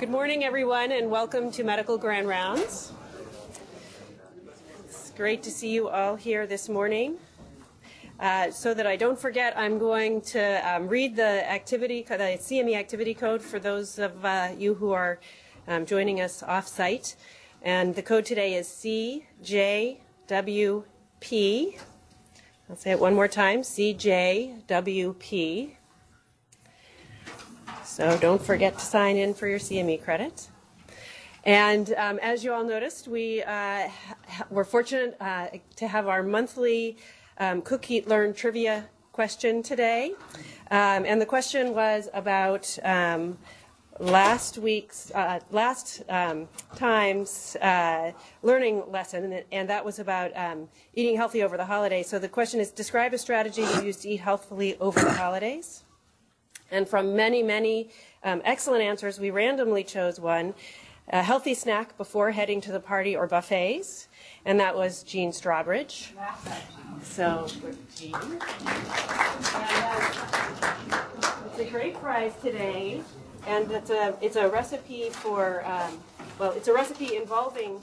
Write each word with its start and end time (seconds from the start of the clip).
Good 0.00 0.08
morning, 0.08 0.42
everyone, 0.44 0.90
and 0.92 1.10
welcome 1.10 1.50
to 1.50 1.62
Medical 1.62 1.98
Grand 1.98 2.26
Rounds. 2.26 2.90
It's 4.86 5.10
great 5.10 5.42
to 5.42 5.50
see 5.50 5.68
you 5.68 5.90
all 5.90 6.16
here 6.16 6.46
this 6.46 6.70
morning. 6.70 7.18
Uh, 8.18 8.50
so 8.50 8.72
that 8.72 8.86
I 8.86 8.96
don't 8.96 9.18
forget, 9.18 9.52
I'm 9.58 9.78
going 9.78 10.22
to 10.22 10.66
um, 10.66 10.88
read 10.88 11.16
the 11.16 11.46
activity, 11.52 12.02
the 12.08 12.14
CME 12.14 12.76
activity 12.76 13.12
code 13.12 13.42
for 13.42 13.58
those 13.58 13.98
of 13.98 14.24
uh, 14.24 14.52
you 14.56 14.72
who 14.72 14.92
are 14.92 15.20
um, 15.68 15.84
joining 15.84 16.22
us 16.22 16.42
off-site. 16.42 17.14
And 17.60 17.94
the 17.94 18.00
code 18.00 18.24
today 18.24 18.54
is 18.54 18.68
CJWP. 18.68 19.98
I'll 22.70 22.76
say 22.76 22.92
it 22.92 22.98
one 22.98 23.14
more 23.14 23.28
time, 23.28 23.60
CJWP. 23.60 24.62
So 27.84 28.16
don't 28.18 28.40
forget 28.40 28.78
to 28.78 28.84
sign 28.84 29.16
in 29.16 29.34
for 29.34 29.48
your 29.48 29.58
CME 29.58 30.02
credit. 30.02 30.48
And 31.44 31.92
um, 31.94 32.18
as 32.22 32.44
you 32.44 32.52
all 32.52 32.64
noticed, 32.64 33.08
we 33.08 33.42
uh, 33.42 33.88
were 34.50 34.64
fortunate 34.64 35.16
uh, 35.20 35.48
to 35.76 35.88
have 35.88 36.06
our 36.06 36.22
monthly 36.22 36.96
um, 37.38 37.62
Cook 37.62 37.90
Eat 37.90 38.06
Learn 38.06 38.34
trivia 38.34 38.88
question 39.12 39.62
today. 39.62 40.12
Um, 40.70 41.04
and 41.04 41.20
the 41.20 41.26
question 41.26 41.74
was 41.74 42.08
about 42.12 42.78
um, 42.84 43.38
last 43.98 44.58
week's, 44.58 45.10
uh, 45.14 45.40
last 45.50 46.02
um, 46.08 46.48
time's 46.76 47.56
uh, 47.56 48.12
learning 48.42 48.82
lesson, 48.88 49.42
and 49.50 49.68
that 49.68 49.84
was 49.84 49.98
about 49.98 50.36
um, 50.36 50.68
eating 50.94 51.16
healthy 51.16 51.42
over 51.42 51.56
the 51.56 51.64
holidays. 51.64 52.08
So 52.08 52.18
the 52.18 52.28
question 52.28 52.60
is 52.60 52.70
describe 52.70 53.14
a 53.14 53.18
strategy 53.18 53.62
you 53.62 53.82
use 53.82 53.96
to 53.98 54.10
eat 54.10 54.20
healthfully 54.20 54.76
over 54.78 55.00
the 55.00 55.12
holidays. 55.12 55.84
And 56.70 56.88
from 56.88 57.16
many, 57.16 57.42
many 57.42 57.90
um, 58.22 58.42
excellent 58.44 58.82
answers, 58.82 59.18
we 59.18 59.30
randomly 59.30 59.84
chose 59.84 60.20
one 60.20 60.54
a 61.12 61.22
healthy 61.22 61.54
snack 61.54 61.96
before 61.96 62.30
heading 62.30 62.60
to 62.60 62.70
the 62.70 62.78
party 62.78 63.16
or 63.16 63.26
buffets, 63.26 64.06
and 64.44 64.60
that 64.60 64.76
was 64.76 65.02
Jean 65.02 65.32
Strawbridge. 65.32 66.12
So, 67.02 67.48
Jean. 67.96 68.14
And, 68.14 68.42
uh, 69.54 71.02
it's 71.46 71.58
a 71.58 71.64
great 71.64 71.94
prize 71.96 72.32
today, 72.40 73.02
and 73.46 73.70
it's 73.72 73.90
a, 73.90 74.16
it's 74.20 74.36
a 74.36 74.48
recipe 74.48 75.10
for, 75.10 75.64
um, 75.66 75.98
well, 76.38 76.52
it's 76.52 76.68
a 76.68 76.72
recipe 76.72 77.16
involving 77.16 77.82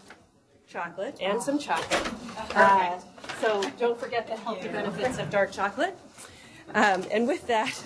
chocolate 0.68 1.18
and 1.22 1.42
some 1.42 1.60
chocolate. 1.60 2.10
Uh, 2.56 2.98
so 3.42 3.62
don't 3.78 4.00
forget 4.00 4.28
the 4.28 4.38
healthy 4.38 4.70
benefits 4.70 5.18
of 5.18 5.30
dark 5.30 5.52
chocolate. 5.52 5.98
Um, 6.74 7.06
and 7.12 7.28
with 7.28 7.48
that, 7.48 7.82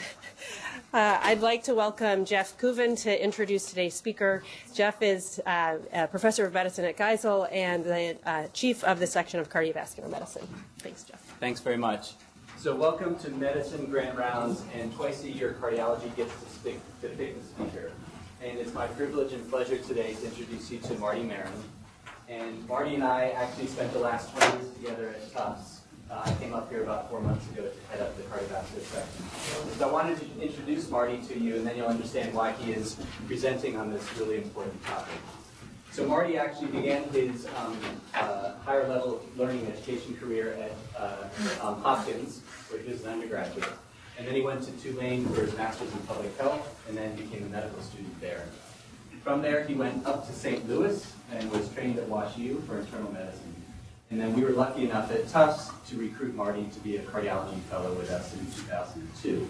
uh, 0.94 1.20
I'd 1.22 1.40
like 1.40 1.64
to 1.64 1.74
welcome 1.74 2.26
Jeff 2.26 2.58
Kuvin 2.58 3.02
to 3.04 3.24
introduce 3.24 3.68
today's 3.68 3.94
speaker. 3.94 4.44
Jeff 4.74 5.02
is 5.02 5.42
uh, 5.46 5.78
a 5.94 6.08
professor 6.08 6.46
of 6.46 6.54
medicine 6.54 6.86
at 6.86 6.98
Geisel 6.98 7.48
and 7.52 7.84
the 7.84 8.18
uh, 8.26 8.48
chief 8.54 8.84
of 8.84 9.00
the 9.00 9.08
section 9.08 9.40
of 9.40 9.50
cardiovascular 9.50 10.10
medicine. 10.10 10.48
Thanks, 10.80 11.04
Jeff. 11.04 11.20
Thanks 11.40 11.62
very 11.62 11.78
much. 11.78 12.14
So 12.58 12.76
welcome 12.76 13.18
to 13.20 13.32
Medicine 13.32 13.86
Grand 13.86 14.18
Rounds, 14.18 14.64
and 14.76 14.94
twice 14.94 15.24
a 15.24 15.30
year 15.30 15.56
cardiology 15.60 16.16
gets 16.16 16.34
to, 16.44 16.50
speak, 16.50 16.80
to 17.02 17.08
pick 17.10 17.42
the 17.42 17.48
speaker. 17.48 17.92
And 18.44 18.60
it's 18.60 18.74
my 18.74 18.88
privilege 18.88 19.34
and 19.34 19.50
pleasure 19.50 19.78
today 19.78 20.14
to 20.16 20.26
introduce 20.26 20.70
you 20.70 20.80
to 20.80 20.94
Marty 20.96 21.24
Maron. 21.24 21.52
And 22.28 22.68
Marty 22.68 22.96
and 22.96 23.04
I 23.04 23.30
actually 23.30 23.68
spent 23.68 23.92
the 23.94 24.00
last 24.00 24.36
20 24.36 24.58
years 24.58 24.74
together 24.76 25.10
at 25.10 25.34
Tufts. 25.34 25.81
Uh, 26.12 26.22
I 26.26 26.34
came 26.34 26.54
up 26.54 26.70
here 26.70 26.84
about 26.84 27.10
four 27.10 27.22
months 27.22 27.50
ago 27.52 27.64
to 27.64 27.88
head 27.90 28.02
up 28.02 28.18
the 28.18 28.24
cardiovascular 28.24 28.82
section. 28.82 29.78
So 29.78 29.88
I 29.88 29.92
wanted 29.92 30.20
to 30.20 30.42
introduce 30.42 30.90
Marty 30.90 31.20
to 31.20 31.40
you, 31.40 31.56
and 31.56 31.66
then 31.66 31.78
you'll 31.78 31.88
understand 31.88 32.34
why 32.34 32.52
he 32.52 32.74
is 32.74 32.98
presenting 33.28 33.78
on 33.78 33.94
this 33.94 34.04
really 34.18 34.38
important 34.38 34.84
topic. 34.84 35.14
So 35.94 36.06
Marty 36.06 36.38
actually 36.38 36.68
began 36.68 37.04
his 37.10 37.48
um, 37.58 37.78
uh, 38.14 38.56
higher 38.66 38.90
level 38.90 39.24
learning 39.38 39.66
education 39.68 40.18
career 40.18 40.54
at 40.60 41.02
uh, 41.02 41.30
um, 41.62 41.82
Hopkins, 41.82 42.42
where 42.70 42.82
he 42.82 42.92
was 42.92 43.04
an 43.06 43.14
undergraduate. 43.14 43.70
And 44.18 44.28
then 44.28 44.36
he 44.36 44.42
went 44.42 44.64
to 44.64 44.72
Tulane 44.74 45.26
for 45.30 45.42
his 45.46 45.56
master's 45.56 45.94
in 45.94 46.00
public 46.00 46.38
health, 46.38 46.78
and 46.90 46.98
then 46.98 47.16
became 47.16 47.44
a 47.44 47.50
medical 47.50 47.82
student 47.84 48.20
there. 48.20 48.44
From 49.24 49.42
there, 49.42 49.64
he 49.64 49.76
went 49.76 50.06
up 50.06 50.28
to 50.28 50.34
St. 50.34 50.68
Louis 50.68 51.10
and 51.32 51.50
was 51.52 51.70
trained 51.74 52.00
at 52.00 52.10
WashU 52.10 52.66
for 52.68 52.80
internal 52.80 53.14
medicine. 53.14 53.61
And 54.12 54.20
then 54.20 54.34
we 54.34 54.44
were 54.44 54.52
lucky 54.52 54.84
enough 54.84 55.10
at 55.10 55.28
Tufts 55.30 55.72
to 55.90 55.98
recruit 55.98 56.36
Marty 56.36 56.66
to 56.74 56.80
be 56.82 56.98
a 56.98 57.02
cardiology 57.02 57.60
fellow 57.62 57.94
with 57.94 58.12
us 58.12 58.34
in 58.34 58.46
2002. 58.46 59.48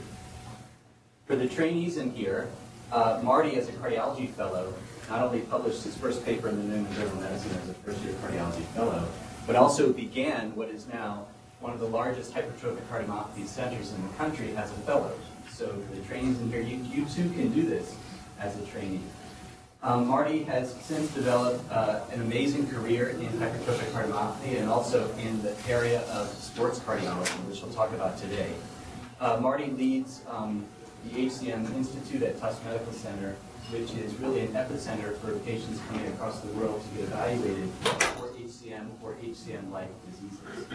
For 1.26 1.36
the 1.36 1.48
trainees 1.48 1.98
in 1.98 2.12
here, 2.12 2.48
uh, 2.92 3.20
Marty, 3.24 3.56
as 3.56 3.70
a 3.70 3.72
cardiology 3.72 4.30
fellow, 4.30 4.72
not 5.10 5.24
only 5.24 5.40
published 5.42 5.84
his 5.84 5.96
first 5.98 6.24
paper 6.24 6.48
in 6.48 6.58
the 6.58 6.64
New 6.64 6.76
England 6.76 6.96
Journal 6.96 7.14
of 7.14 7.22
Medicine 7.22 7.58
as 7.64 7.70
a 7.70 7.74
first-year 7.74 8.14
cardiology 8.14 8.64
fellow, 8.76 9.08
but 9.48 9.56
also 9.56 9.92
began 9.92 10.56
what 10.56 10.70
is 10.70 10.88
now 10.88 11.26
one 11.60 11.74
of 11.74 11.80
the 11.80 11.88
largest 11.88 12.34
hypertrophic 12.34 12.82
cardiomyopathy 12.92 13.48
centers 13.48 13.94
in 13.94 14.08
the 14.08 14.14
country 14.14 14.56
as 14.58 14.70
a 14.72 14.76
fellow. 14.86 15.12
So 15.52 15.68
for 15.68 15.96
the 15.96 16.02
trainees 16.04 16.40
in 16.40 16.52
here, 16.52 16.62
you, 16.62 16.78
you 16.78 17.06
too 17.06 17.30
can 17.32 17.52
do 17.52 17.64
this 17.64 17.96
as 18.40 18.60
a 18.60 18.66
trainee. 18.68 19.02
Um, 19.84 20.08
Marty 20.08 20.44
has 20.44 20.76
since 20.76 21.12
developed 21.12 21.64
uh, 21.72 22.02
an 22.12 22.22
amazing 22.22 22.68
career 22.68 23.10
in 23.10 23.30
hypertrophic 23.40 23.90
cardiomyopathy 23.92 24.60
and 24.60 24.70
also 24.70 25.12
in 25.18 25.42
the 25.42 25.56
area 25.68 26.02
of 26.12 26.28
sports 26.28 26.78
cardiology, 26.78 27.34
which 27.50 27.64
we'll 27.64 27.74
talk 27.74 27.92
about 27.92 28.16
today. 28.20 28.54
Uh, 29.20 29.38
Marty 29.42 29.72
leads 29.72 30.22
um, 30.30 30.64
the 31.06 31.26
HCM 31.26 31.74
Institute 31.74 32.22
at 32.22 32.40
Tufts 32.40 32.64
Medical 32.64 32.94
Center, 32.94 33.36
which 33.72 33.92
is 33.94 34.14
really 34.20 34.42
an 34.42 34.54
epicenter 34.54 35.18
for 35.18 35.34
patients 35.40 35.80
coming 35.90 36.06
across 36.10 36.42
the 36.42 36.50
world 36.50 36.84
to 36.84 36.98
get 36.98 37.06
evaluated 37.06 37.68
for 37.82 38.28
HCM 38.38 38.88
or 39.02 39.14
HCM-like 39.16 39.90
diseases. 40.06 40.68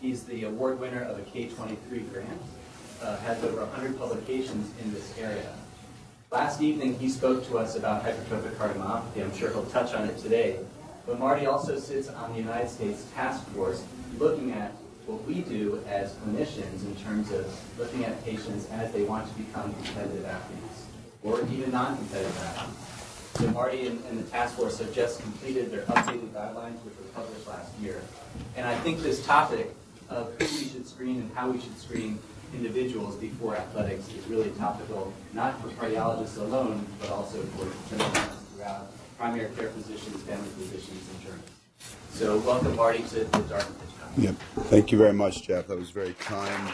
He's 0.00 0.24
the 0.24 0.44
award 0.44 0.80
winner 0.80 1.02
of 1.02 1.16
a 1.16 1.22
K23 1.22 2.12
grant, 2.12 2.42
uh, 3.00 3.18
has 3.18 3.42
over 3.44 3.60
100 3.60 3.96
publications 3.96 4.72
in 4.82 4.92
this 4.92 5.16
area. 5.16 5.54
Last 6.34 6.60
evening, 6.60 6.98
he 6.98 7.08
spoke 7.10 7.46
to 7.46 7.58
us 7.58 7.76
about 7.76 8.02
hypertrophic 8.02 8.56
cardiomyopathy. 8.56 9.22
I'm 9.22 9.32
sure 9.36 9.50
he'll 9.50 9.66
touch 9.66 9.94
on 9.94 10.08
it 10.08 10.18
today. 10.18 10.58
But 11.06 11.20
Marty 11.20 11.46
also 11.46 11.78
sits 11.78 12.08
on 12.08 12.32
the 12.32 12.38
United 12.38 12.68
States 12.68 13.06
Task 13.14 13.46
Force 13.50 13.84
looking 14.18 14.50
at 14.50 14.72
what 15.06 15.24
we 15.26 15.42
do 15.42 15.80
as 15.86 16.14
clinicians 16.14 16.84
in 16.86 16.96
terms 16.96 17.30
of 17.30 17.46
looking 17.78 18.04
at 18.04 18.24
patients 18.24 18.68
as 18.72 18.90
they 18.90 19.04
want 19.04 19.28
to 19.28 19.34
become 19.40 19.72
competitive 19.74 20.24
athletes 20.24 20.86
or 21.22 21.40
even 21.52 21.70
non-competitive 21.70 22.36
athletes. 22.42 23.30
So 23.36 23.50
Marty 23.52 23.86
and, 23.86 24.04
and, 24.06 24.18
the 24.18 24.28
task 24.28 24.56
force 24.56 24.80
have 24.80 24.92
just 24.92 25.22
completed 25.22 25.70
their 25.70 25.82
updated 25.82 26.30
guidelines, 26.30 26.82
which 26.84 26.96
were 26.96 27.12
published 27.14 27.46
last 27.46 27.70
year. 27.78 28.02
And 28.56 28.66
I 28.66 28.76
think 28.78 29.02
this 29.02 29.24
topic 29.24 29.72
of 30.08 30.32
who 30.40 30.46
we 30.46 30.64
should 30.68 30.88
screen 30.88 31.20
and 31.20 31.30
how 31.36 31.50
we 31.50 31.60
should 31.60 31.78
screen 31.78 32.18
individuals 32.54 33.16
before 33.16 33.56
athletics 33.56 34.08
is 34.08 34.26
really 34.26 34.50
topical, 34.50 35.12
not 35.32 35.60
for 35.60 35.68
cardiologists 35.68 36.38
alone, 36.38 36.86
but 37.00 37.10
also 37.10 37.42
for 37.42 37.66
general 37.90 38.10
throughout 38.54 38.92
primary 39.18 39.50
care 39.54 39.70
physicians, 39.70 40.22
family 40.22 40.48
physicians, 40.50 41.08
and 41.10 41.22
journalists. 41.22 41.50
So 42.10 42.38
welcome, 42.38 42.76
Marty, 42.76 43.02
to 43.02 43.24
the 43.24 43.38
Dartmouth 43.48 43.94
Yep. 44.16 44.36
Thank 44.66 44.92
you 44.92 44.98
very 44.98 45.12
much, 45.12 45.42
Jeff. 45.42 45.66
That 45.66 45.76
was 45.76 45.90
very 45.90 46.12
kind. 46.14 46.72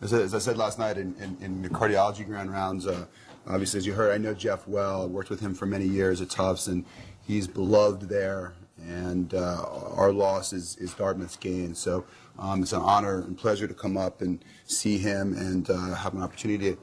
As, 0.00 0.12
as 0.12 0.34
I 0.34 0.38
said 0.38 0.56
last 0.56 0.78
night 0.78 0.98
in, 0.98 1.14
in, 1.16 1.36
in 1.40 1.62
the 1.62 1.68
cardiology 1.68 2.26
grand 2.26 2.50
rounds, 2.50 2.86
uh, 2.86 3.04
obviously, 3.46 3.78
as 3.78 3.86
you 3.86 3.92
heard, 3.92 4.12
I 4.12 4.18
know 4.18 4.34
Jeff 4.34 4.66
well. 4.66 5.02
I 5.02 5.06
worked 5.06 5.30
with 5.30 5.38
him 5.38 5.54
for 5.54 5.66
many 5.66 5.86
years 5.86 6.20
at 6.20 6.30
Tufts, 6.30 6.66
and 6.66 6.84
he's 7.24 7.46
beloved 7.46 8.08
there. 8.08 8.54
And 8.86 9.34
uh, 9.34 9.64
our 9.94 10.12
loss 10.12 10.52
is, 10.52 10.76
is 10.76 10.94
Dartmouth's 10.94 11.36
gain. 11.36 11.74
So 11.74 12.04
um, 12.38 12.62
it's 12.62 12.72
an 12.72 12.80
honor 12.80 13.20
and 13.22 13.36
pleasure 13.36 13.66
to 13.66 13.74
come 13.74 13.96
up 13.96 14.22
and 14.22 14.42
see 14.66 14.98
him 14.98 15.36
and 15.36 15.68
uh, 15.68 15.94
have 15.94 16.14
an 16.14 16.22
opportunity 16.22 16.72
to, 16.72 16.78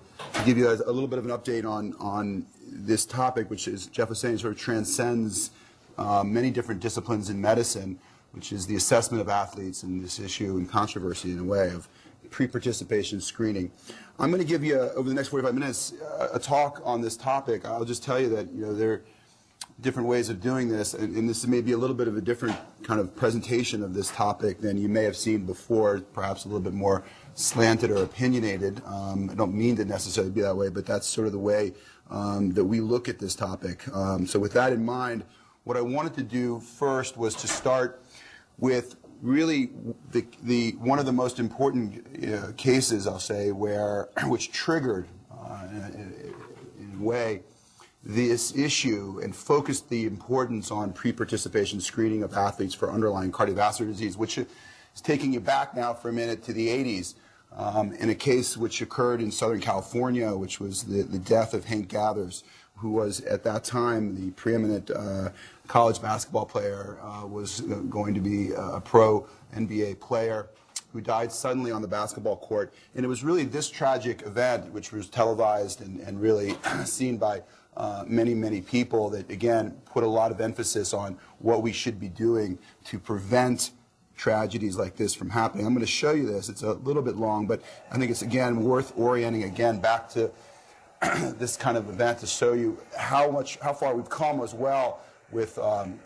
give 0.46 0.58
you 0.58 0.68
a, 0.68 0.74
a, 0.74 0.92
little 0.92 1.08
bit 1.08 1.20
of 1.20 1.26
an 1.26 1.32
update 1.32 1.70
on, 1.70 1.94
on 2.00 2.46
this 2.68 3.06
topic, 3.06 3.50
which 3.50 3.68
is, 3.68 3.88
Jeff 3.88 4.10
was 4.10 4.20
saying, 4.20 4.38
sort 4.38 4.54
of 4.54 4.60
transcends 4.60 5.52
uh, 5.98 6.24
many 6.24 6.52
different 6.52 6.82
disciplines 6.82 7.30
in 7.30 7.40
medicine, 7.40 7.98
which 8.32 8.52
is 8.52 8.68
the 8.68 8.76
assessment 8.76 9.22
of 9.22 9.30
athletes 9.30 9.84
and 9.84 10.04
this 10.04 10.20
issue 10.20 10.58
and 10.58 10.70
controversy 10.70 11.32
in 11.32 11.40
a 11.40 11.44
way 11.44 11.70
of 11.70 11.88
pre-participation 12.30 13.22
screening. 13.22 13.72
I'm 14.20 14.30
going 14.30 14.42
to 14.42 14.48
give 14.48 14.64
you, 14.64 14.78
over 14.78 15.08
the 15.08 15.16
next 15.16 15.30
45 15.30 15.54
minutes, 15.54 15.94
a, 16.20 16.36
a 16.36 16.40
talk 16.40 16.82
on 16.84 17.02
this 17.02 17.16
topic. 17.16 17.66
I'll 17.66 17.86
just 17.86 18.04
tell 18.04 18.20
you 18.20 18.30
that 18.30 18.52
you 18.52 18.66
know 18.66 18.74
there 18.74 19.04
different 19.82 20.08
ways 20.08 20.30
of 20.30 20.42
doing 20.42 20.70
this, 20.70 20.94
and, 20.94 21.16
and, 21.16 21.28
this 21.28 21.46
may 21.46 21.62
be 21.62 21.74
a 21.74 21.78
little 21.78 21.96
bit 21.96 22.08
of 22.08 22.16
a 22.16 22.22
different 22.22 22.56
kind 22.84 23.00
of 23.00 23.14
presentation 23.16 23.84
of 23.84 23.94
this 23.94 24.10
topic 24.10 24.62
than 24.62 24.78
you 24.78 24.88
may 24.88 25.04
have 25.04 25.18
seen 25.18 25.46
before, 25.46 26.00
perhaps 26.14 26.46
a 26.46 26.48
little 26.48 26.62
bit 26.62 26.74
more 26.74 27.04
slanted 27.34 27.92
or 27.92 27.98
opinionated. 28.04 28.82
Um, 28.86 29.30
I 29.30 29.36
don't 29.36 29.54
mean 29.54 29.76
to 29.76 29.86
necessarily 29.86 30.32
be 30.32 30.42
that 30.42 30.56
way, 30.56 30.70
but 30.70 30.86
that's 30.86 31.06
sort 31.06 31.28
of 31.28 31.34
the 31.34 31.40
way 31.40 31.74
um, 32.10 32.52
that 32.54 32.64
we 32.64 32.80
look 32.80 33.10
at 33.10 33.20
this 33.20 33.36
topic. 33.36 33.86
Um, 33.94 34.26
so 34.26 34.40
with 34.40 34.54
that 34.54 34.72
in 34.72 34.86
mind, 34.86 35.26
what 35.66 35.76
I 35.76 35.82
wanted 35.82 36.14
to 36.16 36.24
do 36.24 36.62
first 36.62 37.18
was 37.18 37.36
to 37.36 37.48
start 37.48 38.02
with 38.58 38.96
really 39.22 39.72
the, 40.12 40.26
the 40.44 40.72
one 40.80 41.00
of 41.00 41.06
the 41.06 41.12
most 41.12 41.40
important 41.40 42.06
uh, 42.34 42.54
cases, 42.56 43.08
I'll 43.08 43.20
say, 43.20 43.52
where 43.52 44.10
which 44.24 44.52
triggered 44.52 45.08
uh, 45.32 45.68
way 46.98 47.42
this 48.06 48.56
issue 48.56 49.20
and 49.24 49.36
focused 49.36 49.90
the 49.90 50.06
importance 50.06 50.70
on 50.70 50.94
pre-participation 50.94 51.82
screening 51.82 52.22
of 52.22 52.34
athletes 52.34 52.76
for 52.76 52.92
underlying 52.92 53.32
cardiovascular 53.32 53.88
disease, 53.88 54.16
which 54.16 54.38
is 54.38 54.46
taking 55.02 55.34
you 55.34 55.40
back 55.40 55.76
now 55.76 55.94
for 55.94 56.10
a 56.10 56.14
minute 56.14 56.44
to 56.44 56.54
the 56.54 56.68
80s 56.68 57.16
um, 57.56 57.94
in 57.94 58.10
a 58.10 58.16
case 58.16 58.58
which 58.58 58.82
occurred 58.82 59.22
in 59.22 59.32
Southern 59.32 59.60
California, 59.60 60.36
which 60.36 60.60
was 60.60 60.84
the, 60.84 61.04
the 61.04 61.18
death 61.18 61.54
of 61.54 61.66
Hank 61.66 61.88
Gathers, 61.88 62.44
who 62.76 62.92
was 62.92 63.22
at 63.22 63.44
that 63.44 63.64
time 63.64 64.16
the 64.16 64.32
preeminent 64.32 64.92
uh, 64.92 65.30
college 65.68 66.02
basketball 66.02 66.46
player, 66.46 67.00
uh, 67.02 67.26
was 67.26 67.62
going 67.90 68.14
to 68.14 68.20
be 68.20 68.52
a 68.52 68.82
pro 68.82 69.26
NBA 69.56 70.00
player 70.00 70.48
who 70.92 71.02
died 71.02 71.32
suddenly 71.32 71.72
on 71.72 71.82
the 71.82 71.88
basketball 71.88 72.38
court. 72.38 72.74
And 72.96 73.04
it 73.04 73.08
was 73.08 73.24
really 73.24 73.44
this 73.44 73.70
tragic 73.70 74.22
event, 74.22 74.72
which 74.72 74.92
was 74.92 75.10
televised 75.10 75.82
and, 75.82 76.00
and 76.02 76.22
really 76.22 76.56
seen 76.86 77.18
by 77.18 77.42
uh, 77.78 78.04
many, 78.08 78.34
many 78.34 78.62
people, 78.62 79.10
that 79.10 79.30
again 79.30 79.76
put 79.86 80.04
a 80.04 80.08
lot 80.08 80.32
of 80.32 80.42
emphasis 80.42 80.94
on 80.94 81.18
what 81.40 81.62
we 81.62 81.72
should 81.72 82.00
be 82.00 82.10
doing 82.10 82.58
to 82.86 83.00
prevent 83.00 83.72
tragedies 84.16 84.78
like 84.78 84.96
this 84.96 85.14
from 85.14 85.30
happening. 85.30 85.66
I'm 85.66 85.74
going 85.74 85.86
to 85.86 85.92
show 85.92 86.12
you 86.12 86.26
this. 86.26 86.50
It's 86.50 86.64
a 86.64 86.74
little 86.74 87.02
bit 87.02 87.18
long, 87.18 87.48
but 87.48 87.62
I 87.92 87.98
think 87.98 88.12
it's 88.12 88.22
again 88.22 88.64
worth 88.64 88.94
orienting 88.98 89.44
again 89.44 89.80
back 89.80 90.10
to 90.10 90.32
this 91.38 91.58
kind 91.58 91.78
of 91.78 91.90
event 91.90 92.20
to 92.20 92.28
show 92.28 92.54
you 92.54 92.78
how 92.98 93.30
much, 93.30 93.60
how 93.60 93.74
far 93.74 93.94
we've 93.96 94.10
come 94.10 94.42
as 94.42 94.54
well 94.54 95.02
with 95.32 95.58
um, 95.60 96.00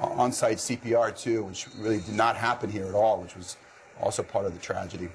on-site 0.00 0.56
CPR 0.56 1.16
too, 1.16 1.44
which 1.44 1.68
really 1.78 2.00
did 2.00 2.14
not 2.14 2.36
happen 2.36 2.70
here 2.70 2.86
at 2.86 2.94
all, 2.94 3.20
which 3.20 3.36
was 3.36 3.56
also 4.00 4.22
part 4.22 4.46
of 4.46 4.54
the 4.54 4.60
tragedy. 4.60 5.08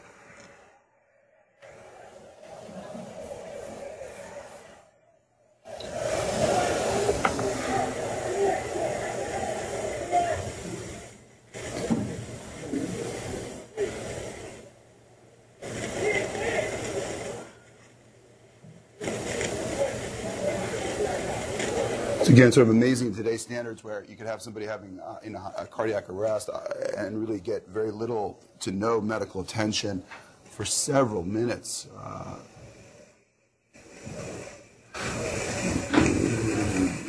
Again 22.37 22.51
sort 22.51 22.67
of 22.67 22.75
amazing 22.75 23.07
in 23.07 23.15
today's 23.15 23.41
standards 23.41 23.83
where 23.83 24.05
you 24.07 24.15
could 24.15 24.27
have 24.27 24.43
somebody 24.43 24.63
having 24.63 24.99
uh, 24.99 25.17
you 25.23 25.31
know, 25.31 25.41
a 25.57 25.65
cardiac 25.65 26.07
arrest 26.07 26.51
uh, 26.53 26.59
and 26.95 27.19
really 27.19 27.39
get 27.39 27.67
very 27.67 27.89
little 27.89 28.39
to 28.59 28.71
no 28.71 29.01
medical 29.01 29.41
attention 29.41 30.03
for 30.43 30.63
several 30.63 31.23
minutes. 31.23 31.87
Uh, 31.99 32.35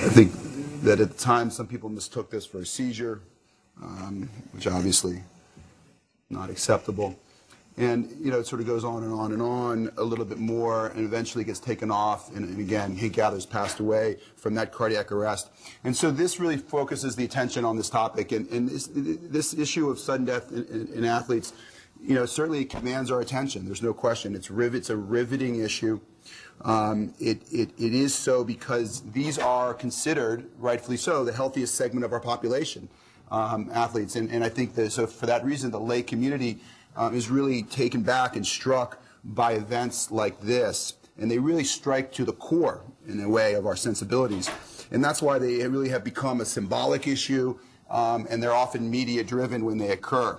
I 0.00 0.08
think 0.14 0.32
that 0.80 0.98
at 0.98 1.10
the 1.10 1.18
time 1.18 1.50
some 1.50 1.66
people 1.66 1.90
mistook 1.90 2.30
this 2.30 2.46
for 2.46 2.60
a 2.60 2.66
seizure, 2.66 3.20
um, 3.82 4.30
which 4.52 4.66
obviously 4.66 5.22
not 6.30 6.48
acceptable. 6.48 7.18
And, 7.78 8.10
you 8.20 8.32
know, 8.32 8.40
it 8.40 8.46
sort 8.48 8.60
of 8.60 8.66
goes 8.66 8.82
on 8.82 9.04
and 9.04 9.12
on 9.12 9.32
and 9.32 9.40
on 9.40 9.92
a 9.96 10.02
little 10.02 10.24
bit 10.24 10.38
more 10.38 10.88
and 10.88 11.04
eventually 11.04 11.44
gets 11.44 11.60
taken 11.60 11.92
off. 11.92 12.34
And, 12.34 12.44
and 12.44 12.58
again, 12.58 12.96
Hank 12.96 13.12
Gathers 13.12 13.46
passed 13.46 13.78
away 13.78 14.18
from 14.34 14.54
that 14.54 14.72
cardiac 14.72 15.12
arrest. 15.12 15.48
And 15.84 15.96
so 15.96 16.10
this 16.10 16.40
really 16.40 16.56
focuses 16.56 17.14
the 17.14 17.24
attention 17.24 17.64
on 17.64 17.76
this 17.76 17.88
topic. 17.88 18.32
And, 18.32 18.48
and 18.48 18.68
this, 18.68 18.90
this 18.92 19.54
issue 19.54 19.88
of 19.90 20.00
sudden 20.00 20.26
death 20.26 20.50
in, 20.50 20.64
in, 20.64 20.92
in 20.92 21.04
athletes, 21.04 21.52
you 22.02 22.16
know, 22.16 22.26
certainly 22.26 22.64
commands 22.64 23.12
our 23.12 23.20
attention. 23.20 23.64
There's 23.64 23.82
no 23.82 23.94
question. 23.94 24.34
It's, 24.34 24.50
riv- 24.50 24.74
it's 24.74 24.90
a 24.90 24.96
riveting 24.96 25.60
issue. 25.60 26.00
Um, 26.62 27.14
it, 27.20 27.42
it, 27.52 27.70
it 27.78 27.94
is 27.94 28.12
so 28.12 28.42
because 28.42 29.02
these 29.12 29.38
are 29.38 29.72
considered, 29.72 30.50
rightfully 30.58 30.96
so, 30.96 31.24
the 31.24 31.32
healthiest 31.32 31.76
segment 31.76 32.04
of 32.04 32.12
our 32.12 32.18
population, 32.18 32.88
um, 33.30 33.70
athletes. 33.72 34.16
And, 34.16 34.32
and 34.32 34.42
I 34.42 34.48
think 34.48 34.74
that 34.74 34.90
so 34.90 35.06
for 35.06 35.26
that 35.26 35.44
reason, 35.44 35.70
the 35.70 35.78
lay 35.78 36.02
community 36.02 36.58
um, 36.98 37.14
is 37.14 37.30
really 37.30 37.62
taken 37.62 38.02
back 38.02 38.36
and 38.36 38.46
struck 38.46 39.00
by 39.24 39.52
events 39.52 40.10
like 40.10 40.38
this. 40.40 40.94
And 41.16 41.30
they 41.30 41.38
really 41.38 41.64
strike 41.64 42.12
to 42.12 42.24
the 42.24 42.32
core, 42.32 42.82
in 43.06 43.20
a 43.20 43.28
way, 43.28 43.54
of 43.54 43.66
our 43.66 43.76
sensibilities. 43.76 44.50
And 44.90 45.02
that's 45.02 45.22
why 45.22 45.38
they 45.38 45.66
really 45.66 45.88
have 45.88 46.04
become 46.04 46.40
a 46.40 46.44
symbolic 46.44 47.06
issue, 47.06 47.58
um, 47.88 48.26
and 48.28 48.42
they're 48.42 48.54
often 48.54 48.90
media 48.90 49.24
driven 49.24 49.64
when 49.64 49.78
they 49.78 49.90
occur. 49.90 50.38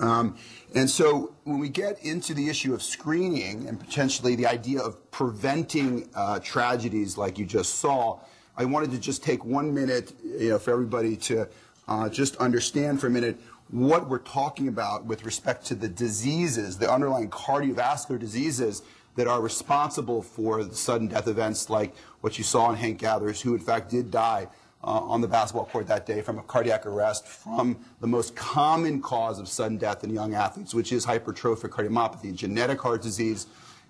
Um, 0.00 0.36
and 0.74 0.88
so 0.88 1.34
when 1.44 1.58
we 1.58 1.68
get 1.68 2.02
into 2.04 2.34
the 2.34 2.48
issue 2.48 2.72
of 2.72 2.82
screening 2.82 3.68
and 3.68 3.78
potentially 3.78 4.34
the 4.36 4.46
idea 4.46 4.80
of 4.80 5.10
preventing 5.10 6.08
uh, 6.14 6.38
tragedies 6.40 7.18
like 7.18 7.38
you 7.38 7.44
just 7.44 7.76
saw, 7.76 8.18
I 8.56 8.64
wanted 8.64 8.90
to 8.92 8.98
just 8.98 9.22
take 9.22 9.44
one 9.44 9.72
minute 9.74 10.12
you 10.24 10.50
know, 10.50 10.58
for 10.58 10.72
everybody 10.72 11.16
to 11.16 11.48
uh, 11.88 12.08
just 12.08 12.36
understand 12.36 13.00
for 13.00 13.08
a 13.08 13.10
minute 13.10 13.38
what 13.72 14.08
we're 14.08 14.18
talking 14.18 14.68
about 14.68 15.06
with 15.06 15.24
respect 15.24 15.64
to 15.64 15.74
the 15.74 15.88
diseases, 15.88 16.76
the 16.76 16.92
underlying 16.92 17.30
cardiovascular 17.30 18.18
diseases 18.18 18.82
that 19.16 19.26
are 19.26 19.40
responsible 19.40 20.22
for 20.22 20.62
sudden 20.72 21.08
death 21.08 21.26
events 21.26 21.70
like 21.70 21.94
what 22.20 22.36
you 22.36 22.44
saw 22.44 22.70
in 22.70 22.76
Hank 22.76 22.98
Gathers, 22.98 23.40
who 23.40 23.54
in 23.54 23.60
fact 23.60 23.90
did 23.90 24.10
die 24.10 24.46
uh, 24.84 24.86
on 24.86 25.22
the 25.22 25.28
basketball 25.28 25.64
court 25.64 25.86
that 25.86 26.04
day 26.04 26.20
from 26.20 26.38
a 26.38 26.42
cardiac 26.42 26.84
arrest 26.84 27.26
from 27.26 27.78
the 28.00 28.06
most 28.06 28.36
common 28.36 29.00
cause 29.00 29.38
of 29.38 29.48
sudden 29.48 29.78
death 29.78 30.04
in 30.04 30.10
young 30.10 30.34
athletes, 30.34 30.74
which 30.74 30.92
is 30.92 31.06
hypertrophic 31.06 31.70
cardiomyopathy, 31.70 32.34
genetic 32.34 32.78
heart 32.78 33.00
disease, 33.00 33.46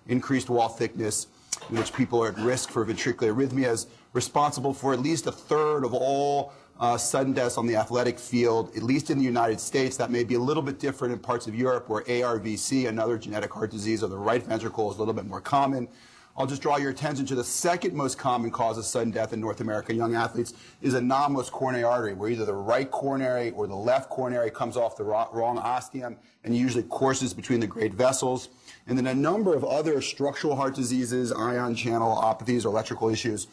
increased 0.07 0.49
wall 0.49 0.69
thickness, 0.69 1.27
in 1.69 1.77
which 1.77 1.93
people 1.93 2.23
are 2.23 2.29
at 2.29 2.37
risk 2.37 2.69
for 2.69 2.85
ventricular 2.85 3.33
arrhythmias, 3.33 3.87
responsible 4.13 4.73
for 4.73 4.93
at 4.93 4.99
least 5.01 5.27
a 5.27 5.31
third 5.31 5.83
of 5.83 5.93
all 5.93 6.53
uh, 6.79 6.97
sudden 6.97 7.33
deaths 7.33 7.57
on 7.57 7.67
the 7.67 7.75
athletic 7.75 8.19
field, 8.19 8.75
at 8.75 8.83
least 8.83 9.09
in 9.09 9.17
the 9.17 9.23
United 9.23 9.59
States. 9.59 9.97
That 9.97 10.11
may 10.11 10.23
be 10.23 10.35
a 10.35 10.39
little 10.39 10.63
bit 10.63 10.79
different 10.79 11.13
in 11.13 11.19
parts 11.19 11.47
of 11.47 11.55
Europe 11.55 11.89
where 11.89 12.03
ARVC, 12.03 12.87
another 12.87 13.17
genetic 13.17 13.53
heart 13.53 13.71
disease 13.71 14.03
of 14.03 14.09
the 14.09 14.17
right 14.17 14.43
ventricle, 14.43 14.91
is 14.91 14.97
a 14.97 14.99
little 14.99 15.13
bit 15.13 15.25
more 15.25 15.41
common. 15.41 15.87
I'll 16.35 16.47
just 16.47 16.63
draw 16.63 16.77
your 16.77 16.89
attention 16.89 17.27
to 17.27 17.35
the 17.35 17.43
second 17.43 17.93
most 17.93 18.17
common 18.17 18.49
cause 18.49 18.79
of 18.79 18.85
sudden 18.85 19.11
death 19.11 19.33
in 19.33 19.39
North 19.39 19.61
America 19.61 19.93
young 19.93 20.15
athletes 20.15 20.55
is 20.81 20.95
anomalous 20.95 21.47
coronary 21.51 21.83
artery, 21.83 22.15
where 22.15 22.31
either 22.31 22.43
the 22.43 22.55
right 22.55 22.89
coronary 22.89 23.51
or 23.51 23.67
the 23.67 23.75
left 23.75 24.09
coronary 24.09 24.49
comes 24.49 24.75
off 24.75 24.97
the 24.97 25.03
wrong 25.03 25.59
ostium 25.59 26.17
and 26.43 26.57
usually 26.57 26.83
courses 26.83 27.35
between 27.35 27.59
the 27.59 27.67
great 27.67 27.93
vessels. 27.93 28.49
And 28.87 28.97
then 28.97 29.05
a 29.05 29.13
number 29.13 29.55
of 29.55 29.63
other 29.63 30.01
structural 30.01 30.55
heart 30.55 30.73
diseases, 30.73 31.31
ion 31.31 31.75
channelopathies, 31.75 32.65
or 32.65 32.69
electrical 32.69 33.09
issues, 33.09 33.45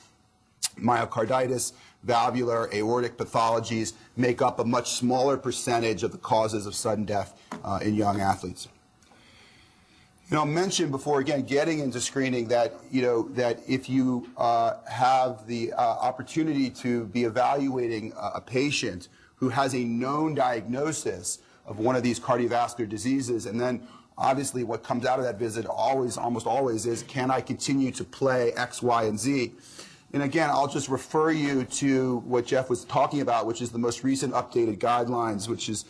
myocarditis, 0.78 1.74
valvular, 2.02 2.68
aortic 2.72 3.16
pathologies 3.16 3.92
make 4.16 4.40
up 4.42 4.58
a 4.58 4.64
much 4.64 4.92
smaller 4.92 5.36
percentage 5.36 6.02
of 6.02 6.12
the 6.12 6.18
causes 6.18 6.66
of 6.66 6.74
sudden 6.74 7.04
death 7.04 7.38
uh, 7.64 7.78
in 7.82 7.94
young 7.94 8.20
athletes. 8.20 8.68
You 10.30 10.36
know, 10.36 10.42
I 10.42 10.46
mentioned 10.46 10.92
before, 10.92 11.18
again, 11.18 11.42
getting 11.42 11.80
into 11.80 12.00
screening 12.00 12.46
that, 12.48 12.74
you 12.90 13.02
know, 13.02 13.22
that 13.30 13.58
if 13.66 13.88
you 13.88 14.30
uh, 14.36 14.74
have 14.88 15.44
the 15.48 15.72
uh, 15.72 15.80
opportunity 15.80 16.70
to 16.70 17.06
be 17.06 17.24
evaluating 17.24 18.12
a, 18.16 18.32
a 18.36 18.40
patient 18.40 19.08
who 19.34 19.48
has 19.48 19.74
a 19.74 19.82
known 19.82 20.36
diagnosis 20.36 21.40
of 21.66 21.80
one 21.80 21.96
of 21.96 22.04
these 22.04 22.20
cardiovascular 22.20 22.88
diseases, 22.88 23.46
and 23.46 23.60
then 23.60 23.82
obviously 24.16 24.62
what 24.62 24.84
comes 24.84 25.04
out 25.04 25.18
of 25.18 25.24
that 25.24 25.36
visit 25.36 25.66
always, 25.66 26.16
almost 26.16 26.46
always 26.46 26.86
is, 26.86 27.02
can 27.02 27.30
I 27.32 27.40
continue 27.40 27.90
to 27.90 28.04
play 28.04 28.52
X, 28.52 28.82
Y, 28.82 29.04
and 29.04 29.18
Z? 29.18 29.52
And 30.12 30.24
again, 30.24 30.50
I'll 30.50 30.66
just 30.66 30.88
refer 30.88 31.30
you 31.30 31.64
to 31.64 32.18
what 32.18 32.44
Jeff 32.44 32.68
was 32.68 32.84
talking 32.84 33.20
about, 33.20 33.46
which 33.46 33.62
is 33.62 33.70
the 33.70 33.78
most 33.78 34.02
recent 34.02 34.34
updated 34.34 34.78
guidelines, 34.78 35.48
which 35.48 35.68
is 35.68 35.84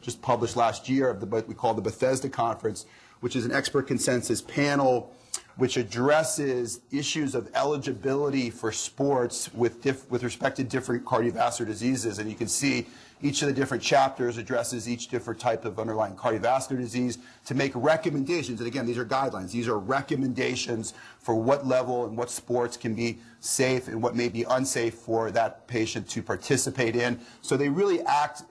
just 0.00 0.22
published 0.22 0.56
last 0.56 0.88
year 0.88 1.10
of 1.10 1.18
the, 1.20 1.26
what 1.26 1.48
we 1.48 1.54
call 1.54 1.74
the 1.74 1.82
Bethesda 1.82 2.28
Conference, 2.28 2.86
which 3.20 3.34
is 3.34 3.44
an 3.44 3.52
expert 3.52 3.88
consensus 3.88 4.40
panel 4.40 5.12
which 5.56 5.76
addresses 5.76 6.80
issues 6.90 7.34
of 7.34 7.50
eligibility 7.54 8.48
for 8.48 8.72
sports 8.72 9.52
with, 9.52 9.84
with 10.08 10.22
respect 10.22 10.56
to 10.56 10.64
different 10.64 11.04
cardiovascular 11.04 11.66
diseases. 11.66 12.18
And 12.18 12.30
you 12.30 12.36
can 12.36 12.48
see 12.48 12.86
each 13.22 13.42
of 13.42 13.48
the 13.48 13.54
different 13.54 13.82
chapters 13.82 14.38
addresses 14.38 14.88
each 14.88 15.08
different 15.08 15.38
type 15.38 15.64
of 15.64 15.78
underlying 15.78 16.14
cardiovascular 16.14 16.78
disease 16.78 17.18
to 17.44 17.54
make 17.54 17.72
recommendations. 17.74 18.60
And 18.60 18.66
again, 18.66 18.86
these 18.86 18.98
are 18.98 19.04
guidelines. 19.04 19.50
These 19.50 19.68
are 19.68 19.78
recommendations 19.78 20.94
for 21.18 21.34
what 21.34 21.66
level 21.66 22.06
and 22.06 22.16
what 22.16 22.30
sports 22.30 22.76
can 22.76 22.94
be 22.94 23.18
safe 23.40 23.88
and 23.88 24.02
what 24.02 24.16
may 24.16 24.28
be 24.28 24.44
unsafe 24.44 24.94
for 24.94 25.30
that 25.32 25.66
patient 25.66 26.08
to 26.10 26.22
participate 26.22 26.96
in. 26.96 27.20
So 27.42 27.56
they 27.56 27.68
really 27.68 28.00
act 28.02 28.42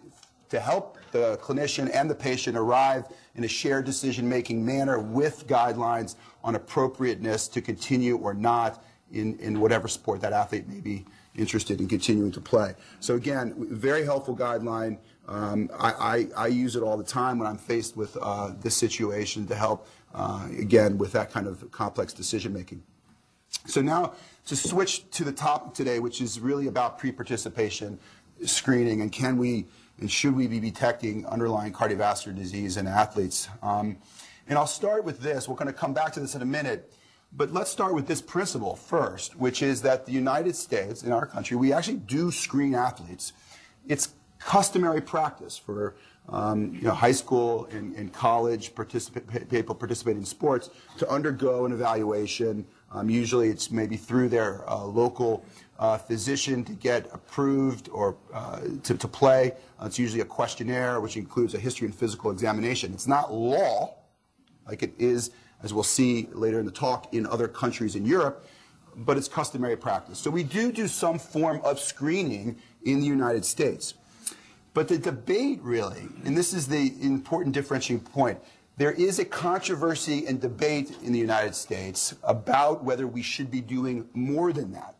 to 0.49 0.59
help 0.59 0.97
the 1.11 1.38
clinician 1.41 1.89
and 1.93 2.09
the 2.09 2.15
patient 2.15 2.55
arrive 2.57 3.05
in 3.35 3.43
a 3.43 3.47
shared 3.47 3.85
decision-making 3.85 4.63
manner 4.63 4.99
with 4.99 5.47
guidelines 5.47 6.15
on 6.43 6.55
appropriateness 6.55 7.47
to 7.47 7.61
continue 7.61 8.17
or 8.17 8.33
not 8.33 8.83
in, 9.11 9.38
in 9.39 9.59
whatever 9.59 9.88
sport 9.88 10.21
that 10.21 10.33
athlete 10.33 10.67
may 10.67 10.79
be 10.79 11.05
interested 11.39 11.79
in 11.79 11.88
continuing 11.88 12.31
to 12.34 12.41
play. 12.41 12.75
So 13.00 13.15
again, 13.15 13.55
very 13.58 14.03
helpful 14.03 14.36
guideline. 14.36 14.98
Um, 15.27 15.69
I, 15.79 15.91
I, 15.91 16.27
I, 16.46 16.48
use 16.48 16.75
it 16.75 16.81
all 16.81 16.98
the 16.98 17.03
time 17.03 17.38
when 17.38 17.48
I'm 17.48 17.58
faced 17.58 17.96
with 17.96 18.17
uh, 18.19 18.51
this 18.62 18.75
situation 18.75 19.46
to 19.48 19.55
help, 19.55 19.88
uh, 20.15 20.48
again, 20.58 20.98
with 20.98 21.12
that 21.12 21.31
kind 21.31 21.46
of 21.46 21.69
complex 21.72 22.13
decision 22.13 22.51
making. 22.51 22.81
So 23.67 23.81
now 23.81 24.13
to 24.48 24.55
switch 24.55 25.10
to 25.12 25.24
the 25.24 25.31
topic 25.31 25.75
today, 25.75 26.00
which 26.00 26.19
is 26.19 26.39
really 26.39 26.65
about 26.65 26.98
pre-participation 26.98 28.00
screening 28.43 29.01
and 29.01 29.12
can 29.12 29.38
we 29.38 29.65
and 30.00 30.10
should 30.10 30.36
we 30.36 30.48
be 30.48 30.60
detecting 30.60 31.25
underlying 31.25 31.74
cardiovascular 31.74 32.34
disease 32.34 32.77
in 32.77 32.88
athletes? 32.88 33.50
Um, 33.62 33.98
and 34.48 34.58
I'll 34.58 34.65
start 34.65 35.03
with 35.03 35.19
this. 35.19 35.48
We're 35.48 35.58
going 35.58 35.67
to 35.67 35.74
come 35.74 35.93
back 35.93 36.13
to 36.13 36.22
this 36.22 36.36
in 36.36 36.41
a 36.41 36.46
minute. 36.46 36.91
But 37.31 37.53
let's 37.53 37.69
start 37.69 37.93
with 37.93 38.07
this 38.07 38.21
principle 38.21 38.75
first, 38.75 39.36
which 39.36 39.62
is 39.62 39.81
that 39.83 40.05
the 40.05 40.12
United 40.12 40.55
States, 40.55 41.03
in 41.03 41.12
our 41.12 41.27
country, 41.27 41.55
we 41.55 41.71
actually 41.71 41.98
do 41.98 42.31
screen 42.31 42.74
athletes. 42.74 43.33
It's 43.88 44.09
customary 44.39 45.01
practice 45.01 45.57
for 45.57 45.95
um, 46.29 46.74
you 46.74 46.81
know, 46.81 46.93
high 46.93 47.12
school 47.12 47.67
and, 47.71 47.95
and 47.95 48.13
college 48.13 48.74
people 49.50 49.75
participating 49.75 50.19
in 50.21 50.25
sports 50.25 50.69
to 50.98 51.09
undergo 51.09 51.65
an 51.65 51.71
evaluation. 51.71 52.65
Um, 52.91 53.09
usually 53.09 53.50
it's 53.50 53.71
maybe 53.71 53.98
through 53.98 54.29
their 54.29 54.67
uh, 54.69 54.83
local 54.83 55.45
uh, 55.77 55.98
physician 55.98 56.63
to 56.65 56.74
get 56.74 57.09
approved 57.13 57.89
or 57.89 58.17
uh, 58.33 58.62
to, 58.83 58.95
to 58.95 59.07
play. 59.07 59.53
Uh, 59.79 59.86
it's 59.86 60.00
usually 60.00 60.21
a 60.21 60.25
questionnaire 60.25 61.00
which 61.00 61.17
includes 61.17 61.53
a 61.53 61.59
history 61.59 61.86
and 61.86 61.95
physical 61.95 62.31
examination. 62.31 62.93
It's 62.93 63.07
not 63.07 63.33
law 63.33 63.95
like 64.67 64.83
it 64.83 64.93
is, 65.00 65.31
as 65.63 65.73
we'll 65.73 65.83
see 65.83 66.27
later 66.31 66.59
in 66.59 66.65
the 66.65 66.71
talk, 66.71 67.13
in 67.13 67.25
other 67.25 67.47
countries 67.47 67.95
in 67.95 68.05
Europe, 68.05 68.45
but 68.95 69.17
it's 69.17 69.27
customary 69.27 69.77
practice. 69.77 70.19
So 70.19 70.29
we 70.29 70.43
do 70.43 70.71
do 70.71 70.87
some 70.87 71.19
form 71.19 71.61
of 71.63 71.79
screening 71.79 72.57
in 72.83 72.99
the 72.99 73.05
United 73.05 73.45
States. 73.45 73.93
But 74.73 74.87
the 74.87 74.97
debate 74.97 75.59
really, 75.61 76.07
and 76.25 76.37
this 76.37 76.53
is 76.53 76.67
the 76.67 76.93
important 77.01 77.53
differentiating 77.53 78.05
point, 78.05 78.39
there 78.77 78.91
is 78.91 79.19
a 79.19 79.25
controversy 79.25 80.25
and 80.25 80.39
debate 80.39 80.95
in 81.03 81.11
the 81.11 81.19
United 81.19 81.53
States 81.53 82.15
about 82.23 82.83
whether 82.83 83.05
we 83.07 83.21
should 83.21 83.51
be 83.51 83.59
doing 83.59 84.07
more 84.13 84.53
than 84.53 84.71
that, 84.71 84.95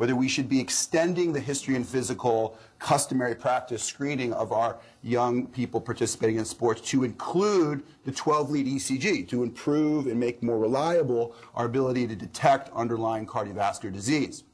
whether 0.00 0.16
we 0.16 0.28
should 0.28 0.48
be 0.48 0.58
extending 0.58 1.30
the 1.30 1.38
history 1.38 1.76
and 1.76 1.86
physical 1.86 2.56
customary 2.78 3.34
practice 3.34 3.82
screening 3.82 4.32
of 4.32 4.50
our 4.50 4.78
young 5.02 5.46
people 5.48 5.78
participating 5.78 6.38
in 6.38 6.44
sports 6.46 6.80
to 6.80 7.04
include 7.04 7.82
the 8.06 8.10
12 8.10 8.50
lead 8.50 8.66
ECG 8.66 9.28
to 9.28 9.42
improve 9.42 10.06
and 10.06 10.18
make 10.18 10.42
more 10.42 10.58
reliable 10.58 11.36
our 11.54 11.66
ability 11.66 12.06
to 12.06 12.16
detect 12.16 12.70
underlying 12.74 13.26
cardiovascular 13.26 13.92
disease. 13.92 14.44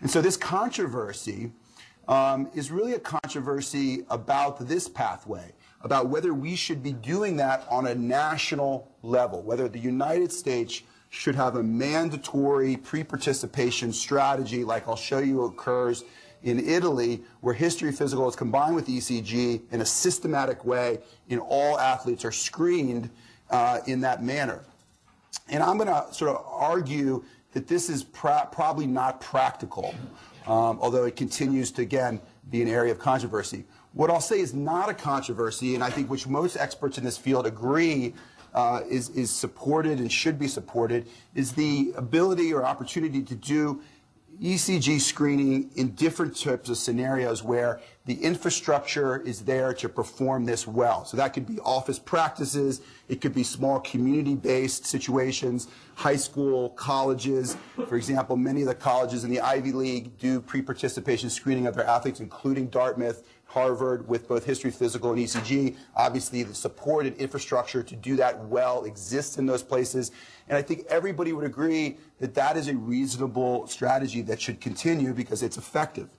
And 0.00 0.08
so 0.08 0.20
this 0.20 0.36
controversy 0.36 1.50
um, 2.06 2.48
is 2.54 2.70
really 2.70 2.92
a 2.92 3.00
controversy 3.00 4.04
about 4.10 4.68
this 4.68 4.88
pathway, 4.88 5.54
about 5.80 6.06
whether 6.06 6.32
we 6.32 6.54
should 6.54 6.84
be 6.84 6.92
doing 6.92 7.36
that 7.38 7.66
on 7.68 7.88
a 7.88 7.96
national 7.96 8.92
level, 9.02 9.42
whether 9.42 9.68
the 9.68 9.80
United 9.80 10.30
States 10.30 10.82
should 11.10 11.34
have 11.34 11.56
a 11.56 11.62
mandatory 11.62 12.76
pre-participation 12.76 13.92
strategy 13.92 14.64
like 14.64 14.86
I'll 14.86 14.96
show 14.96 15.18
you 15.18 15.44
occurs 15.44 16.04
in 16.42 16.60
Italy, 16.60 17.22
where 17.40 17.54
history 17.54 17.90
physical 17.90 18.28
is 18.28 18.36
combined 18.36 18.74
with 18.74 18.86
ECG 18.86 19.62
in 19.72 19.80
a 19.80 19.86
systematic 19.86 20.64
way, 20.64 20.98
and 21.28 21.40
all 21.40 21.78
athletes 21.78 22.24
are 22.24 22.32
screened 22.32 23.10
uh, 23.50 23.80
in 23.86 24.00
that 24.02 24.22
manner. 24.22 24.64
And 25.48 25.62
I'm 25.62 25.78
going 25.78 25.88
to 25.88 26.06
sort 26.12 26.30
of 26.30 26.44
argue 26.46 27.24
that 27.52 27.66
this 27.66 27.88
is 27.88 28.04
probably 28.04 28.86
not 28.86 29.20
practical 29.20 29.94
um, 30.48 30.78
although 30.80 31.04
it 31.04 31.14
continues 31.14 31.70
to, 31.72 31.82
again, 31.82 32.20
be 32.50 32.62
an 32.62 32.68
area 32.68 32.90
of 32.90 32.98
controversy. 32.98 33.64
What 33.92 34.10
I'll 34.10 34.20
say 34.20 34.40
is 34.40 34.54
not 34.54 34.88
a 34.88 34.94
controversy, 34.94 35.74
and 35.74 35.84
I 35.84 35.90
think 35.90 36.10
which 36.10 36.26
most 36.26 36.56
experts 36.56 36.96
in 36.96 37.04
this 37.04 37.18
field 37.18 37.46
agree 37.46 38.14
uh, 38.54 38.80
is, 38.88 39.10
is 39.10 39.30
supported 39.30 39.98
and 39.98 40.10
should 40.10 40.38
be 40.38 40.48
supported, 40.48 41.06
is 41.34 41.52
the 41.52 41.92
ability 41.96 42.52
or 42.52 42.64
opportunity 42.64 43.22
to 43.22 43.34
do 43.34 43.80
ECG 44.42 45.00
screening 45.00 45.68
in 45.74 45.90
different 45.90 46.36
types 46.36 46.68
of 46.68 46.76
scenarios 46.76 47.42
where 47.42 47.80
the 48.06 48.14
infrastructure 48.14 49.20
is 49.22 49.40
there 49.40 49.74
to 49.74 49.88
perform 49.88 50.44
this 50.44 50.64
well. 50.64 51.04
So 51.04 51.16
that 51.16 51.34
could 51.34 51.44
be 51.44 51.58
office 51.60 51.98
practices, 51.98 52.80
it 53.08 53.20
could 53.20 53.34
be 53.34 53.42
small 53.42 53.80
community-based 53.80 54.86
situations, 54.86 55.66
high 55.96 56.16
school, 56.16 56.70
colleges. 56.70 57.56
For 57.88 57.96
example, 57.96 58.36
many 58.36 58.62
of 58.62 58.68
the 58.68 58.76
colleges 58.76 59.24
in 59.24 59.30
the 59.30 59.40
Ivy 59.40 59.72
League 59.72 60.16
do 60.18 60.40
pre-participation 60.40 61.30
screening 61.30 61.66
of 61.66 61.74
their 61.74 61.86
athletes, 61.86 62.20
including 62.20 62.68
Dartmouth, 62.68 63.24
Harvard, 63.48 64.06
with 64.06 64.28
both 64.28 64.44
history, 64.44 64.70
physical, 64.70 65.10
and 65.10 65.18
ECG. 65.18 65.74
Obviously, 65.96 66.42
the 66.42 66.54
supported 66.54 67.16
infrastructure 67.16 67.82
to 67.82 67.96
do 67.96 68.14
that 68.16 68.38
well 68.44 68.84
exists 68.84 69.38
in 69.38 69.46
those 69.46 69.62
places. 69.62 70.12
And 70.48 70.58
I 70.58 70.62
think 70.62 70.84
everybody 70.90 71.32
would 71.32 71.46
agree 71.46 71.96
that 72.20 72.34
that 72.34 72.58
is 72.58 72.68
a 72.68 72.76
reasonable 72.76 73.66
strategy 73.66 74.20
that 74.22 74.38
should 74.38 74.60
continue 74.60 75.14
because 75.14 75.42
it's 75.42 75.56
effective. 75.56 76.10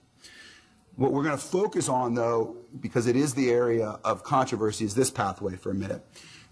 What 0.96 1.12
we're 1.12 1.22
going 1.22 1.36
to 1.36 1.42
focus 1.42 1.88
on, 1.88 2.14
though, 2.14 2.56
because 2.80 3.06
it 3.06 3.14
is 3.14 3.32
the 3.32 3.48
area 3.50 4.00
of 4.02 4.24
controversy, 4.24 4.84
is 4.84 4.96
this 4.96 5.08
pathway 5.08 5.54
for 5.54 5.70
a 5.70 5.74
minute. 5.74 6.04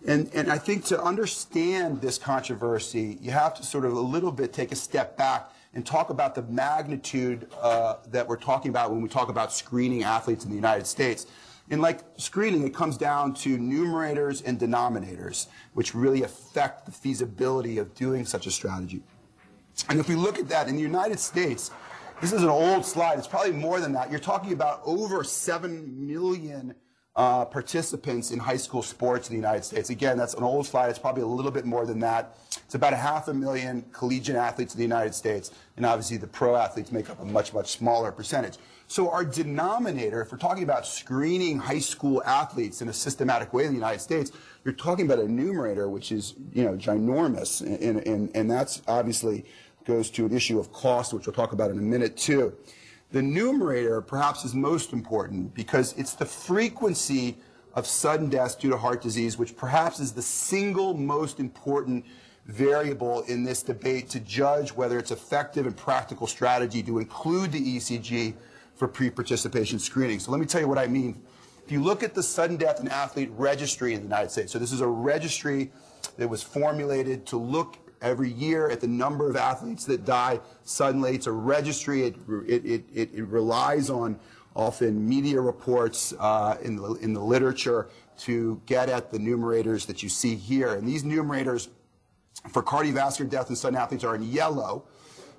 And, 0.07 0.31
and 0.33 0.51
I 0.51 0.59
think 0.59 0.85
to 0.87 1.03
understand 1.03 2.01
this 2.01 2.19
controversy, 2.19 3.19
you 3.21 3.33
have 3.33 3.53
to 3.55 3.65
sort 3.65 3.85
of 3.85 3.95
a 3.95 4.01
little 4.01 4.31
bit 4.31 4.53
take 4.53 4.71
a 4.71 4.77
step 4.77 5.17
back 5.17 5.51
and 5.79 5.87
talk 5.87 6.11
about 6.11 6.35
the 6.35 6.43
magnitude 6.43 7.47
uh, 7.63 7.99
that 8.11 8.27
we're 8.27 8.35
talking 8.35 8.69
about 8.69 8.91
when 8.91 9.01
we 9.01 9.09
talk 9.09 9.29
about 9.29 9.53
screening 9.53 10.03
athletes 10.03 10.43
in 10.43 10.51
the 10.51 10.57
United 10.57 10.89
States. 10.89 11.29
And 11.71 11.81
like 11.81 12.01
screening, 12.17 12.67
it 12.67 12.75
comes 12.75 12.97
down 12.97 13.33
to 13.35 13.57
numerators 13.57 14.43
and 14.45 14.59
denominators, 14.59 15.47
which 15.75 15.95
really 15.95 16.25
affect 16.25 16.85
the 16.85 16.91
feasibility 16.91 17.79
of 17.79 17.95
doing 17.95 18.25
such 18.25 18.49
a 18.49 18.51
strategy. 18.51 19.05
And 19.89 20.01
if 20.01 20.09
we 20.09 20.17
look 20.17 20.41
at 20.41 20.49
that 20.49 20.67
in 20.67 20.75
the 20.75 20.83
United 20.83 21.21
States, 21.21 21.71
this 22.21 22.33
is 22.33 22.43
an 22.43 22.49
old 22.49 22.85
slide. 22.85 23.17
It's 23.17 23.29
probably 23.29 23.53
more 23.53 23.79
than 23.79 23.93
that. 23.93 24.11
You're 24.11 24.19
talking 24.19 24.53
about 24.53 24.81
over 24.85 25.23
7 25.23 26.09
million 26.09 26.75
uh, 27.19 27.45
participants 27.45 28.31
in 28.31 28.39
high 28.39 28.57
school 28.57 28.81
sports 28.81 29.29
in 29.29 29.35
the 29.35 29.41
United 29.41 29.65
States. 29.65 29.91
Again, 29.91 30.17
that's 30.17 30.35
an 30.35 30.45
old 30.45 30.65
slide. 30.67 30.89
It's 30.89 31.01
probably 31.01 31.25
a 31.25 31.27
little 31.27 31.51
bit 31.51 31.65
more 31.65 31.85
than 31.85 31.99
that. 31.99 32.39
It's 32.65 32.77
about 32.77 32.93
a 32.93 32.97
half 32.97 33.27
a 33.27 33.35
million 33.35 33.85
collegiate 33.93 34.37
athletes 34.37 34.73
in 34.73 34.79
the 34.79 34.85
United 34.85 35.13
States, 35.15 35.51
and 35.77 35.85
obviously 35.85 36.17
the 36.17 36.29
pro 36.29 36.55
athletes 36.55 36.93
make 36.93 37.11
up 37.11 37.21
a 37.21 37.25
much, 37.25 37.53
much 37.53 37.73
smaller 37.73 38.13
percentage. 38.13 38.57
So 38.87 39.11
our 39.11 39.25
denominator, 39.25 40.23
if 40.23 40.31
we're 40.31 40.39
talking 40.39 40.63
about 40.63 40.87
screening 40.87 41.59
high 41.59 41.81
school 41.81 42.23
athletes 42.25 42.83
in 42.83 42.89
a 42.89 42.93
systematic 42.93 43.53
way 43.53 43.65
in 43.65 43.71
the 43.71 43.75
United 43.75 44.01
States, 44.01 44.31
you're 44.65 44.73
talking 44.73 45.05
about 45.05 45.19
a 45.19 45.29
numerator 45.29 45.91
which 45.91 46.13
is, 46.13 46.35
you 46.53 46.65
know, 46.65 46.75
ginormous, 46.75 47.61
and, 47.61 47.99
and, 48.07 48.31
and 48.35 48.49
that's 48.49 48.81
obviously 48.87 49.45
goes 49.85 50.09
to 50.11 50.25
an 50.25 50.33
issue 50.33 50.61
of 50.61 50.73
cost, 50.73 51.13
which 51.13 51.27
we'll 51.27 51.35
talk 51.35 51.53
about 51.53 51.73
in 51.73 51.79
a 51.79 51.83
minute 51.83 52.17
too. 52.17 52.57
The 53.11 53.23
numerator 53.23 54.03
perhaps 54.03 54.45
is 54.45 54.55
most 54.55 54.93
important 54.93 55.55
because 55.55 55.95
it's 55.97 56.13
the 56.13 56.27
frequency 56.27 57.39
of 57.75 57.87
sudden 57.87 58.29
death 58.29 58.61
due 58.61 58.71
to 58.71 58.77
heart 58.77 59.01
disease, 59.01 59.39
which 59.39 59.57
perhaps 59.57 59.99
is 59.99 60.13
the 60.13 60.23
single 60.23 60.93
most 60.95 61.41
important 61.41 62.05
variable 62.47 63.23
in 63.23 63.45
this 63.45 63.63
debate 63.63 64.11
to 64.11 64.21
judge 64.21 64.73
whether 64.73 64.99
it's 64.99 65.11
effective 65.11 65.67
and 65.67 65.77
practical 65.77 66.27
strategy 66.27 66.83
to 66.83 66.99
include 66.99 67.53
the 67.53 67.77
ECG 67.77 68.35
for 68.75 68.89
pre-participation 68.89 69.79
screening. 69.79 70.19
So 70.19 70.31
let 70.31 70.41
me 70.41 70.47
tell 70.47 70.61
you 70.61 70.69
what 70.69 70.79
I 70.79 70.87
mean. 70.87 71.23
If 71.65 71.73
you 71.73 71.83
look 71.83 72.03
at 72.03 72.15
the 72.15 72.23
sudden 72.23 72.57
death 72.57 72.81
in 72.81 72.89
athlete 72.89 73.31
registry 73.37 73.93
in 73.93 74.01
the 74.01 74.07
United 74.07 74.31
States, 74.31 74.53
so 74.53 74.59
this 74.59 74.73
is 74.73 74.81
a 74.81 74.87
registry 74.87 75.71
that 76.17 76.29
was 76.29 76.43
formulated 76.43 77.27
to 77.27 77.37
look 77.37 77.77
every 78.03 78.31
year 78.33 78.69
at 78.69 78.81
the 78.81 78.87
number 78.87 79.29
of 79.29 79.37
athletes 79.37 79.85
that 79.87 80.05
die 80.05 80.41
suddenly. 80.65 81.15
It's 81.15 81.27
a 81.27 81.33
registry. 81.33 82.03
It, 82.03 82.17
it, 82.47 82.85
it, 82.95 83.11
it 83.15 83.27
relies 83.27 83.91
on 83.91 84.19
often 84.55 85.09
media 85.09 85.41
reports 85.41 86.15
uh, 86.19 86.57
in, 86.63 86.77
the, 86.77 86.95
in 86.95 87.13
the 87.13 87.23
literature 87.23 87.89
to 88.19 88.61
get 88.67 88.89
at 88.89 89.13
the 89.13 89.19
numerators 89.19 89.87
that 89.87 90.03
you 90.03 90.09
see 90.09 90.35
here. 90.35 90.75
And 90.75 90.87
these 90.87 91.05
numerators 91.05 91.69
for 92.53 92.63
cardiovascular 92.63 93.31
death 93.31 93.51
in 93.51 93.57
sudden 93.57 93.79
athletes 93.79 94.05
are 94.05 94.15
in 94.15 94.23
yellow. 94.23 94.85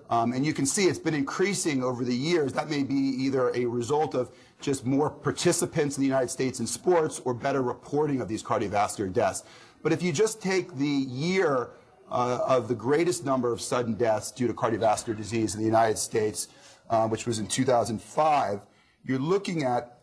Um, 0.09 0.33
and 0.33 0.45
you 0.45 0.53
can 0.53 0.65
see 0.65 0.85
it's 0.85 0.97
been 0.97 1.13
increasing 1.13 1.83
over 1.83 2.03
the 2.03 2.15
years. 2.15 2.53
That 2.53 2.69
may 2.69 2.83
be 2.83 2.95
either 2.95 3.51
a 3.53 3.65
result 3.65 4.15
of 4.15 4.31
just 4.59 4.85
more 4.85 5.09
participants 5.09 5.97
in 5.97 6.01
the 6.01 6.07
United 6.07 6.29
States 6.29 6.59
in 6.59 6.67
sports 6.67 7.21
or 7.25 7.33
better 7.33 7.61
reporting 7.61 8.21
of 8.21 8.27
these 8.27 8.41
cardiovascular 8.41 9.11
deaths. 9.11 9.43
But 9.83 9.93
if 9.93 10.01
you 10.01 10.11
just 10.11 10.41
take 10.41 10.75
the 10.75 10.87
year 10.87 11.69
uh, 12.11 12.39
of 12.47 12.67
the 12.67 12.75
greatest 12.75 13.25
number 13.25 13.51
of 13.51 13.61
sudden 13.61 13.93
deaths 13.93 14.31
due 14.31 14.47
to 14.47 14.53
cardiovascular 14.53 15.15
disease 15.15 15.53
in 15.53 15.59
the 15.59 15.65
United 15.65 15.97
States, 15.97 16.47
uh, 16.89 17.07
which 17.07 17.25
was 17.25 17.39
in 17.39 17.47
2005, 17.47 18.61
you're 19.05 19.19
looking 19.19 19.63
at 19.63 19.95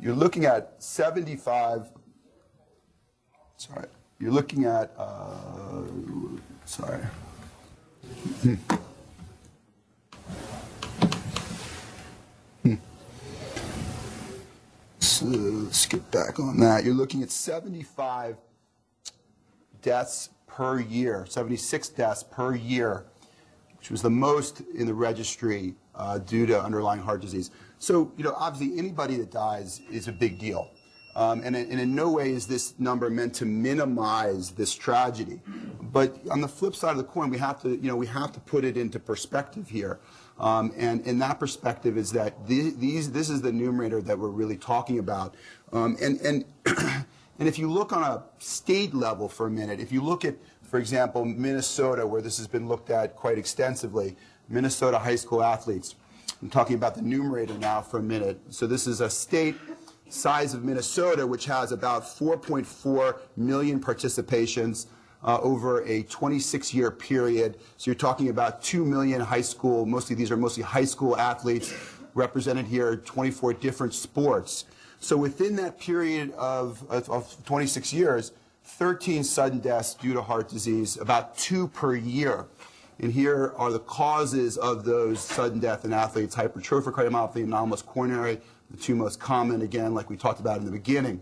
you're 0.00 0.14
looking 0.14 0.46
at 0.46 0.82
75. 0.82 1.90
Sorry, 3.56 3.86
you're 4.18 4.32
looking 4.32 4.64
at 4.64 4.92
uh, 4.96 5.82
sorry. 6.64 7.00
Hmm. 8.42 8.54
Hmm. 12.62 12.74
So 14.98 15.68
get 15.88 16.10
back 16.10 16.40
on 16.40 16.58
that. 16.60 16.84
You're 16.84 16.94
looking 16.94 17.22
at 17.22 17.30
75 17.30 18.36
deaths 19.82 20.30
per 20.56 20.80
year, 20.80 21.26
76 21.28 21.88
deaths 21.90 22.22
per 22.22 22.54
year 22.54 23.04
which 23.82 23.90
was 23.90 24.00
the 24.00 24.10
most 24.10 24.62
in 24.76 24.86
the 24.86 24.94
registry 24.94 25.74
uh, 25.96 26.16
due 26.18 26.46
to 26.46 26.62
underlying 26.62 27.02
heart 27.02 27.20
disease. 27.20 27.50
So, 27.80 28.12
you 28.16 28.22
know, 28.22 28.32
obviously 28.38 28.78
anybody 28.78 29.16
that 29.16 29.32
dies 29.32 29.80
is 29.90 30.06
a 30.06 30.12
big 30.12 30.38
deal. 30.38 30.70
Um, 31.16 31.42
and, 31.44 31.56
and 31.56 31.80
in 31.80 31.92
no 31.92 32.08
way 32.12 32.30
is 32.30 32.46
this 32.46 32.78
number 32.78 33.10
meant 33.10 33.34
to 33.34 33.44
minimize 33.44 34.52
this 34.52 34.72
tragedy. 34.72 35.40
But 35.80 36.16
on 36.30 36.40
the 36.40 36.46
flip 36.46 36.76
side 36.76 36.92
of 36.92 36.98
the 36.98 37.02
coin, 37.02 37.28
we 37.28 37.38
have 37.38 37.60
to, 37.62 37.70
you 37.70 37.88
know, 37.88 37.96
we 37.96 38.06
have 38.06 38.30
to 38.34 38.40
put 38.40 38.64
it 38.64 38.76
into 38.76 39.00
perspective 39.00 39.68
here. 39.68 39.98
Um, 40.38 40.72
and 40.76 41.04
in 41.04 41.18
that 41.18 41.40
perspective 41.40 41.98
is 41.98 42.12
that 42.12 42.46
these, 42.46 42.76
these, 42.76 43.10
this 43.10 43.30
is 43.30 43.42
the 43.42 43.50
numerator 43.50 44.00
that 44.00 44.16
we're 44.16 44.28
really 44.28 44.58
talking 44.58 45.00
about. 45.00 45.34
Um, 45.72 45.96
and, 46.00 46.20
and, 46.20 46.44
and 47.42 47.48
if 47.48 47.58
you 47.58 47.68
look 47.68 47.92
on 47.92 48.04
a 48.04 48.22
state 48.38 48.94
level 48.94 49.28
for 49.28 49.48
a 49.48 49.50
minute, 49.50 49.80
if 49.80 49.90
you 49.90 50.00
look 50.00 50.24
at, 50.24 50.36
for 50.62 50.78
example, 50.78 51.24
Minnesota, 51.24 52.06
where 52.06 52.22
this 52.22 52.38
has 52.38 52.46
been 52.46 52.68
looked 52.68 52.88
at 52.88 53.16
quite 53.16 53.36
extensively, 53.36 54.16
Minnesota 54.48 54.96
high 54.96 55.16
school 55.16 55.42
athletes. 55.42 55.96
I'm 56.40 56.50
talking 56.50 56.76
about 56.76 56.94
the 56.94 57.02
numerator 57.02 57.58
now 57.58 57.80
for 57.80 57.98
a 57.98 58.02
minute. 58.02 58.40
So 58.50 58.68
this 58.68 58.86
is 58.86 59.00
a 59.00 59.10
state 59.10 59.56
size 60.08 60.54
of 60.54 60.62
Minnesota, 60.62 61.26
which 61.26 61.46
has 61.46 61.72
about 61.72 62.04
4.4 62.04 63.18
million 63.36 63.80
participations 63.80 64.86
uh, 65.24 65.40
over 65.40 65.82
a 65.82 66.04
26-year 66.04 66.92
period. 66.92 67.58
So 67.76 67.90
you're 67.90 67.96
talking 67.96 68.28
about 68.28 68.62
2 68.62 68.84
million 68.84 69.20
high 69.20 69.40
school, 69.40 69.84
mostly 69.84 70.14
these 70.14 70.30
are 70.30 70.36
mostly 70.36 70.62
high 70.62 70.84
school 70.84 71.16
athletes 71.16 71.74
represented 72.14 72.66
here, 72.66 72.98
24 72.98 73.54
different 73.54 73.94
sports. 73.94 74.66
So 75.02 75.16
within 75.16 75.56
that 75.56 75.80
period 75.80 76.32
of, 76.34 76.88
of, 76.88 77.10
of 77.10 77.44
26 77.44 77.92
years, 77.92 78.30
13 78.62 79.24
sudden 79.24 79.58
deaths 79.58 79.94
due 79.94 80.14
to 80.14 80.22
heart 80.22 80.48
disease, 80.48 80.96
about 80.96 81.36
two 81.36 81.66
per 81.66 81.96
year. 81.96 82.46
And 83.00 83.12
here 83.12 83.52
are 83.56 83.72
the 83.72 83.80
causes 83.80 84.56
of 84.56 84.84
those 84.84 85.18
sudden 85.18 85.58
death 85.58 85.84
in 85.84 85.92
athletes, 85.92 86.36
hypertrophic 86.36 86.92
cardiomyopathy, 86.92 87.42
anomalous 87.42 87.82
coronary, 87.82 88.40
the 88.70 88.76
two 88.76 88.94
most 88.94 89.18
common, 89.18 89.62
again, 89.62 89.92
like 89.92 90.08
we 90.08 90.16
talked 90.16 90.38
about 90.38 90.58
in 90.58 90.66
the 90.66 90.70
beginning. 90.70 91.20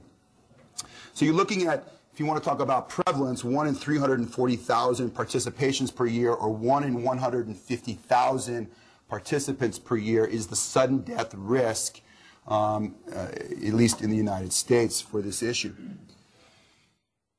So 1.14 1.24
you're 1.24 1.32
looking 1.32 1.66
at, 1.66 1.94
if 2.12 2.20
you 2.20 2.26
want 2.26 2.38
to 2.42 2.46
talk 2.46 2.60
about 2.60 2.90
prevalence, 2.90 3.42
1 3.44 3.66
in 3.66 3.74
340,000 3.74 5.14
participations 5.14 5.94
per 5.94 6.04
year 6.04 6.32
or 6.32 6.50
1 6.50 6.84
in 6.84 7.02
150,000 7.02 8.70
participants 9.08 9.78
per 9.78 9.96
year 9.96 10.26
is 10.26 10.48
the 10.48 10.56
sudden 10.56 10.98
death 10.98 11.32
risk, 11.34 12.02
um, 12.46 12.94
uh, 13.14 13.28
at 13.32 13.74
least 13.74 14.02
in 14.02 14.10
the 14.10 14.16
United 14.16 14.52
States, 14.52 15.00
for 15.00 15.22
this 15.22 15.42
issue. 15.42 15.74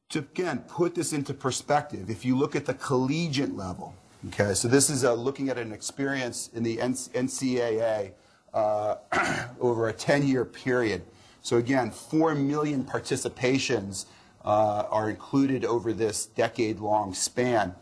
To, 0.10 0.20
again, 0.20 0.66
put 0.68 0.96
this 0.96 1.14
into 1.14 1.34
perspective, 1.34 2.10
if 2.10 2.26
you 2.26 2.38
look 2.38 2.56
at 2.56 2.66
the 2.66 2.74
collegiate 2.74 3.56
level, 3.56 3.96
okay, 4.28 4.54
so 4.54 4.68
this 4.68 4.90
is 4.90 5.06
uh, 5.06 5.14
looking 5.14 5.50
at 5.50 5.58
an 5.58 5.72
experience 5.72 6.50
in 6.54 6.64
the 6.64 6.78
NCAA 6.78 8.12
uh, 8.54 8.96
over 9.60 9.90
a 9.90 9.94
10-year 9.94 10.46
period. 10.46 11.04
So 11.42 11.58
again, 11.58 11.92
4 11.92 12.36
million 12.36 12.84
participations 12.84 14.06
uh, 14.44 14.86
are 14.90 15.10
included 15.10 15.66
over 15.66 15.94
this 15.94 16.26
decade-long 16.26 17.14
span. 17.14 17.76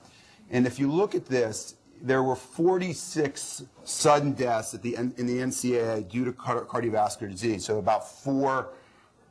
And 0.50 0.66
if 0.66 0.80
you 0.80 0.92
look 0.92 1.16
at 1.16 1.26
this, 1.26 1.76
there 2.02 2.24
were 2.24 2.36
46 2.36 3.64
sudden 3.84 4.34
deaths 4.34 4.72
the, 4.72 4.96
in 4.96 5.14
the 5.16 5.40
NCAA 5.40 6.08
due 6.10 6.26
to 6.26 6.32
cardiovascular 6.32 7.30
disease, 7.30 7.66
so 7.66 7.80
about 7.80 8.10
four 8.10 8.70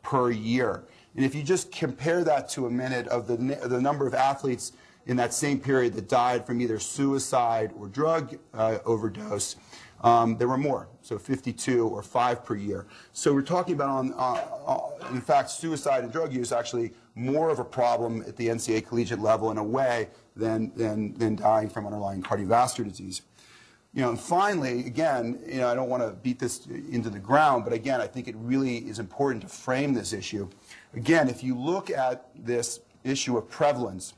per 0.02 0.30
year. 0.30 0.84
And 1.16 1.24
if 1.24 1.34
you 1.34 1.42
just 1.42 1.72
compare 1.72 2.24
that 2.24 2.48
to 2.50 2.66
a 2.66 2.70
minute 2.70 3.08
of 3.08 3.26
the, 3.26 3.36
the 3.36 3.80
number 3.80 4.06
of 4.06 4.14
athletes 4.14 4.72
in 5.06 5.16
that 5.16 5.32
same 5.32 5.58
period 5.58 5.94
that 5.94 6.08
died 6.08 6.46
from 6.46 6.60
either 6.60 6.78
suicide 6.78 7.72
or 7.78 7.88
drug 7.88 8.38
uh, 8.54 8.78
overdose, 8.84 9.56
um, 10.02 10.36
there 10.36 10.46
were 10.46 10.58
more, 10.58 10.88
so 11.02 11.18
52 11.18 11.88
or 11.88 12.02
5 12.02 12.44
per 12.44 12.54
year. 12.54 12.86
So 13.12 13.32
we're 13.32 13.42
talking 13.42 13.74
about, 13.74 13.88
on, 13.88 14.12
uh, 14.12 14.44
uh, 14.66 15.08
in 15.10 15.20
fact, 15.20 15.50
suicide 15.50 16.04
and 16.04 16.12
drug 16.12 16.32
use 16.32 16.52
actually 16.52 16.92
more 17.18 17.50
of 17.50 17.58
a 17.58 17.64
problem 17.64 18.22
at 18.22 18.36
the 18.36 18.46
NCAA 18.48 18.86
collegiate 18.86 19.18
level 19.18 19.50
in 19.50 19.58
a 19.58 19.64
way 19.64 20.08
than, 20.36 20.72
than, 20.76 21.14
than 21.14 21.34
dying 21.34 21.68
from 21.68 21.84
underlying 21.84 22.22
cardiovascular 22.22 22.88
disease. 22.88 23.22
You 23.92 24.02
know, 24.02 24.10
and 24.10 24.20
finally, 24.20 24.86
again, 24.86 25.40
you 25.46 25.58
know, 25.58 25.68
I 25.68 25.74
don't 25.74 25.88
want 25.88 26.02
to 26.02 26.10
beat 26.10 26.38
this 26.38 26.66
into 26.66 27.10
the 27.10 27.18
ground, 27.18 27.64
but 27.64 27.72
again, 27.72 28.00
I 28.00 28.06
think 28.06 28.28
it 28.28 28.36
really 28.38 28.78
is 28.78 28.98
important 29.00 29.42
to 29.42 29.48
frame 29.48 29.94
this 29.94 30.12
issue. 30.12 30.48
Again, 30.94 31.28
if 31.28 31.42
you 31.42 31.58
look 31.58 31.90
at 31.90 32.28
this 32.36 32.80
issue 33.02 33.36
of 33.36 33.48
prevalence 33.50 34.14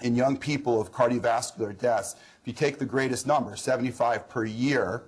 in 0.00 0.16
young 0.16 0.36
people 0.36 0.80
of 0.80 0.90
cardiovascular 0.90 1.78
deaths, 1.78 2.16
if 2.40 2.46
you 2.46 2.52
take 2.52 2.78
the 2.78 2.86
greatest 2.86 3.26
number, 3.26 3.54
75 3.54 4.28
per 4.28 4.44
year, 4.44 5.04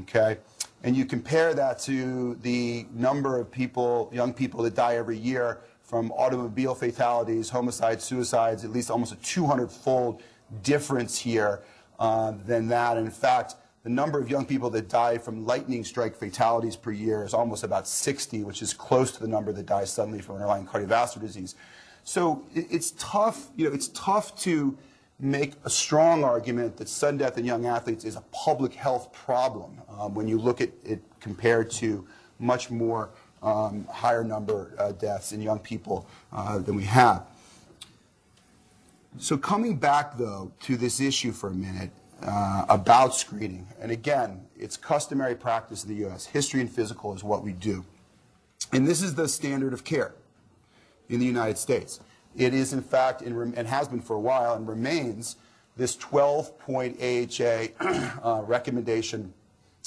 okay, 0.00 0.38
and 0.82 0.96
you 0.96 1.04
compare 1.04 1.54
that 1.54 1.78
to 1.80 2.36
the 2.36 2.86
number 2.94 3.38
of 3.38 3.50
people, 3.50 4.10
young 4.12 4.32
people 4.32 4.62
that 4.62 4.74
die 4.74 4.96
every 4.96 5.18
year 5.18 5.60
from 5.84 6.10
automobile 6.12 6.74
fatalities, 6.74 7.50
homicides, 7.50 8.02
suicides, 8.02 8.64
at 8.64 8.70
least 8.70 8.90
almost 8.90 9.12
a 9.12 9.16
200-fold 9.16 10.22
difference 10.62 11.18
here 11.18 11.62
uh, 11.98 12.32
than 12.46 12.68
that. 12.68 12.96
And 12.96 13.06
in 13.06 13.12
fact, 13.12 13.54
the 13.82 13.90
number 13.90 14.18
of 14.18 14.30
young 14.30 14.46
people 14.46 14.70
that 14.70 14.88
die 14.88 15.18
from 15.18 15.44
lightning 15.44 15.84
strike 15.84 16.16
fatalities 16.16 16.74
per 16.74 16.90
year 16.90 17.22
is 17.22 17.34
almost 17.34 17.64
about 17.64 17.86
60, 17.86 18.42
which 18.44 18.62
is 18.62 18.72
close 18.72 19.12
to 19.12 19.20
the 19.20 19.28
number 19.28 19.52
that 19.52 19.66
die 19.66 19.84
suddenly 19.84 20.22
from 20.22 20.36
underlying 20.36 20.66
cardiovascular 20.66 21.20
disease. 21.20 21.54
So 22.02 22.44
it's 22.54 22.92
tough, 22.92 23.50
you 23.54 23.68
know, 23.68 23.74
it's 23.74 23.88
tough 23.88 24.36
to 24.40 24.76
make 25.20 25.52
a 25.64 25.70
strong 25.70 26.24
argument 26.24 26.78
that 26.78 26.88
sudden 26.88 27.18
death 27.18 27.36
in 27.36 27.44
young 27.44 27.66
athletes 27.66 28.04
is 28.04 28.16
a 28.16 28.22
public 28.32 28.72
health 28.72 29.12
problem 29.12 29.80
um, 29.98 30.14
when 30.14 30.26
you 30.26 30.38
look 30.38 30.60
at 30.60 30.70
it 30.82 31.02
compared 31.20 31.70
to 31.70 32.06
much 32.38 32.70
more 32.70 33.10
um, 33.44 33.86
higher 33.90 34.24
number 34.24 34.72
uh, 34.78 34.92
deaths 34.92 35.32
in 35.32 35.40
young 35.40 35.58
people 35.58 36.08
uh, 36.32 36.58
than 36.58 36.74
we 36.74 36.84
have. 36.84 37.24
So 39.18 39.36
coming 39.36 39.76
back, 39.76 40.16
though, 40.16 40.50
to 40.62 40.76
this 40.76 41.00
issue 41.00 41.30
for 41.30 41.50
a 41.50 41.54
minute 41.54 41.90
uh, 42.22 42.64
about 42.68 43.14
screening, 43.14 43.68
and 43.80 43.92
again, 43.92 44.44
it's 44.56 44.76
customary 44.76 45.36
practice 45.36 45.84
in 45.84 45.90
the 45.90 45.96
U.S. 46.06 46.26
History 46.26 46.60
and 46.60 46.70
physical 46.70 47.14
is 47.14 47.22
what 47.22 47.44
we 47.44 47.52
do. 47.52 47.84
And 48.72 48.88
this 48.88 49.02
is 49.02 49.14
the 49.14 49.28
standard 49.28 49.72
of 49.72 49.84
care 49.84 50.14
in 51.08 51.20
the 51.20 51.26
United 51.26 51.58
States. 51.58 52.00
It 52.34 52.54
is, 52.54 52.72
in 52.72 52.82
fact, 52.82 53.22
and 53.22 53.68
has 53.68 53.86
been 53.86 54.00
for 54.00 54.16
a 54.16 54.20
while, 54.20 54.54
and 54.54 54.66
remains 54.66 55.36
this 55.76 55.96
12-point 55.96 57.00
AHA 57.00 58.20
uh, 58.24 58.42
recommendation 58.42 59.32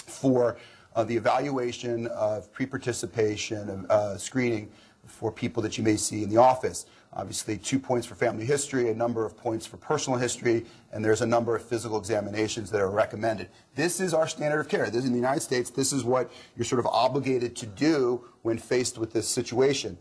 for 0.05 0.57
the 1.03 1.15
evaluation 1.15 2.07
of 2.07 2.51
pre-participation 2.53 3.85
uh, 3.89 4.17
screening 4.17 4.69
for 5.05 5.31
people 5.31 5.63
that 5.63 5.77
you 5.77 5.83
may 5.83 5.95
see 5.95 6.23
in 6.23 6.29
the 6.29 6.37
office. 6.37 6.85
Obviously, 7.13 7.57
two 7.57 7.79
points 7.79 8.05
for 8.05 8.15
family 8.15 8.45
history, 8.45 8.89
a 8.89 8.93
number 8.93 9.25
of 9.25 9.35
points 9.35 9.65
for 9.65 9.77
personal 9.77 10.19
history, 10.19 10.65
and 10.91 11.03
there's 11.03 11.21
a 11.21 11.25
number 11.25 11.55
of 11.55 11.63
physical 11.63 11.97
examinations 11.97 12.69
that 12.69 12.81
are 12.81 12.91
recommended. 12.91 13.49
This 13.75 13.99
is 13.99 14.13
our 14.13 14.27
standard 14.27 14.59
of 14.59 14.69
care. 14.69 14.89
This 14.89 15.05
in 15.05 15.11
the 15.11 15.17
United 15.17 15.39
States, 15.39 15.69
this 15.69 15.93
is 15.93 16.03
what 16.03 16.29
you're 16.55 16.65
sort 16.65 16.79
of 16.79 16.85
obligated 16.85 17.55
to 17.55 17.65
do 17.65 18.23
when 18.41 18.57
faced 18.57 18.97
with 18.97 19.13
this 19.13 19.27
situation. 19.27 19.97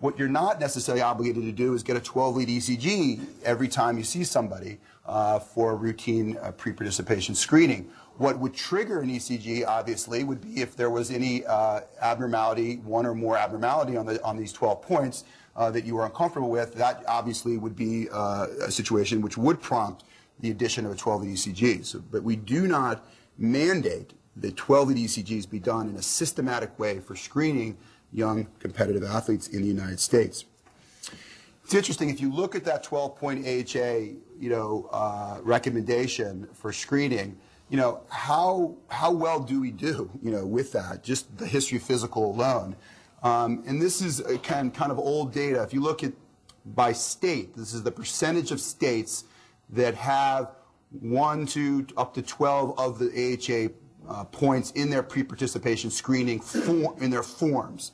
What 0.00 0.16
you're 0.16 0.28
not 0.28 0.60
necessarily 0.60 1.02
obligated 1.02 1.42
to 1.42 1.52
do 1.52 1.74
is 1.74 1.82
get 1.82 1.96
a 1.96 2.00
12-lead 2.00 2.48
ECG 2.48 3.20
every 3.42 3.66
time 3.66 3.98
you 3.98 4.04
see 4.04 4.22
somebody 4.22 4.78
uh, 5.06 5.40
for 5.40 5.74
routine 5.74 6.36
uh, 6.40 6.52
pre-participation 6.52 7.34
screening. 7.34 7.90
What 8.18 8.40
would 8.40 8.52
trigger 8.52 9.00
an 9.00 9.08
ECG, 9.08 9.64
obviously, 9.64 10.24
would 10.24 10.40
be 10.40 10.60
if 10.60 10.74
there 10.74 10.90
was 10.90 11.12
any 11.12 11.46
uh, 11.46 11.82
abnormality, 12.00 12.76
one 12.78 13.06
or 13.06 13.14
more 13.14 13.36
abnormality 13.36 13.96
on, 13.96 14.06
the, 14.06 14.22
on 14.24 14.36
these 14.36 14.52
12 14.52 14.82
points 14.82 15.24
uh, 15.54 15.70
that 15.70 15.84
you 15.84 15.94
were 15.94 16.04
uncomfortable 16.04 16.50
with. 16.50 16.74
That 16.74 17.04
obviously 17.06 17.56
would 17.58 17.76
be 17.76 18.08
uh, 18.12 18.48
a 18.60 18.72
situation 18.72 19.22
which 19.22 19.38
would 19.38 19.62
prompt 19.62 20.02
the 20.40 20.50
addition 20.50 20.84
of 20.84 20.90
a 20.90 20.96
12-lead 20.96 21.36
ECG. 21.36 21.86
So, 21.86 22.02
but 22.10 22.24
we 22.24 22.34
do 22.34 22.66
not 22.66 23.06
mandate 23.38 24.14
that 24.36 24.56
12-lead 24.56 24.96
ECGs 24.96 25.48
be 25.48 25.60
done 25.60 25.88
in 25.88 25.94
a 25.94 26.02
systematic 26.02 26.76
way 26.76 26.98
for 26.98 27.14
screening 27.14 27.76
young 28.12 28.48
competitive 28.58 29.04
athletes 29.04 29.46
in 29.46 29.62
the 29.62 29.68
United 29.68 30.00
States. 30.00 30.44
It's 31.64 31.74
interesting 31.74 32.10
if 32.10 32.20
you 32.20 32.32
look 32.32 32.56
at 32.56 32.64
that 32.64 32.84
12-point 32.84 33.46
AHA, 33.46 34.18
you 34.40 34.50
know, 34.50 34.88
uh, 34.90 35.38
recommendation 35.42 36.48
for 36.52 36.72
screening. 36.72 37.38
You 37.70 37.76
know, 37.76 38.02
how 38.08 38.76
how 38.88 39.12
well 39.12 39.40
do 39.40 39.60
we 39.60 39.70
do, 39.70 40.10
you 40.22 40.30
know, 40.30 40.46
with 40.46 40.72
that? 40.72 41.02
Just 41.02 41.36
the 41.36 41.46
history 41.46 41.78
physical 41.78 42.30
alone, 42.30 42.76
um, 43.22 43.62
and 43.66 43.80
this 43.80 44.00
is 44.00 44.22
kind 44.42 44.72
kind 44.72 44.90
of 44.90 44.98
old 44.98 45.32
data. 45.32 45.62
If 45.62 45.74
you 45.74 45.82
look 45.82 46.02
at 46.02 46.12
by 46.64 46.92
state, 46.92 47.56
this 47.56 47.74
is 47.74 47.82
the 47.82 47.90
percentage 47.90 48.50
of 48.52 48.60
states 48.60 49.24
that 49.70 49.94
have 49.94 50.52
one 51.00 51.46
to 51.46 51.86
up 51.96 52.14
to 52.14 52.22
12 52.22 52.78
of 52.78 52.98
the 52.98 53.08
AHA 53.12 54.10
uh, 54.10 54.24
points 54.24 54.70
in 54.72 54.90
their 54.90 55.02
pre-participation 55.02 55.90
screening 55.90 56.40
form, 56.40 56.96
in 57.02 57.10
their 57.10 57.22
forms. 57.22 57.92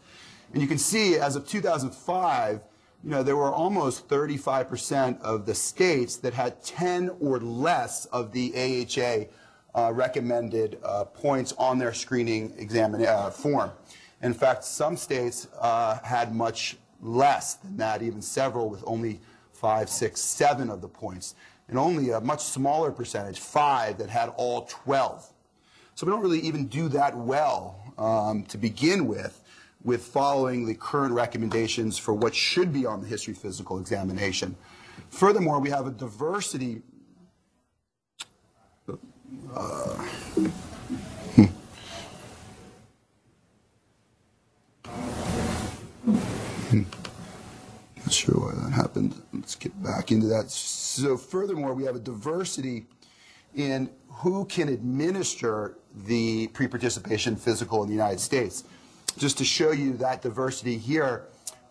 And 0.52 0.62
you 0.62 0.68
can 0.68 0.78
see 0.78 1.16
as 1.16 1.34
of 1.34 1.46
2005, 1.46 2.60
you 3.02 3.10
know, 3.10 3.22
there 3.22 3.36
were 3.36 3.52
almost 3.52 4.08
35% 4.08 5.20
of 5.20 5.46
the 5.46 5.54
states 5.54 6.16
that 6.18 6.32
had 6.32 6.62
10 6.62 7.10
or 7.20 7.38
less 7.40 8.06
of 8.06 8.32
the 8.32 8.52
AHA 8.54 9.26
uh, 9.74 9.92
recommended 9.92 10.78
uh, 10.84 11.04
points 11.04 11.52
on 11.58 11.78
their 11.78 11.92
screening 11.92 12.52
exam 12.58 12.94
uh, 12.94 13.30
form. 13.30 13.70
In 14.22 14.32
fact, 14.32 14.64
some 14.64 14.96
states 14.96 15.48
uh, 15.60 15.98
had 16.02 16.34
much 16.34 16.76
less 17.02 17.54
than 17.54 17.76
that, 17.76 18.02
even 18.02 18.22
several 18.22 18.70
with 18.70 18.82
only 18.86 19.20
five, 19.52 19.88
six, 19.88 20.20
seven 20.20 20.70
of 20.70 20.80
the 20.80 20.88
points, 20.88 21.34
and 21.68 21.78
only 21.78 22.10
a 22.10 22.20
much 22.20 22.42
smaller 22.42 22.90
percentage, 22.90 23.38
five, 23.38 23.98
that 23.98 24.08
had 24.08 24.30
all 24.36 24.62
12. 24.62 25.30
So 25.94 26.06
we 26.06 26.12
don't 26.12 26.22
really 26.22 26.40
even 26.40 26.66
do 26.66 26.88
that 26.88 27.16
well 27.16 27.80
um, 27.98 28.44
to 28.44 28.58
begin 28.58 29.06
with, 29.06 29.40
with 29.82 30.02
following 30.02 30.66
the 30.66 30.74
current 30.74 31.12
recommendations 31.12 31.98
for 31.98 32.14
what 32.14 32.34
should 32.34 32.72
be 32.72 32.86
on 32.86 33.00
the 33.00 33.06
history 33.06 33.34
physical 33.34 33.78
examination. 33.78 34.56
Furthermore, 35.10 35.60
we 35.60 35.70
have 35.70 35.86
a 35.86 35.90
diversity. 35.90 36.82
Uh, 39.54 40.04
Not 48.04 48.12
sure 48.12 48.34
why 48.34 48.52
that 48.62 48.72
happened. 48.72 49.14
Let's 49.32 49.54
get 49.54 49.80
back 49.82 50.12
into 50.12 50.26
that. 50.26 50.50
So, 50.50 51.16
furthermore, 51.16 51.72
we 51.72 51.84
have 51.84 51.96
a 51.96 52.00
diversity 52.00 52.86
in 53.54 53.88
who 54.08 54.44
can 54.44 54.68
administer 54.68 55.78
the 56.06 56.48
pre-participation 56.48 57.36
physical 57.36 57.82
in 57.82 57.88
the 57.88 57.94
United 57.94 58.20
States. 58.20 58.64
Just 59.16 59.38
to 59.38 59.44
show 59.44 59.70
you 59.70 59.94
that 59.94 60.22
diversity 60.22 60.76
here, 60.76 61.26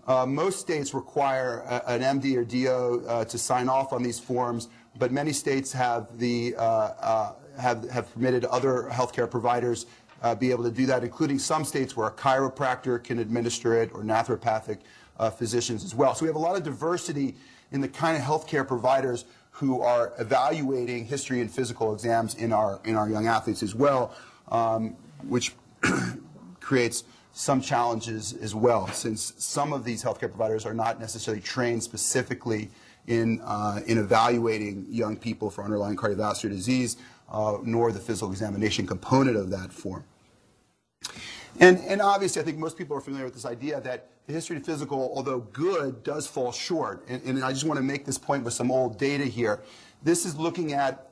uh, 0.08 0.26
most 0.26 0.60
states 0.60 0.94
require 0.94 1.60
a, 1.68 1.92
an 1.92 2.20
MD 2.20 2.36
or 2.36 2.44
DO 2.44 3.08
uh, 3.08 3.26
to 3.26 3.38
sign 3.38 3.70
off 3.70 3.94
on 3.94 4.02
these 4.02 4.20
forms, 4.20 4.70
but 4.98 5.12
many 5.12 5.34
states 5.34 5.72
have 5.72 6.18
the 6.20 6.56
uh, 6.58 6.62
uh 6.62 7.34
have 7.58 7.90
have 7.90 8.12
permitted 8.14 8.46
other 8.46 8.90
healthcare 8.92 9.30
providers 9.30 9.86
uh, 10.22 10.34
be 10.34 10.52
able 10.52 10.64
to 10.64 10.72
do 10.72 10.86
that, 10.86 11.04
including 11.04 11.38
some 11.38 11.66
states 11.66 11.96
where 11.96 12.08
a 12.08 12.12
chiropractor 12.12 13.04
can 13.04 13.20
administer 13.20 13.82
it 13.82 13.92
or 13.94 14.04
naturopathic 14.04 14.80
uh, 15.20 15.30
physicians 15.30 15.84
as 15.84 15.94
well. 15.94 16.16
So 16.16 16.24
we 16.24 16.28
have 16.28 16.36
a 16.36 16.40
lot 16.40 16.56
of 16.56 16.64
diversity 16.64 17.36
in 17.72 17.82
the 17.82 17.88
kind 17.88 18.18
of 18.18 18.24
healthcare 18.24 18.68
providers 18.68 19.26
who 19.52 19.82
are 19.82 20.14
evaluating 20.18 21.06
history 21.06 21.42
and 21.42 21.52
physical 21.52 21.94
exams 21.94 22.36
in 22.36 22.52
our 22.52 22.80
in 22.86 22.96
our 22.96 23.10
young 23.10 23.28
athletes 23.28 23.62
as 23.62 23.76
well, 23.76 24.16
um, 24.50 24.96
which 25.28 25.54
creates 26.60 27.04
some 27.34 27.60
challenges 27.60 28.34
as 28.34 28.54
well, 28.54 28.88
since 28.88 29.34
some 29.38 29.74
of 29.74 29.84
these 29.84 30.04
healthcare 30.04 30.30
providers 30.30 30.66
are 30.66 30.74
not 30.74 31.00
necessarily 31.00 31.42
trained 31.42 31.84
specifically 31.84 32.70
in 33.08 33.42
uh, 33.42 33.82
in 33.86 33.98
evaluating 33.98 34.86
young 34.90 35.18
people 35.18 35.50
for 35.50 35.64
underlying 35.64 35.96
cardiovascular 35.96 36.50
disease, 36.50 36.98
uh, 37.34 37.58
nor 37.64 37.92
the 37.92 38.00
physical 38.00 38.32
examination 38.32 38.86
component 38.86 39.36
of 39.36 39.50
that 39.50 39.74
form. 39.74 40.04
And, 41.60 41.80
and 41.80 42.02
obviously, 42.02 42.42
I 42.42 42.46
think 42.46 42.58
most 42.58 42.78
people 42.78 42.96
are 42.96 43.02
familiar 43.02 43.26
with 43.26 43.34
this 43.34 43.46
idea 43.46 43.82
that 43.82 44.10
the 44.26 44.34
history 44.34 44.58
of 44.58 44.66
physical, 44.66 45.12
although 45.16 45.40
good, 45.40 46.04
does 46.04 46.26
fall 46.26 46.52
short. 46.52 47.04
And, 47.08 47.22
and 47.24 47.44
I 47.44 47.52
just 47.52 47.66
want 47.66 47.78
to 47.78 47.84
make 47.84 48.06
this 48.06 48.18
point 48.18 48.44
with 48.44 48.54
some 48.54 48.72
old 48.72 48.98
data 48.98 49.26
here. 49.26 49.62
This 50.04 50.26
is 50.26 50.36
looking 50.38 50.74
at 50.74 51.10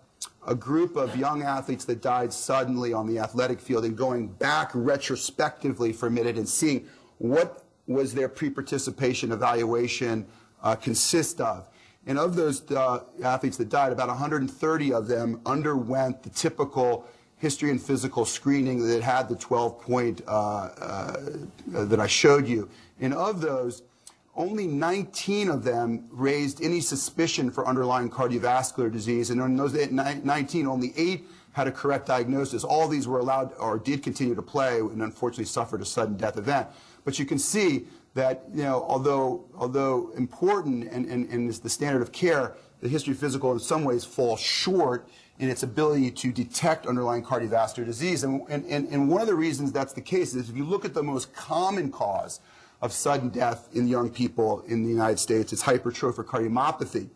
a 0.48 0.56
group 0.56 0.96
of 0.96 1.16
young 1.16 1.44
athletes 1.44 1.86
that 1.86 2.02
died 2.02 2.32
suddenly 2.32 2.94
on 2.94 3.08
the 3.08 3.20
athletic 3.20 3.60
field 3.60 3.86
and 3.86 3.98
going 3.98 4.28
back 4.28 4.72
retrospectively 4.74 5.94
for 5.94 6.08
a 6.08 6.12
minute 6.12 6.38
and 6.38 6.48
seeing 6.48 6.88
what 7.18 7.64
was 7.88 8.14
their 8.14 8.30
pre-participation 8.30 9.32
evaluation 9.32 10.26
uh, 10.64 10.76
consist 10.76 11.42
of. 11.42 11.68
And 12.08 12.18
of 12.18 12.36
those 12.36 12.70
uh, 12.72 13.04
athletes 13.24 13.58
that 13.58 13.70
died, 13.70 13.92
about 13.92 14.08
130 14.08 14.94
of 14.94 15.08
them 15.08 15.40
underwent 15.46 16.24
the 16.24 16.30
typical 16.30 17.06
history 17.38 17.72
and 17.72 17.82
physical 17.82 18.26
screening 18.26 18.88
that 18.88 19.02
had 19.02 19.28
the 19.28 19.36
12 19.36 19.82
point 19.82 20.22
uh, 20.28 20.32
uh, 20.32 21.16
that 21.68 22.00
I 22.00 22.08
showed 22.08 22.48
you. 22.48 22.70
And 23.00 23.14
of 23.14 23.42
those, 23.42 23.84
only 24.36 24.68
19 24.68 25.50
of 25.50 25.64
them 25.64 26.08
raised 26.12 26.62
any 26.62 26.80
suspicion 26.80 27.52
for 27.52 27.68
underlying 27.68 28.10
cardiovascular 28.10 28.92
disease. 28.92 29.30
And 29.30 29.42
in 29.42 29.56
those 29.58 29.74
19, 29.74 30.68
only 30.68 30.94
eight 30.96 31.26
had 31.54 31.68
a 31.68 31.72
correct 31.72 32.08
diagnosis. 32.08 32.64
All 32.64 32.88
these 32.88 33.08
were 33.08 33.20
allowed 33.20 33.54
or 33.60 33.78
did 33.78 34.04
continue 34.04 34.36
to 34.36 34.42
play 34.42 34.80
and 34.80 35.02
unfortunately 35.02 35.46
suffered 35.46 35.82
a 35.82 35.86
sudden 35.86 36.16
death 36.16 36.38
event. 36.38 36.68
But 37.04 37.20
you 37.20 37.26
can 37.26 37.40
see 37.40 37.88
that, 38.14 38.44
you 38.54 38.64
know, 38.64 38.86
although, 38.88 39.46
although 39.56 40.12
important 40.18 40.92
and, 40.92 41.06
and, 41.06 41.30
and 41.30 41.50
is 41.50 41.60
the 41.60 41.70
standard 41.70 42.02
of 42.02 42.12
care, 42.12 42.56
the 42.82 42.90
history 42.90 43.14
physical 43.14 43.52
in 43.54 43.60
some 43.60 43.84
ways 43.84 44.04
falls 44.04 44.40
short 44.40 45.08
in 45.40 45.50
its 45.50 45.64
ability 45.64 46.12
to 46.12 46.32
detect 46.32 46.86
underlying 46.86 47.24
cardiovascular 47.24 47.86
disease. 47.86 48.24
And, 48.24 48.48
and, 48.50 48.66
and 48.66 49.10
one 49.10 49.22
of 49.22 49.28
the 49.28 49.36
reasons 49.36 49.72
that's 49.72 49.94
the 49.94 50.02
case 50.02 50.36
is 50.36 50.50
if 50.50 50.56
you 50.56 50.66
look 50.66 50.86
at 50.86 50.94
the 50.94 51.04
most 51.04 51.34
common 51.34 51.92
cause 51.92 52.42
of 52.82 52.92
sudden 52.92 53.30
death 53.30 53.70
in 53.74 53.88
young 53.88 54.10
people 54.10 54.62
in 54.68 54.84
the 54.84 54.90
United 54.90 55.20
States, 55.20 55.54
it's 55.54 55.64
hypertrophic 55.64 56.26
cardiomyopathy. 56.26 57.10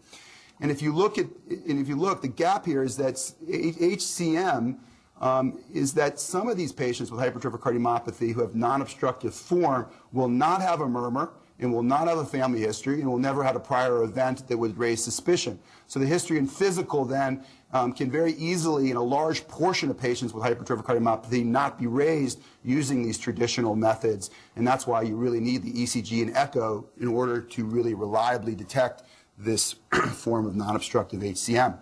And 0.62 0.72
if 0.72 0.82
you 0.82 0.94
look 0.94 1.18
at, 1.18 1.26
and 1.50 1.80
if 1.80 1.90
you 1.90 1.96
look, 1.96 2.22
the 2.22 2.28
gap 2.30 2.66
here 2.66 2.84
is 2.84 2.96
that 2.98 3.16
HCM 3.16 4.78
um, 5.26 5.60
is 5.74 5.94
that 5.96 6.20
some 6.20 6.48
of 6.48 6.56
these 6.56 6.72
patients 6.72 7.12
with 7.12 7.20
hypertrophic 7.20 7.60
cardiomyopathy 7.60 8.32
who 8.32 8.42
have 8.42 8.54
non-obstructive 8.54 9.34
form 9.34 9.88
will 10.14 10.30
not 10.30 10.62
have 10.62 10.82
a 10.82 10.88
murmur, 10.88 11.32
and 11.60 11.74
will 11.74 11.84
not 11.84 12.08
have 12.08 12.18
a 12.18 12.26
family 12.26 12.60
history 12.60 13.00
and 13.00 13.10
will 13.10 13.18
never 13.18 13.44
have 13.44 13.56
a 13.56 13.60
prior 13.60 14.04
event 14.04 14.48
that 14.48 14.58
would 14.58 14.78
raise 14.78 15.04
suspicion. 15.04 15.58
So 15.88 16.00
the 16.00 16.06
history 16.06 16.38
and 16.38 16.52
physical 16.52 17.06
then 17.06 17.44
um, 17.72 17.94
can 17.94 18.12
very 18.12 18.34
easily, 18.34 18.92
in 18.92 18.98
a 18.98 19.04
large 19.04 19.48
portion 19.48 19.90
of 19.90 19.98
patients 19.98 20.34
with 20.34 20.44
hypertrophic 20.44 20.84
cardiomyopathy, 20.84 21.46
not 21.46 21.80
be 21.80 21.88
raised 21.88 22.42
using 22.64 23.04
these 23.04 23.18
traditional 23.18 23.76
methods. 23.76 24.32
And 24.56 24.68
that's 24.68 24.86
why 24.86 25.04
you 25.04 25.16
really 25.16 25.40
need 25.40 25.64
the 25.64 25.72
ECG 25.72 26.24
and 26.24 26.36
echo 26.36 26.88
in 27.00 27.08
order 27.08 27.42
to 27.42 27.66
really 27.66 27.94
reliably 27.94 28.56
detect 28.56 29.04
this 29.38 29.76
form 30.12 30.46
of 30.46 30.56
non-obstructive 30.56 31.22
HCM. 31.22 31.78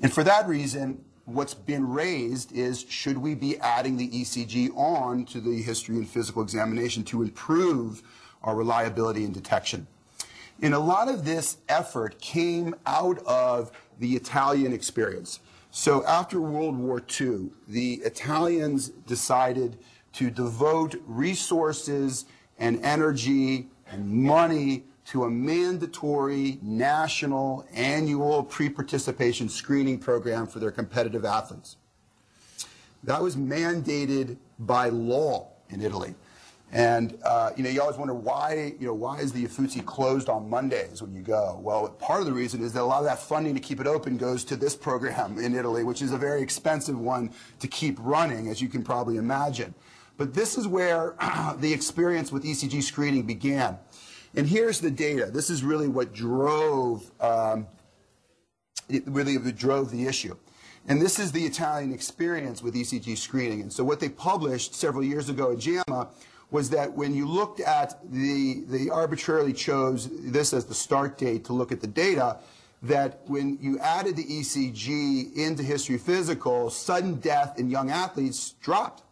And 0.00 0.12
for 0.12 0.22
that 0.24 0.46
reason, 0.46 1.04
what's 1.28 1.52
been 1.52 1.86
raised 1.86 2.52
is 2.52 2.86
should 2.88 3.18
we 3.18 3.34
be 3.34 3.58
adding 3.58 3.98
the 3.98 4.08
ECG 4.08 4.74
on 4.74 5.26
to 5.26 5.40
the 5.40 5.60
history 5.60 5.96
and 5.96 6.08
physical 6.08 6.42
examination 6.42 7.04
to 7.04 7.22
improve 7.22 8.02
our 8.42 8.56
reliability 8.56 9.24
and 9.24 9.34
detection. 9.34 9.86
And 10.62 10.72
a 10.72 10.78
lot 10.78 11.08
of 11.08 11.24
this 11.24 11.58
effort 11.68 12.18
came 12.20 12.74
out 12.86 13.18
of 13.26 13.70
the 13.98 14.16
Italian 14.16 14.72
experience. 14.72 15.40
So 15.70 16.04
after 16.06 16.40
World 16.40 16.78
War 16.78 17.02
II, 17.20 17.50
the 17.68 17.94
Italians 18.04 18.88
decided 18.88 19.78
to 20.14 20.30
devote 20.30 20.96
resources 21.06 22.24
and 22.58 22.82
energy 22.82 23.68
and 23.86 24.10
money 24.10 24.84
to 25.08 25.24
a 25.24 25.30
mandatory 25.30 26.58
national 26.60 27.66
annual 27.72 28.42
pre-participation 28.42 29.48
screening 29.48 29.98
program 29.98 30.46
for 30.46 30.58
their 30.58 30.70
competitive 30.70 31.24
athletes. 31.24 31.78
That 33.04 33.22
was 33.22 33.34
mandated 33.34 34.36
by 34.58 34.90
law 34.90 35.48
in 35.70 35.80
Italy. 35.80 36.14
And 36.72 37.18
uh, 37.24 37.52
you 37.56 37.62
know, 37.62 37.70
you 37.70 37.80
always 37.80 37.96
wonder 37.96 38.12
why, 38.12 38.74
you 38.78 38.86
know, 38.86 38.92
why 38.92 39.20
is 39.20 39.32
the 39.32 39.42
Uffizi 39.46 39.80
closed 39.80 40.28
on 40.28 40.50
Mondays 40.50 41.00
when 41.00 41.14
you 41.14 41.22
go? 41.22 41.58
Well, 41.62 41.88
part 41.88 42.20
of 42.20 42.26
the 42.26 42.32
reason 42.34 42.62
is 42.62 42.74
that 42.74 42.82
a 42.82 42.84
lot 42.84 42.98
of 42.98 43.06
that 43.06 43.18
funding 43.18 43.54
to 43.54 43.60
keep 43.60 43.80
it 43.80 43.86
open 43.86 44.18
goes 44.18 44.44
to 44.44 44.56
this 44.56 44.76
program 44.76 45.38
in 45.38 45.54
Italy, 45.54 45.84
which 45.84 46.02
is 46.02 46.12
a 46.12 46.18
very 46.18 46.42
expensive 46.42 47.00
one 47.00 47.30
to 47.60 47.68
keep 47.68 47.96
running, 47.98 48.48
as 48.48 48.60
you 48.60 48.68
can 48.68 48.82
probably 48.82 49.16
imagine. 49.16 49.74
But 50.18 50.34
this 50.34 50.58
is 50.58 50.66
where 50.66 51.14
the 51.58 51.72
experience 51.72 52.30
with 52.30 52.44
ECG 52.44 52.82
screening 52.82 53.22
began. 53.22 53.78
And 54.34 54.46
here's 54.46 54.80
the 54.80 54.90
data. 54.90 55.26
This 55.26 55.50
is 55.50 55.64
really 55.64 55.88
what 55.88 56.12
drove, 56.12 57.10
um, 57.20 57.66
really 59.06 59.38
drove 59.52 59.90
the 59.90 60.06
issue. 60.06 60.36
And 60.86 61.00
this 61.02 61.18
is 61.18 61.32
the 61.32 61.44
Italian 61.44 61.92
experience 61.92 62.62
with 62.62 62.74
ECG 62.74 63.16
screening. 63.16 63.60
And 63.60 63.72
so 63.72 63.84
what 63.84 64.00
they 64.00 64.08
published 64.08 64.74
several 64.74 65.04
years 65.04 65.28
ago 65.28 65.52
at 65.52 65.58
JAMA 65.58 66.08
was 66.50 66.70
that 66.70 66.92
when 66.92 67.14
you 67.14 67.26
looked 67.28 67.60
at 67.60 67.98
the, 68.10 68.64
they 68.66 68.88
arbitrarily 68.88 69.52
chose 69.52 70.08
this 70.22 70.54
as 70.54 70.64
the 70.64 70.74
start 70.74 71.18
date 71.18 71.44
to 71.44 71.52
look 71.52 71.72
at 71.72 71.80
the 71.80 71.86
data, 71.86 72.38
that 72.82 73.20
when 73.26 73.58
you 73.60 73.78
added 73.80 74.16
the 74.16 74.24
ECG 74.24 75.34
into 75.36 75.62
history 75.62 75.98
physical, 75.98 76.70
sudden 76.70 77.16
death 77.16 77.58
in 77.58 77.68
young 77.68 77.90
athletes 77.90 78.54
dropped 78.62 79.02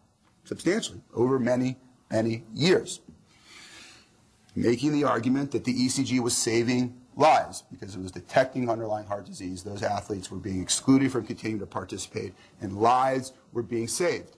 substantially 0.45 1.01
over 1.15 1.39
many, 1.39 1.77
many 2.11 2.45
years. 2.55 3.01
Making 4.57 4.93
the 4.93 5.05
argument 5.05 5.53
that 5.53 5.65
the 5.65 5.75
ECG 5.75 6.19
was 6.21 6.35
saving 6.37 6.99
lives 7.15 7.63
because 7.71 7.95
it 7.95 8.01
was 8.01 8.11
detecting 8.11 8.69
underlying 8.71 9.07
heart 9.07 9.27
disease. 9.27 9.63
Those 9.63 9.83
athletes 9.83 10.31
were 10.31 10.39
being 10.39 10.63
excluded 10.63 11.13
from 11.13 11.27
continuing 11.27 11.61
to 11.61 11.67
participate, 11.67 12.35
and 12.61 12.79
lives 12.79 13.33
were 13.53 13.63
being 13.63 13.87
saved. 13.87 14.37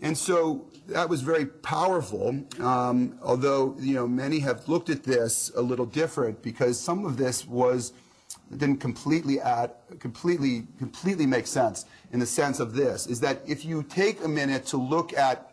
And 0.00 0.16
so 0.16 0.66
that 0.86 1.08
was 1.08 1.22
very 1.22 1.44
powerful, 1.44 2.44
um, 2.60 3.18
although, 3.22 3.74
you 3.80 3.94
know, 3.94 4.06
many 4.06 4.38
have 4.40 4.68
looked 4.68 4.90
at 4.90 5.02
this 5.02 5.50
a 5.56 5.60
little 5.60 5.86
different 5.86 6.40
because 6.40 6.78
some 6.78 7.04
of 7.04 7.16
this 7.16 7.46
was, 7.46 7.92
didn't 8.56 8.78
completely 8.78 9.40
add, 9.40 9.72
completely, 9.98 10.68
completely 10.78 11.26
make 11.26 11.46
sense 11.46 11.84
in 12.12 12.20
the 12.20 12.26
sense 12.26 12.60
of 12.60 12.74
this, 12.74 13.06
is 13.08 13.20
that 13.20 13.42
if 13.46 13.64
you 13.64 13.82
take 13.82 14.24
a 14.24 14.28
minute 14.28 14.64
to 14.66 14.76
look 14.76 15.12
at 15.12 15.52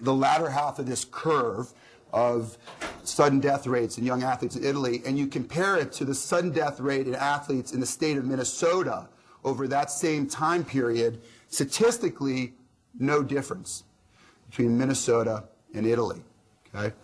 the 0.00 0.14
latter 0.14 0.48
half 0.48 0.78
of 0.78 0.86
this 0.86 1.04
curve 1.04 1.72
of 2.16 2.56
sudden 3.04 3.38
death 3.38 3.66
rates 3.66 3.98
in 3.98 4.04
young 4.04 4.22
athletes 4.22 4.56
in 4.56 4.64
Italy, 4.64 5.02
and 5.04 5.18
you 5.18 5.26
compare 5.26 5.76
it 5.76 5.92
to 5.92 6.04
the 6.04 6.14
sudden 6.14 6.50
death 6.50 6.80
rate 6.80 7.06
in 7.06 7.14
athletes 7.14 7.72
in 7.72 7.78
the 7.78 7.86
state 7.86 8.16
of 8.16 8.24
Minnesota 8.24 9.06
over 9.44 9.68
that 9.68 9.90
same 9.90 10.26
time 10.26 10.64
period, 10.64 11.20
statistically, 11.48 12.54
no 12.98 13.22
difference 13.22 13.84
between 14.48 14.78
Minnesota 14.78 15.44
and 15.74 15.86
Italy. 15.86 16.22
Okay? 16.74 16.94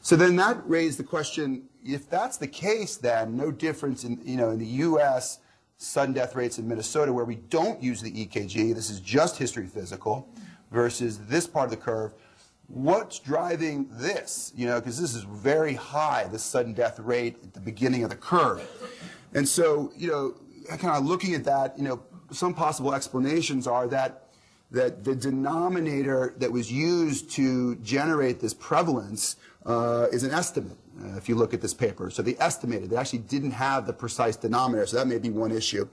So 0.00 0.16
then 0.16 0.36
that 0.36 0.66
raised 0.66 0.98
the 0.98 1.04
question, 1.04 1.64
if 1.84 2.08
that's 2.08 2.38
the 2.38 2.46
case, 2.46 2.96
then 2.96 3.36
no 3.36 3.50
difference 3.50 4.04
in, 4.04 4.18
you 4.24 4.38
know, 4.38 4.50
in 4.50 4.58
the 4.58 4.66
U.S. 4.88 5.40
sudden 5.76 6.14
death 6.14 6.34
rates 6.34 6.58
in 6.58 6.66
Minnesota 6.66 7.12
where 7.12 7.26
we 7.26 7.36
don't 7.50 7.82
use 7.82 8.00
the 8.00 8.10
EKG, 8.10 8.74
this 8.74 8.88
is 8.88 9.00
just 9.00 9.36
history 9.36 9.66
physical, 9.66 10.30
versus 10.70 11.18
this 11.28 11.46
part 11.46 11.66
of 11.66 11.70
the 11.70 11.76
curve, 11.76 12.14
what's 12.68 13.18
driving 13.18 13.88
this? 13.92 14.52
You 14.56 14.66
know, 14.66 14.80
because 14.80 15.00
this 15.00 15.14
is 15.14 15.22
very 15.22 15.74
high, 15.74 16.24
this 16.30 16.42
sudden 16.42 16.72
death 16.72 16.98
rate 16.98 17.36
at 17.42 17.54
the 17.54 17.60
beginning 17.60 18.04
of 18.04 18.10
the 18.10 18.16
curve. 18.16 18.68
And 19.34 19.48
so, 19.48 19.92
you 19.96 20.08
know, 20.08 20.34
kind 20.76 20.96
of 20.96 21.04
looking 21.04 21.34
at 21.34 21.44
that, 21.44 21.78
you 21.78 21.84
know, 21.84 22.02
some 22.30 22.54
possible 22.54 22.94
explanations 22.94 23.66
are 23.66 23.86
that 23.88 24.22
that 24.72 25.04
the 25.04 25.14
denominator 25.14 26.34
that 26.38 26.50
was 26.50 26.72
used 26.72 27.30
to 27.30 27.76
generate 27.76 28.40
this 28.40 28.52
prevalence 28.52 29.36
uh, 29.64 30.08
is 30.12 30.24
an 30.24 30.32
estimate. 30.32 30.76
Uh, 31.00 31.16
if 31.16 31.28
you 31.28 31.36
look 31.36 31.54
at 31.54 31.60
this 31.60 31.74
paper, 31.74 32.10
so 32.10 32.20
they 32.20 32.36
estimated 32.38 32.90
they 32.90 32.96
actually 32.96 33.20
didn't 33.20 33.52
have 33.52 33.86
the 33.86 33.92
precise 33.92 34.34
denominator, 34.34 34.86
so 34.86 34.96
that 34.96 35.06
may 35.06 35.18
be 35.18 35.30
one 35.30 35.52
issue. 35.52 35.86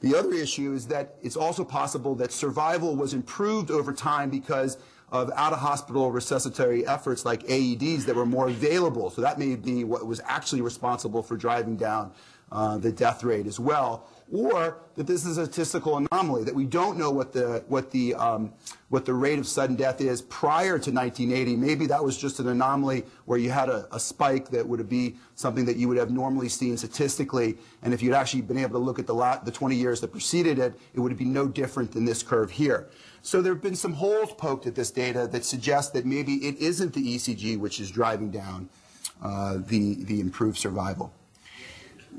The 0.00 0.14
other 0.14 0.32
issue 0.32 0.72
is 0.72 0.86
that 0.88 1.16
it's 1.22 1.36
also 1.36 1.64
possible 1.64 2.14
that 2.16 2.32
survival 2.32 2.96
was 2.96 3.14
improved 3.14 3.70
over 3.70 3.92
time 3.92 4.30
because 4.30 4.78
of 5.12 5.30
out-of-hospital 5.36 6.10
resuscitatory 6.10 6.86
efforts 6.86 7.24
like 7.24 7.42
AEDs 7.44 8.04
that 8.06 8.16
were 8.16 8.26
more 8.26 8.48
available. 8.48 9.10
So 9.10 9.22
that 9.22 9.38
may 9.38 9.54
be 9.54 9.84
what 9.84 10.06
was 10.06 10.20
actually 10.24 10.62
responsible 10.62 11.22
for 11.22 11.36
driving 11.36 11.76
down 11.76 12.12
uh, 12.50 12.78
the 12.78 12.92
death 12.92 13.24
rate 13.24 13.46
as 13.46 13.58
well 13.60 14.08
or 14.32 14.78
that 14.94 15.06
this 15.06 15.26
is 15.26 15.38
a 15.38 15.44
statistical 15.44 15.96
anomaly, 15.96 16.44
that 16.44 16.54
we 16.54 16.64
don't 16.64 16.96
know 16.96 17.10
what 17.10 17.32
the, 17.32 17.62
what 17.68 17.90
the, 17.90 18.14
um, 18.14 18.52
what 18.88 19.04
the 19.04 19.12
rate 19.12 19.38
of 19.38 19.46
sudden 19.46 19.76
death 19.76 20.00
is 20.00 20.22
prior 20.22 20.78
to 20.78 20.90
1980. 20.90 21.56
Maybe 21.56 21.86
that 21.86 22.02
was 22.02 22.16
just 22.16 22.40
an 22.40 22.48
anomaly 22.48 23.04
where 23.26 23.38
you 23.38 23.50
had 23.50 23.68
a, 23.68 23.86
a 23.92 24.00
spike 24.00 24.48
that 24.50 24.66
would 24.66 24.88
be 24.88 25.16
something 25.34 25.64
that 25.66 25.76
you 25.76 25.88
would 25.88 25.98
have 25.98 26.10
normally 26.10 26.48
seen 26.48 26.76
statistically. 26.76 27.58
And 27.82 27.92
if 27.92 28.02
you'd 28.02 28.14
actually 28.14 28.42
been 28.42 28.58
able 28.58 28.72
to 28.72 28.84
look 28.84 28.98
at 28.98 29.06
the, 29.06 29.14
la- 29.14 29.38
the 29.38 29.52
20 29.52 29.76
years 29.76 30.00
that 30.00 30.08
preceded 30.08 30.58
it, 30.58 30.74
it 30.94 31.00
would 31.00 31.16
be 31.16 31.24
no 31.24 31.46
different 31.46 31.92
than 31.92 32.04
this 32.04 32.22
curve 32.22 32.50
here. 32.50 32.88
So 33.24 33.40
there 33.40 33.54
have 33.54 33.62
been 33.62 33.74
some 33.74 33.94
holes 33.94 34.34
poked 34.34 34.66
at 34.66 34.74
this 34.74 34.90
data 34.90 35.26
that 35.28 35.46
suggest 35.46 35.94
that 35.94 36.04
maybe 36.04 36.34
it 36.46 36.58
isn't 36.58 36.92
the 36.92 37.16
ECG 37.16 37.58
which 37.58 37.80
is 37.80 37.90
driving 37.90 38.30
down 38.30 38.68
uh, 39.22 39.60
the, 39.66 40.04
the 40.04 40.20
improved 40.20 40.58
survival. 40.58 41.10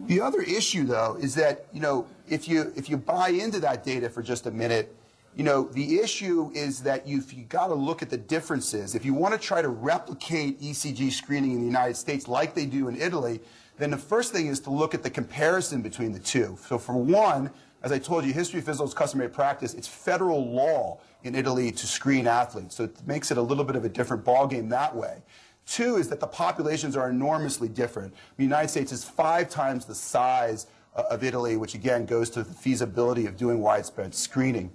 The 0.07 0.19
other 0.19 0.41
issue, 0.41 0.83
though, 0.83 1.15
is 1.21 1.35
that 1.35 1.67
you 1.71 1.79
know 1.79 2.07
if 2.27 2.47
you 2.47 2.73
if 2.75 2.89
you 2.89 2.97
buy 2.97 3.29
into 3.29 3.59
that 3.59 3.83
data 3.83 4.09
for 4.09 4.23
just 4.23 4.47
a 4.47 4.51
minute, 4.51 4.95
you 5.35 5.43
know 5.43 5.65
the 5.73 5.99
issue 5.99 6.51
is 6.55 6.81
that 6.81 7.07
you've 7.07 7.31
you 7.31 7.43
got 7.43 7.67
to 7.67 7.75
look 7.75 8.01
at 8.01 8.09
the 8.09 8.17
differences. 8.17 8.95
If 8.95 9.05
you 9.05 9.13
want 9.13 9.39
to 9.39 9.39
try 9.39 9.61
to 9.61 9.69
replicate 9.69 10.59
ECG 10.59 11.11
screening 11.11 11.51
in 11.51 11.59
the 11.59 11.67
United 11.67 11.95
States 11.97 12.27
like 12.27 12.55
they 12.55 12.65
do 12.65 12.87
in 12.87 12.99
Italy, 12.99 13.39
then 13.77 13.91
the 13.91 13.97
first 13.97 14.33
thing 14.33 14.47
is 14.47 14.59
to 14.61 14.71
look 14.71 14.95
at 14.95 15.03
the 15.03 15.09
comparison 15.09 15.81
between 15.83 16.11
the 16.11 16.19
two. 16.19 16.57
So 16.67 16.77
for 16.77 16.93
one, 16.95 17.51
as 17.85 17.91
I 17.91 17.99
told 17.99 18.25
you, 18.25 18.33
history 18.33 18.59
of 18.59 18.65
physical 18.65 18.87
is 18.87 18.95
customary 18.95 19.29
practice. 19.29 19.75
It's 19.75 19.87
federal 19.87 20.51
law 20.51 20.99
in 21.23 21.35
Italy 21.35 21.71
to 21.71 21.85
screen 21.85 22.25
athletes, 22.25 22.75
so 22.75 22.85
it 22.85 22.97
makes 23.05 23.29
it 23.29 23.37
a 23.37 23.41
little 23.41 23.63
bit 23.63 23.75
of 23.75 23.85
a 23.85 23.89
different 23.89 24.25
ballgame 24.25 24.69
that 24.71 24.95
way. 24.95 25.21
Two 25.67 25.97
is 25.97 26.09
that 26.09 26.19
the 26.19 26.25
populations 26.25 26.97
are 26.97 27.11
enormously 27.11 27.69
different. 27.69 28.11
The 28.37 28.43
United 28.43 28.69
States 28.69 28.91
is 28.91 29.03
five 29.03 29.51
times 29.51 29.85
the 29.85 29.93
size 29.93 30.65
uh, 30.95 31.03
of 31.11 31.23
Italy, 31.23 31.57
which 31.57 31.75
again 31.75 32.07
goes 32.07 32.31
to 32.31 32.41
the 32.41 32.51
feasibility 32.51 33.27
of 33.27 33.37
doing 33.37 33.61
widespread 33.61 34.15
screening. 34.15 34.71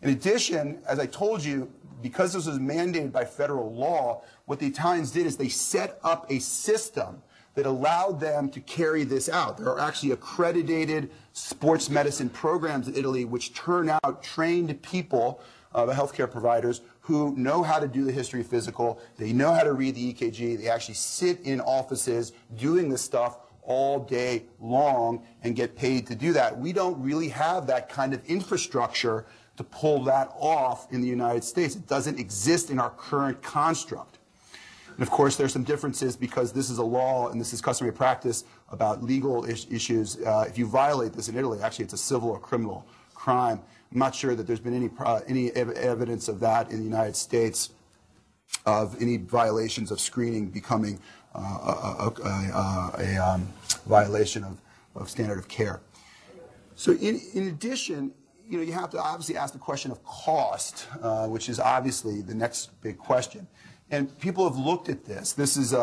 In 0.00 0.10
addition, 0.10 0.78
as 0.86 1.00
I 1.00 1.06
told 1.06 1.42
you, 1.42 1.68
because 2.00 2.32
this 2.32 2.46
was 2.46 2.60
mandated 2.60 3.10
by 3.10 3.24
federal 3.24 3.74
law, 3.74 4.22
what 4.46 4.60
the 4.60 4.68
Italians 4.68 5.10
did 5.10 5.26
is 5.26 5.36
they 5.36 5.48
set 5.48 5.98
up 6.04 6.30
a 6.30 6.38
system 6.38 7.22
that 7.54 7.66
allowed 7.66 8.20
them 8.20 8.48
to 8.50 8.60
carry 8.60 9.04
this 9.04 9.28
out. 9.28 9.58
There 9.58 9.68
are 9.68 9.80
actually 9.80 10.12
accredited 10.12 11.10
sports 11.32 11.88
medicine 11.88 12.28
programs 12.28 12.88
in 12.88 12.94
Italy 12.94 13.24
which 13.24 13.54
turn 13.54 13.88
out 13.88 14.22
trained 14.22 14.80
people, 14.82 15.40
uh, 15.74 15.86
the 15.86 15.92
healthcare 15.92 16.30
providers, 16.30 16.82
who 17.00 17.34
know 17.36 17.62
how 17.62 17.78
to 17.78 17.88
do 17.88 18.04
the 18.04 18.12
history 18.12 18.42
physical. 18.42 19.00
They 19.16 19.32
know 19.32 19.52
how 19.52 19.64
to 19.64 19.72
read 19.72 19.94
the 19.94 20.14
EKG. 20.14 20.58
They 20.58 20.68
actually 20.68 20.94
sit 20.94 21.40
in 21.40 21.60
offices 21.60 22.32
doing 22.56 22.88
this 22.88 23.02
stuff 23.02 23.38
all 23.62 24.00
day 24.00 24.44
long 24.60 25.24
and 25.42 25.56
get 25.56 25.76
paid 25.76 26.06
to 26.08 26.14
do 26.14 26.32
that. 26.32 26.56
We 26.56 26.72
don't 26.72 27.00
really 27.02 27.28
have 27.28 27.66
that 27.68 27.88
kind 27.88 28.12
of 28.12 28.24
infrastructure 28.26 29.26
to 29.56 29.64
pull 29.64 30.04
that 30.04 30.32
off 30.38 30.92
in 30.92 31.00
the 31.00 31.08
United 31.08 31.44
States. 31.44 31.76
It 31.76 31.86
doesn't 31.86 32.18
exist 32.18 32.70
in 32.70 32.78
our 32.78 32.90
current 32.90 33.42
construct. 33.42 34.18
And 34.94 35.02
of 35.02 35.10
course, 35.10 35.36
there's 35.36 35.52
some 35.52 35.64
differences 35.64 36.16
because 36.16 36.52
this 36.52 36.70
is 36.70 36.78
a 36.78 36.84
law 36.84 37.28
and 37.28 37.40
this 37.40 37.52
is 37.52 37.60
customary 37.60 37.94
practice 37.94 38.44
about 38.70 39.02
legal 39.02 39.44
is- 39.44 39.66
issues. 39.70 40.20
Uh, 40.20 40.44
if 40.48 40.58
you 40.58 40.66
violate 40.66 41.12
this 41.12 41.28
in 41.28 41.36
Italy, 41.36 41.60
actually, 41.62 41.84
it's 41.84 41.94
a 41.94 41.98
civil 41.98 42.30
or 42.30 42.38
criminal 42.38 42.86
crime. 43.14 43.60
I'm 43.90 43.98
not 43.98 44.14
sure 44.14 44.34
that 44.34 44.46
there's 44.46 44.60
been 44.60 44.74
any, 44.74 44.90
uh, 44.98 45.20
any 45.26 45.50
ev- 45.52 45.70
evidence 45.70 46.28
of 46.28 46.40
that 46.40 46.70
in 46.70 46.78
the 46.78 46.84
United 46.84 47.16
States 47.16 47.70
of 48.66 49.00
any 49.00 49.16
violations 49.16 49.90
of 49.90 50.00
screening 50.00 50.48
becoming 50.48 51.00
uh, 51.34 51.38
a, 51.38 52.12
a, 52.24 52.28
a, 52.28 52.92
a 52.98 53.16
um, 53.16 53.48
violation 53.86 54.44
of, 54.44 54.60
of 54.94 55.08
standard 55.08 55.38
of 55.38 55.48
care. 55.48 55.80
So 56.74 56.92
in, 56.92 57.20
in 57.34 57.48
addition, 57.48 58.12
you 58.48 58.58
know, 58.58 58.64
you 58.64 58.72
have 58.72 58.90
to 58.90 58.98
obviously 59.00 59.36
ask 59.36 59.52
the 59.52 59.58
question 59.58 59.90
of 59.90 60.04
cost, 60.04 60.86
uh, 61.00 61.26
which 61.26 61.48
is 61.48 61.58
obviously 61.58 62.20
the 62.20 62.34
next 62.34 62.80
big 62.82 62.98
question. 62.98 63.46
And 63.92 64.18
people 64.18 64.48
have 64.48 64.58
looked 64.58 64.88
at 64.88 65.04
this. 65.04 65.34
This 65.34 65.58
is 65.58 65.74
a, 65.74 65.76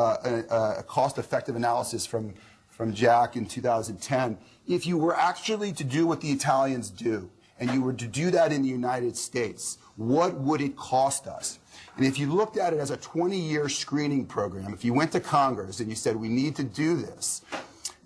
a, 0.49 0.79
a 0.79 0.83
cost-effective 0.83 1.55
analysis 1.55 2.07
from, 2.07 2.33
from 2.67 2.91
JACC 2.91 3.35
in 3.35 3.45
2010. 3.45 4.35
If 4.67 4.87
you 4.87 4.97
were 4.97 5.15
actually 5.15 5.71
to 5.73 5.83
do 5.83 6.07
what 6.07 6.19
the 6.19 6.31
Italians 6.31 6.89
do, 6.89 7.29
and 7.59 7.69
you 7.71 7.83
were 7.83 7.93
to 7.93 8.07
do 8.07 8.31
that 8.31 8.51
in 8.51 8.63
the 8.63 8.67
United 8.67 9.15
States, 9.15 9.77
what 9.95 10.33
would 10.33 10.59
it 10.59 10.75
cost 10.75 11.27
us? 11.27 11.59
And 11.97 12.05
if 12.05 12.17
you 12.17 12.33
looked 12.33 12.57
at 12.57 12.73
it 12.73 12.79
as 12.79 12.89
a 12.89 12.97
20-year 12.97 13.69
screening 13.69 14.25
program, 14.25 14.73
if 14.73 14.83
you 14.83 14.93
went 14.93 15.11
to 15.11 15.19
Congress 15.19 15.79
and 15.79 15.87
you 15.87 15.95
said, 15.95 16.15
we 16.15 16.29
need 16.29 16.55
to 16.55 16.63
do 16.63 16.95
this, 16.95 17.43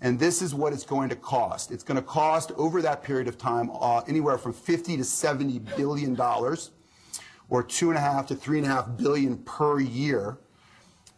and 0.02 0.18
this 0.18 0.42
is 0.42 0.54
what 0.54 0.74
it's 0.74 0.84
going 0.84 1.08
to 1.08 1.16
cost. 1.16 1.70
It's 1.70 1.84
going 1.84 1.96
to 1.96 2.02
cost 2.02 2.52
over 2.56 2.82
that 2.82 3.02
period 3.02 3.26
of 3.26 3.38
time 3.38 3.70
uh, 3.80 4.00
anywhere 4.00 4.36
from 4.36 4.52
50 4.52 4.98
to 4.98 5.04
70 5.04 5.60
billion 5.76 6.14
dollars, 6.14 6.72
or 7.48 7.62
two 7.62 7.90
and 7.90 7.98
a 7.98 8.00
half 8.00 8.26
to 8.26 8.34
three 8.34 8.58
and 8.58 8.66
a 8.66 8.70
half 8.70 8.96
billion 8.96 9.38
per 9.38 9.80
year. 9.80 10.38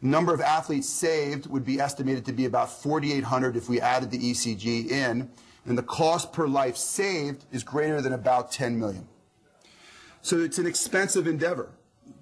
Number 0.02 0.34
of 0.34 0.40
athletes 0.40 0.88
saved 0.88 1.46
would 1.46 1.64
be 1.64 1.80
estimated 1.80 2.24
to 2.26 2.32
be 2.32 2.44
about 2.44 2.70
4,800 2.70 3.56
if 3.56 3.68
we 3.68 3.80
added 3.80 4.10
the 4.10 4.18
ECG 4.18 4.90
in, 4.90 5.30
and 5.64 5.78
the 5.78 5.82
cost 5.82 6.32
per 6.32 6.46
life 6.46 6.76
saved 6.76 7.44
is 7.50 7.64
greater 7.64 8.00
than 8.00 8.12
about 8.12 8.52
10 8.52 8.78
million. 8.78 9.08
So 10.22 10.38
it's 10.40 10.58
an 10.58 10.66
expensive 10.66 11.26
endeavor 11.26 11.70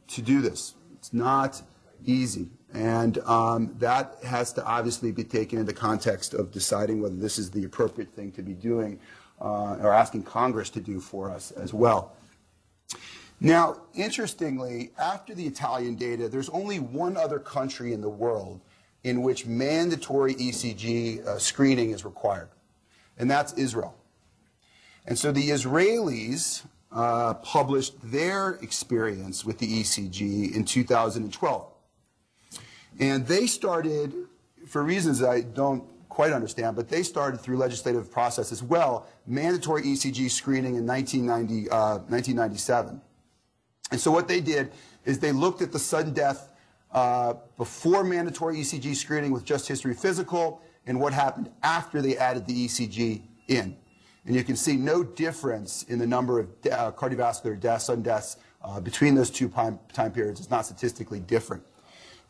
to 0.08 0.22
do 0.22 0.40
this. 0.40 0.74
It's 0.94 1.12
not 1.12 1.62
easy. 2.04 2.48
And 2.72 3.18
um, 3.18 3.74
that 3.78 4.16
has 4.24 4.52
to 4.54 4.64
obviously 4.64 5.12
be 5.12 5.24
taken 5.24 5.58
into 5.58 5.72
context 5.72 6.34
of 6.34 6.50
deciding 6.50 7.00
whether 7.00 7.14
this 7.14 7.38
is 7.38 7.50
the 7.50 7.64
appropriate 7.64 8.12
thing 8.12 8.32
to 8.32 8.42
be 8.42 8.52
doing 8.52 8.98
uh, 9.40 9.76
or 9.76 9.92
asking 9.92 10.24
Congress 10.24 10.70
to 10.70 10.80
do 10.80 11.00
for 11.00 11.30
us 11.30 11.50
as 11.52 11.72
well. 11.72 12.16
Now, 13.40 13.82
interestingly, 13.94 14.92
after 14.98 15.34
the 15.34 15.46
Italian 15.46 15.96
data, 15.96 16.28
there's 16.28 16.48
only 16.48 16.78
one 16.78 17.16
other 17.16 17.38
country 17.38 17.92
in 17.92 18.00
the 18.00 18.08
world 18.08 18.60
in 19.02 19.22
which 19.22 19.44
mandatory 19.46 20.34
ECG 20.34 21.26
uh, 21.26 21.38
screening 21.38 21.90
is 21.90 22.04
required, 22.04 22.48
and 23.18 23.30
that's 23.30 23.52
Israel. 23.54 23.94
And 25.06 25.18
so 25.18 25.30
the 25.30 25.50
Israelis 25.50 26.64
uh, 26.90 27.34
published 27.34 27.94
their 28.02 28.52
experience 28.62 29.44
with 29.44 29.58
the 29.58 29.66
ECG 29.66 30.54
in 30.54 30.64
2012. 30.64 31.72
And 33.00 33.26
they 33.26 33.46
started, 33.46 34.14
for 34.66 34.82
reasons 34.82 35.22
I 35.22 35.42
don't 35.42 35.84
quite 36.08 36.32
understand, 36.32 36.76
but 36.76 36.88
they 36.88 37.02
started 37.02 37.40
through 37.40 37.58
legislative 37.58 38.10
process 38.10 38.52
as 38.52 38.62
well, 38.62 39.06
mandatory 39.26 39.82
ECG 39.82 40.30
screening 40.30 40.76
in 40.76 40.86
1990, 40.86 41.68
uh, 41.68 41.98
1997. 42.08 43.00
And 43.90 44.00
so 44.00 44.10
what 44.10 44.28
they 44.28 44.40
did 44.40 44.72
is 45.04 45.18
they 45.18 45.32
looked 45.32 45.62
at 45.62 45.72
the 45.72 45.78
sudden 45.78 46.12
death 46.12 46.50
uh, 46.92 47.34
before 47.56 48.04
mandatory 48.04 48.56
ECG 48.56 48.94
screening 48.94 49.32
with 49.32 49.44
just 49.44 49.68
history 49.68 49.94
physical 49.94 50.62
and 50.86 51.00
what 51.00 51.12
happened 51.12 51.50
after 51.62 52.00
they 52.00 52.16
added 52.16 52.46
the 52.46 52.66
ECG 52.66 53.22
in. 53.48 53.76
And 54.26 54.34
you 54.34 54.42
can 54.42 54.56
see 54.56 54.76
no 54.76 55.02
difference 55.02 55.82
in 55.84 55.98
the 55.98 56.06
number 56.06 56.38
of 56.38 56.48
uh, 56.70 56.92
cardiovascular 56.92 57.58
deaths, 57.58 57.84
sudden 57.84 58.02
deaths 58.02 58.36
uh, 58.62 58.80
between 58.80 59.14
those 59.14 59.30
two 59.30 59.48
time, 59.48 59.78
time 59.92 60.12
periods. 60.12 60.40
It's 60.40 60.50
not 60.50 60.64
statistically 60.64 61.20
different. 61.20 61.62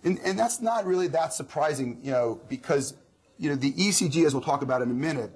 And, 0.03 0.19
and 0.25 0.39
that's 0.39 0.61
not 0.61 0.87
really 0.87 1.07
that 1.09 1.33
surprising, 1.33 1.99
you 2.03 2.11
know, 2.11 2.41
because, 2.49 2.95
you 3.39 3.49
know, 3.49 3.57
the 3.57 3.73
ECG, 3.73 4.27
as 4.27 4.35
we'll 4.35 4.43
talk 4.43 4.63
about 4.63 4.83
in 4.83 4.91
a 4.91 4.95
minute, 4.95 5.31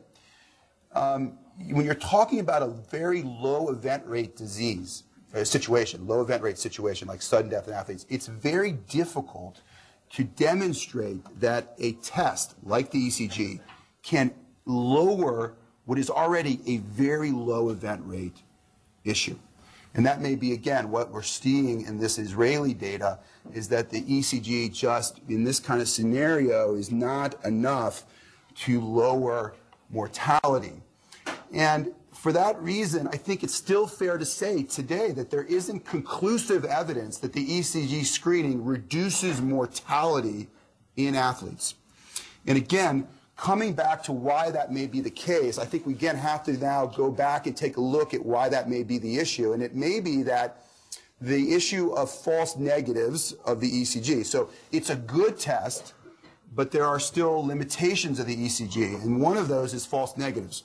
um, 0.92 1.38
when 1.70 1.84
you're 1.84 1.94
talking 1.94 2.40
about 2.40 2.62
a 2.62 2.68
very 2.68 3.22
low 3.22 3.68
event 3.68 4.04
rate 4.06 4.36
disease, 4.36 5.04
a 5.34 5.44
situation, 5.44 6.06
low 6.06 6.20
event 6.20 6.42
rate 6.42 6.58
situation 6.58 7.08
like 7.08 7.22
sudden 7.22 7.50
death 7.50 7.68
in 7.68 7.74
athletes, 7.74 8.06
it's 8.08 8.26
very 8.26 8.72
difficult 8.72 9.60
to 10.10 10.24
demonstrate 10.24 11.22
that 11.40 11.74
a 11.78 11.92
test 11.92 12.54
like 12.62 12.90
the 12.90 13.08
ECG 13.08 13.60
can 14.02 14.32
lower 14.64 15.54
what 15.84 15.98
is 15.98 16.10
already 16.10 16.60
a 16.66 16.78
very 16.78 17.30
low 17.30 17.70
event 17.70 18.02
rate 18.04 18.36
issue. 19.04 19.38
And 19.94 20.04
that 20.06 20.20
may 20.20 20.34
be, 20.34 20.52
again, 20.52 20.90
what 20.90 21.10
we're 21.10 21.22
seeing 21.22 21.82
in 21.86 21.98
this 21.98 22.18
Israeli 22.18 22.74
data 22.74 23.18
is 23.52 23.68
that 23.68 23.90
the 23.90 24.02
ECG 24.02 24.72
just 24.72 25.20
in 25.28 25.44
this 25.44 25.58
kind 25.58 25.80
of 25.80 25.88
scenario 25.88 26.74
is 26.74 26.90
not 26.90 27.42
enough 27.44 28.04
to 28.56 28.80
lower 28.80 29.54
mortality. 29.90 30.82
And 31.52 31.92
for 32.18 32.32
that 32.32 32.60
reason, 32.60 33.06
I 33.06 33.16
think 33.16 33.44
it's 33.44 33.54
still 33.54 33.86
fair 33.86 34.18
to 34.18 34.24
say 34.24 34.64
today 34.64 35.12
that 35.12 35.30
there 35.30 35.44
isn't 35.44 35.86
conclusive 35.86 36.64
evidence 36.64 37.18
that 37.18 37.32
the 37.32 37.46
ECG 37.46 38.04
screening 38.04 38.64
reduces 38.64 39.40
mortality 39.40 40.48
in 40.96 41.14
athletes. 41.14 41.76
And 42.44 42.58
again, 42.58 43.06
coming 43.36 43.72
back 43.72 44.02
to 44.02 44.12
why 44.12 44.50
that 44.50 44.72
may 44.72 44.88
be 44.88 45.00
the 45.00 45.12
case, 45.12 45.58
I 45.58 45.64
think 45.64 45.86
we 45.86 45.92
again 45.92 46.16
have 46.16 46.42
to 46.46 46.54
now 46.54 46.86
go 46.86 47.08
back 47.08 47.46
and 47.46 47.56
take 47.56 47.76
a 47.76 47.80
look 47.80 48.12
at 48.14 48.26
why 48.26 48.48
that 48.48 48.68
may 48.68 48.82
be 48.82 48.98
the 48.98 49.18
issue. 49.18 49.52
And 49.52 49.62
it 49.62 49.76
may 49.76 50.00
be 50.00 50.24
that 50.24 50.64
the 51.20 51.54
issue 51.54 51.92
of 51.92 52.10
false 52.10 52.56
negatives 52.56 53.32
of 53.44 53.60
the 53.60 53.70
ECG. 53.70 54.26
So 54.26 54.50
it's 54.72 54.90
a 54.90 54.96
good 54.96 55.38
test, 55.38 55.94
but 56.52 56.72
there 56.72 56.84
are 56.84 56.98
still 56.98 57.46
limitations 57.46 58.18
of 58.18 58.26
the 58.26 58.36
ECG. 58.36 59.04
And 59.04 59.20
one 59.20 59.36
of 59.36 59.46
those 59.46 59.72
is 59.72 59.86
false 59.86 60.16
negatives. 60.16 60.64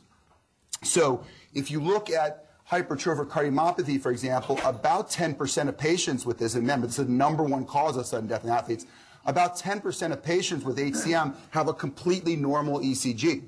So 0.81 1.23
if 1.53 1.71
you 1.71 1.81
look 1.81 2.09
at 2.09 2.45
hypertrophic 2.69 3.27
cardiomyopathy, 3.27 4.01
for 4.01 4.11
example, 4.11 4.59
about 4.63 5.09
10% 5.09 5.67
of 5.67 5.77
patients 5.77 6.25
with 6.25 6.37
this, 6.39 6.55
and 6.55 6.63
remember, 6.63 6.87
this 6.87 6.99
is 6.99 7.05
the 7.05 7.11
number 7.11 7.43
one 7.43 7.65
cause 7.65 7.97
of 7.97 8.05
sudden 8.05 8.27
death 8.27 8.43
in 8.43 8.49
athletes, 8.49 8.85
about 9.25 9.57
10% 9.57 10.11
of 10.11 10.23
patients 10.23 10.65
with 10.65 10.77
HCM 10.77 11.35
have 11.51 11.67
a 11.67 11.73
completely 11.73 12.35
normal 12.35 12.79
ECG. 12.79 13.43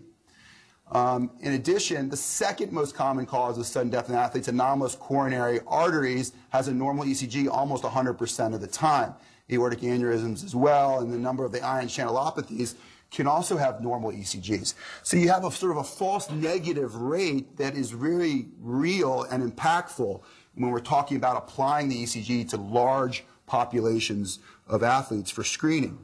Um, 0.91 1.31
in 1.39 1.53
addition, 1.53 2.09
the 2.09 2.17
second 2.17 2.71
most 2.71 2.93
common 2.93 3.25
cause 3.25 3.57
of 3.57 3.65
sudden 3.65 3.89
death 3.89 4.09
in 4.09 4.15
athletes, 4.15 4.47
anomalous 4.47 4.95
coronary 4.95 5.59
arteries, 5.65 6.33
has 6.49 6.67
a 6.67 6.73
normal 6.73 7.05
ECG 7.05 7.49
almost 7.49 7.83
100% 7.83 8.53
of 8.53 8.61
the 8.61 8.67
time. 8.67 9.15
Aortic 9.51 9.79
aneurysms 9.79 10.43
as 10.43 10.55
well, 10.55 10.99
and 10.99 11.11
the 11.11 11.17
number 11.17 11.43
of 11.43 11.51
the 11.51 11.61
ion 11.61 11.87
channelopathies 11.87 12.75
can 13.11 13.27
also 13.27 13.57
have 13.57 13.81
normal 13.81 14.11
ECGs. 14.11 14.73
So 15.03 15.17
you 15.17 15.29
have 15.29 15.45
a 15.45 15.51
sort 15.51 15.71
of 15.71 15.77
a 15.77 15.83
false 15.83 16.29
negative 16.29 16.95
rate 16.95 17.57
that 17.57 17.75
is 17.75 17.93
really 17.93 18.47
real 18.59 19.23
and 19.23 19.51
impactful 19.51 20.21
when 20.55 20.71
we're 20.71 20.79
talking 20.79 21.17
about 21.17 21.37
applying 21.37 21.89
the 21.89 22.03
ECG 22.03 22.49
to 22.49 22.57
large 22.57 23.23
populations 23.45 24.39
of 24.67 24.83
athletes 24.83 25.29
for 25.29 25.43
screening. 25.43 25.99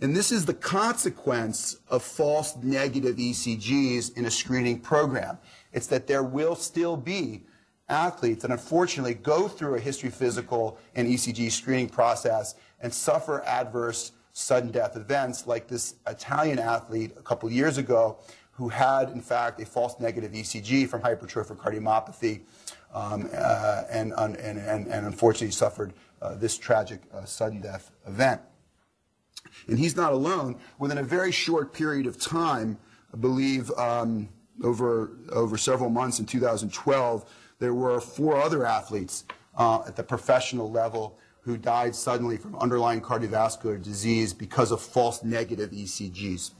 And 0.00 0.16
this 0.16 0.32
is 0.32 0.46
the 0.46 0.54
consequence 0.54 1.76
of 1.88 2.02
false 2.02 2.56
negative 2.56 3.16
ECGs 3.16 4.16
in 4.16 4.24
a 4.24 4.30
screening 4.30 4.80
program. 4.80 5.38
It's 5.72 5.86
that 5.88 6.06
there 6.06 6.22
will 6.22 6.54
still 6.54 6.96
be 6.96 7.44
athletes 7.88 8.42
that 8.42 8.50
unfortunately 8.50 9.14
go 9.14 9.46
through 9.46 9.74
a 9.74 9.80
history 9.80 10.10
physical 10.10 10.78
and 10.94 11.06
ECG 11.06 11.50
screening 11.50 11.88
process 11.88 12.54
and 12.80 12.92
suffer 12.92 13.42
adverse 13.44 14.12
sudden 14.40 14.70
death 14.70 14.96
events 14.96 15.46
like 15.46 15.68
this 15.68 15.96
Italian 16.06 16.58
athlete 16.58 17.12
a 17.16 17.22
couple 17.22 17.50
years 17.50 17.78
ago 17.78 18.18
who 18.52 18.68
had, 18.68 19.10
in 19.10 19.20
fact, 19.20 19.60
a 19.60 19.66
false 19.66 19.98
negative 20.00 20.32
ECG 20.32 20.88
from 20.88 21.00
hypertrophic 21.00 21.56
cardiomyopathy 21.56 22.40
um, 22.92 23.28
uh, 23.34 23.82
and, 23.90 24.12
and, 24.16 24.36
and, 24.36 24.88
and, 24.88 25.06
unfortunately 25.06 25.50
suffered 25.50 25.92
uh, 26.20 26.34
this 26.34 26.58
tragic 26.58 27.00
uh, 27.14 27.24
sudden 27.24 27.60
death 27.60 27.92
event. 28.06 28.40
And 29.68 29.78
he's 29.78 29.96
not 29.96 30.12
alone. 30.12 30.56
Within 30.78 30.98
a 30.98 31.02
very 31.02 31.32
short 31.32 31.72
period 31.72 32.06
of 32.06 32.18
time, 32.18 32.78
I 33.14 33.16
believe 33.16 33.70
um, 33.72 34.28
over, 34.62 35.12
over 35.30 35.56
several 35.56 35.88
months 35.88 36.18
in 36.18 36.26
2012, 36.26 37.24
there 37.60 37.74
were 37.74 38.00
four 38.00 38.40
other 38.40 38.66
athletes 38.66 39.24
uh, 39.56 39.82
at 39.86 39.96
the 39.96 40.02
professional 40.02 40.70
level 40.70 41.18
who 41.50 41.56
died 41.56 41.96
suddenly 41.96 42.36
from 42.36 42.54
underlying 42.56 43.00
cardiovascular 43.00 43.82
disease 43.82 44.32
because 44.32 44.70
of 44.70 44.80
false 44.80 45.24
negative 45.24 45.70
ECGs. 45.72 46.52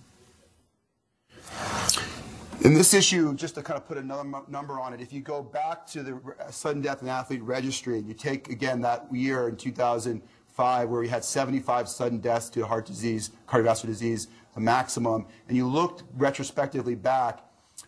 In 2.62 2.74
this 2.74 2.92
issue, 2.92 3.34
just 3.36 3.54
to 3.54 3.62
kind 3.62 3.76
of 3.76 3.86
put 3.86 3.98
another 3.98 4.28
number 4.48 4.80
on 4.80 4.92
it, 4.92 5.00
if 5.00 5.12
you 5.12 5.20
go 5.20 5.42
back 5.42 5.86
to 5.88 6.02
the 6.02 6.20
sudden 6.50 6.82
death 6.82 7.02
in 7.02 7.08
athlete 7.08 7.42
registry 7.42 7.98
and 7.98 8.06
you 8.06 8.14
take 8.14 8.50
again 8.50 8.80
that 8.80 9.06
year 9.12 9.48
in 9.48 9.56
2005 9.56 10.88
where 10.88 11.00
we 11.00 11.08
had 11.08 11.24
75 11.24 11.88
sudden 11.88 12.18
deaths 12.18 12.50
to 12.50 12.66
heart 12.66 12.84
disease, 12.84 13.30
cardiovascular 13.48 13.86
disease, 13.86 14.26
a 14.56 14.60
maximum, 14.60 15.24
and 15.46 15.56
you 15.56 15.68
looked 15.68 16.02
retrospectively 16.16 16.96
back 16.96 17.44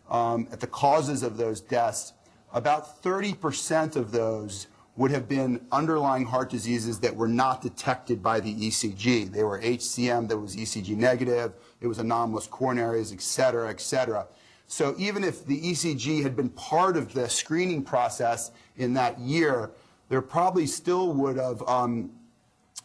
um, 0.08 0.46
at 0.52 0.60
the 0.60 0.68
causes 0.68 1.24
of 1.24 1.36
those 1.36 1.60
deaths, 1.60 2.12
about 2.54 3.02
30% 3.02 3.96
of 3.96 4.12
those 4.12 4.68
would 4.96 5.10
have 5.10 5.28
been 5.28 5.64
underlying 5.72 6.24
heart 6.26 6.50
diseases 6.50 7.00
that 7.00 7.14
were 7.16 7.28
not 7.28 7.62
detected 7.62 8.22
by 8.22 8.40
the 8.40 8.54
ECG. 8.54 9.32
They 9.32 9.42
were 9.42 9.60
HCM 9.60 10.28
that 10.28 10.36
was 10.36 10.54
ECG 10.54 10.96
negative, 10.96 11.54
it 11.80 11.86
was 11.86 11.98
anomalous 11.98 12.46
coronaries, 12.46 13.12
et 13.12 13.22
cetera, 13.22 13.70
et 13.70 13.80
cetera. 13.80 14.26
So 14.66 14.94
even 14.98 15.24
if 15.24 15.46
the 15.46 15.60
ECG 15.60 16.22
had 16.22 16.36
been 16.36 16.50
part 16.50 16.96
of 16.96 17.12
the 17.12 17.28
screening 17.28 17.82
process 17.82 18.52
in 18.76 18.94
that 18.94 19.18
year, 19.18 19.70
there 20.08 20.22
probably 20.22 20.66
still 20.66 21.12
would 21.14 21.36
have 21.36 21.62
um, 21.68 22.10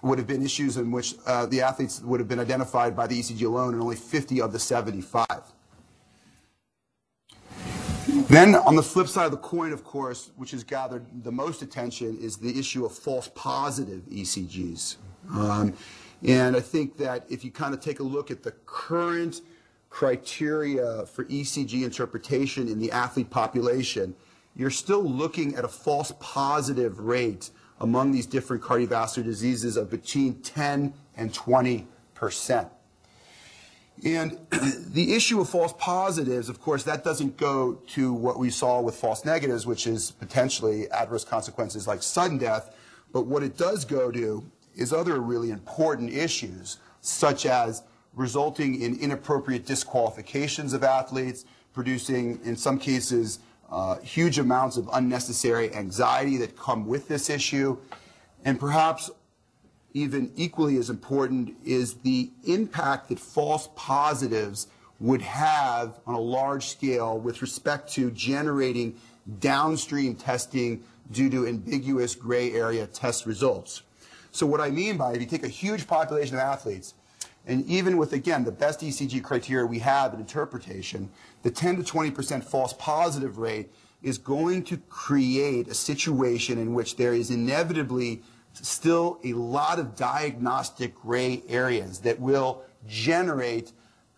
would 0.02 0.18
have 0.18 0.28
been 0.28 0.44
issues 0.44 0.78
in 0.78 0.92
which 0.92 1.16
uh, 1.26 1.46
the 1.48 1.62
athletes 1.62 2.02
would 2.02 2.20
have 2.20 2.30
been 2.30 2.40
identified 2.40 2.96
by 2.96 3.08
the 3.08 3.20
ECG 3.20 3.46
alone, 3.46 3.74
and 3.74 3.82
only 3.82 3.96
50 3.96 4.42
of 4.42 4.54
the 4.54 4.60
75. 4.60 5.26
Then, 8.30 8.56
on 8.56 8.76
the 8.76 8.84
flip 8.84 9.08
side 9.08 9.26
of 9.26 9.32
the 9.32 9.38
coin, 9.38 9.72
of 9.72 9.86
course, 9.86 10.32
which 10.36 10.52
has 10.52 10.64
gathered 10.64 11.06
the 11.24 11.32
most 11.32 11.62
attention, 11.62 12.18
is 12.20 12.36
the 12.38 12.60
issue 12.60 12.86
of 12.86 12.92
false 12.92 13.30
positive 13.34 14.02
ECGs. 14.10 14.98
Um, 15.32 15.74
and 16.24 16.56
I 16.56 16.60
think 16.60 16.98
that 16.98 17.26
if 17.30 17.46
you 17.46 17.52
kind 17.52 17.74
of 17.74 17.80
take 17.80 18.02
a 18.02 18.04
look 18.04 18.30
at 18.30 18.44
the 18.44 18.52
current 18.66 19.42
criteria 19.90 21.06
for 21.06 21.24
ECG 21.26 21.84
interpretation 21.84 22.68
in 22.68 22.80
the 22.80 22.92
athlete 22.92 23.30
population, 23.30 24.14
you're 24.56 24.72
still 24.72 25.04
looking 25.04 25.56
at 25.56 25.64
a 25.64 25.70
false 25.70 26.12
positive 26.20 27.00
rate 27.00 27.52
among 27.80 28.12
these 28.12 28.26
different 28.26 28.62
cardiovascular 28.62 29.24
diseases 29.24 29.78
of 29.78 29.90
between 29.90 30.42
10 30.42 30.94
and 31.16 31.34
20 31.34 31.88
percent. 32.14 32.68
And 34.04 34.38
the 34.92 35.14
issue 35.14 35.42
of 35.42 35.50
false 35.50 35.74
positives, 35.78 36.50
of 36.50 36.62
course, 36.62 36.84
that 36.84 37.04
doesn't 37.04 37.38
go 37.38 37.74
to 37.88 38.14
what 38.14 38.38
we 38.38 38.50
saw 38.50 38.82
with 38.82 38.96
false 38.96 39.26
negatives, 39.26 39.66
which 39.66 39.88
is 39.88 40.12
potentially 40.12 40.90
adverse 40.92 41.24
consequences 41.24 41.88
like 41.88 42.04
sudden 42.04 42.38
death. 42.38 42.76
But 43.12 43.26
what 43.26 43.44
it 43.44 43.58
does 43.58 43.86
go 43.86 44.12
to 44.12 44.44
is 44.76 44.94
other 44.94 45.20
really 45.20 45.50
important 45.50 46.14
issues, 46.14 46.78
such 47.02 47.46
as 47.46 47.84
resulting 48.14 48.82
in 48.82 49.00
inappropriate 49.00 49.66
disqualifications 49.66 50.74
of 50.74 50.84
athletes, 50.84 51.46
producing, 51.74 52.40
in 52.44 52.56
some 52.56 52.78
cases, 52.78 53.40
uh, 53.70 53.98
huge 53.98 54.40
amounts 54.40 54.78
of 54.78 54.90
unnecessary 54.94 55.74
anxiety 55.74 56.38
that 56.38 56.58
come 56.58 56.88
with 56.88 57.08
this 57.08 57.30
issue, 57.30 57.78
and 58.46 58.60
perhaps 58.60 59.10
even 59.94 60.32
equally 60.36 60.78
as 60.78 60.90
important 60.90 61.56
is 61.66 61.96
the 61.96 62.30
impact 62.46 63.10
that 63.10 63.20
false 63.20 63.70
positives 63.76 64.68
would 65.00 65.22
have 65.22 66.00
on 66.06 66.16
a 66.16 66.20
large 66.20 66.68
scale 66.68 67.20
with 67.20 67.42
respect 67.42 67.92
to 67.94 68.12
generating 68.12 68.96
downstream 69.40 70.16
testing 70.16 70.84
due 71.12 71.30
to 71.30 71.48
ambiguous 71.48 72.16
gray 72.16 72.52
area 72.54 72.88
test 72.88 73.26
results. 73.26 73.84
So 74.32 74.46
what 74.46 74.62
I 74.62 74.70
mean 74.70 74.98
by 74.98 75.14
if 75.14 75.22
you 75.22 75.28
take 75.28 75.44
a 75.44 75.50
huge 75.50 75.88
population 75.88 76.36
of 76.36 76.42
athletes, 76.42 76.94
and 77.46 77.66
even 77.66 77.98
with, 77.98 78.12
again, 78.12 78.44
the 78.44 78.52
best 78.52 78.82
ECG 78.82 79.24
criteria 79.24 79.66
we 79.66 79.80
have 79.80 80.14
in 80.14 80.20
interpretation, 80.20 81.10
the 81.44 81.50
10 81.50 81.82
to 81.82 81.94
20% 81.94 82.44
false 82.44 82.74
positive 82.74 83.38
rate 83.38 83.72
is 84.04 84.18
going 84.18 84.64
to 84.64 84.78
create 84.90 85.70
a 85.70 85.74
situation 85.74 86.58
in 86.58 86.74
which 86.74 86.98
there 86.98 87.14
is 87.14 87.32
inevitably 87.32 88.22
still 88.64 89.20
a 89.24 89.34
lot 89.34 89.80
of 89.80 89.96
diagnostic 89.96 90.96
gray 90.96 91.44
areas 91.48 92.00
that 92.00 92.20
will 92.20 92.64
generate 92.88 93.72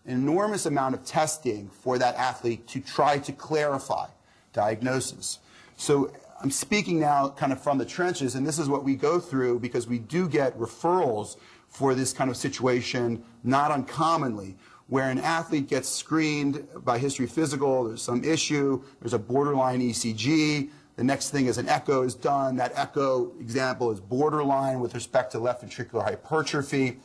an 0.05 0.13
enormous 0.13 0.65
amount 0.65 0.95
of 0.95 1.03
testing 1.05 1.69
for 1.69 1.97
that 1.97 2.15
athlete 2.15 2.67
to 2.67 2.79
try 2.79 3.17
to 3.19 3.31
clarify 3.31 4.07
diagnosis. 4.53 5.39
So 5.77 6.11
I'm 6.41 6.51
speaking 6.51 6.99
now 6.99 7.29
kind 7.29 7.51
of 7.51 7.61
from 7.61 7.77
the 7.77 7.85
trenches, 7.85 8.35
and 8.35 8.47
this 8.47 8.59
is 8.59 8.69
what 8.69 8.83
we 8.83 8.95
go 8.95 9.19
through 9.19 9.59
because 9.59 9.87
we 9.87 9.99
do 9.99 10.27
get 10.27 10.57
referrals 10.57 11.37
for 11.67 11.93
this 11.93 12.13
kind 12.13 12.29
of 12.29 12.37
situation 12.37 13.23
not 13.43 13.71
uncommonly, 13.71 14.55
where 14.87 15.09
an 15.09 15.19
athlete 15.19 15.67
gets 15.67 15.87
screened 15.87 16.67
by 16.83 16.97
history 16.97 17.27
physical, 17.27 17.83
there's 17.83 18.01
some 18.01 18.23
issue, 18.23 18.83
there's 18.99 19.13
a 19.13 19.19
borderline 19.19 19.81
ECG, 19.81 20.69
the 20.99 21.05
next 21.05 21.29
thing 21.29 21.45
is 21.45 21.57
an 21.57 21.69
echo 21.69 22.03
is 22.03 22.13
done. 22.13 22.57
That 22.57 22.73
echo 22.75 23.31
example 23.39 23.89
is 23.89 24.01
borderline 24.01 24.81
with 24.81 24.93
respect 24.93 25.31
to 25.31 25.39
left 25.39 25.63
ventricular 25.63 26.03
hypertrophy. 26.03 26.99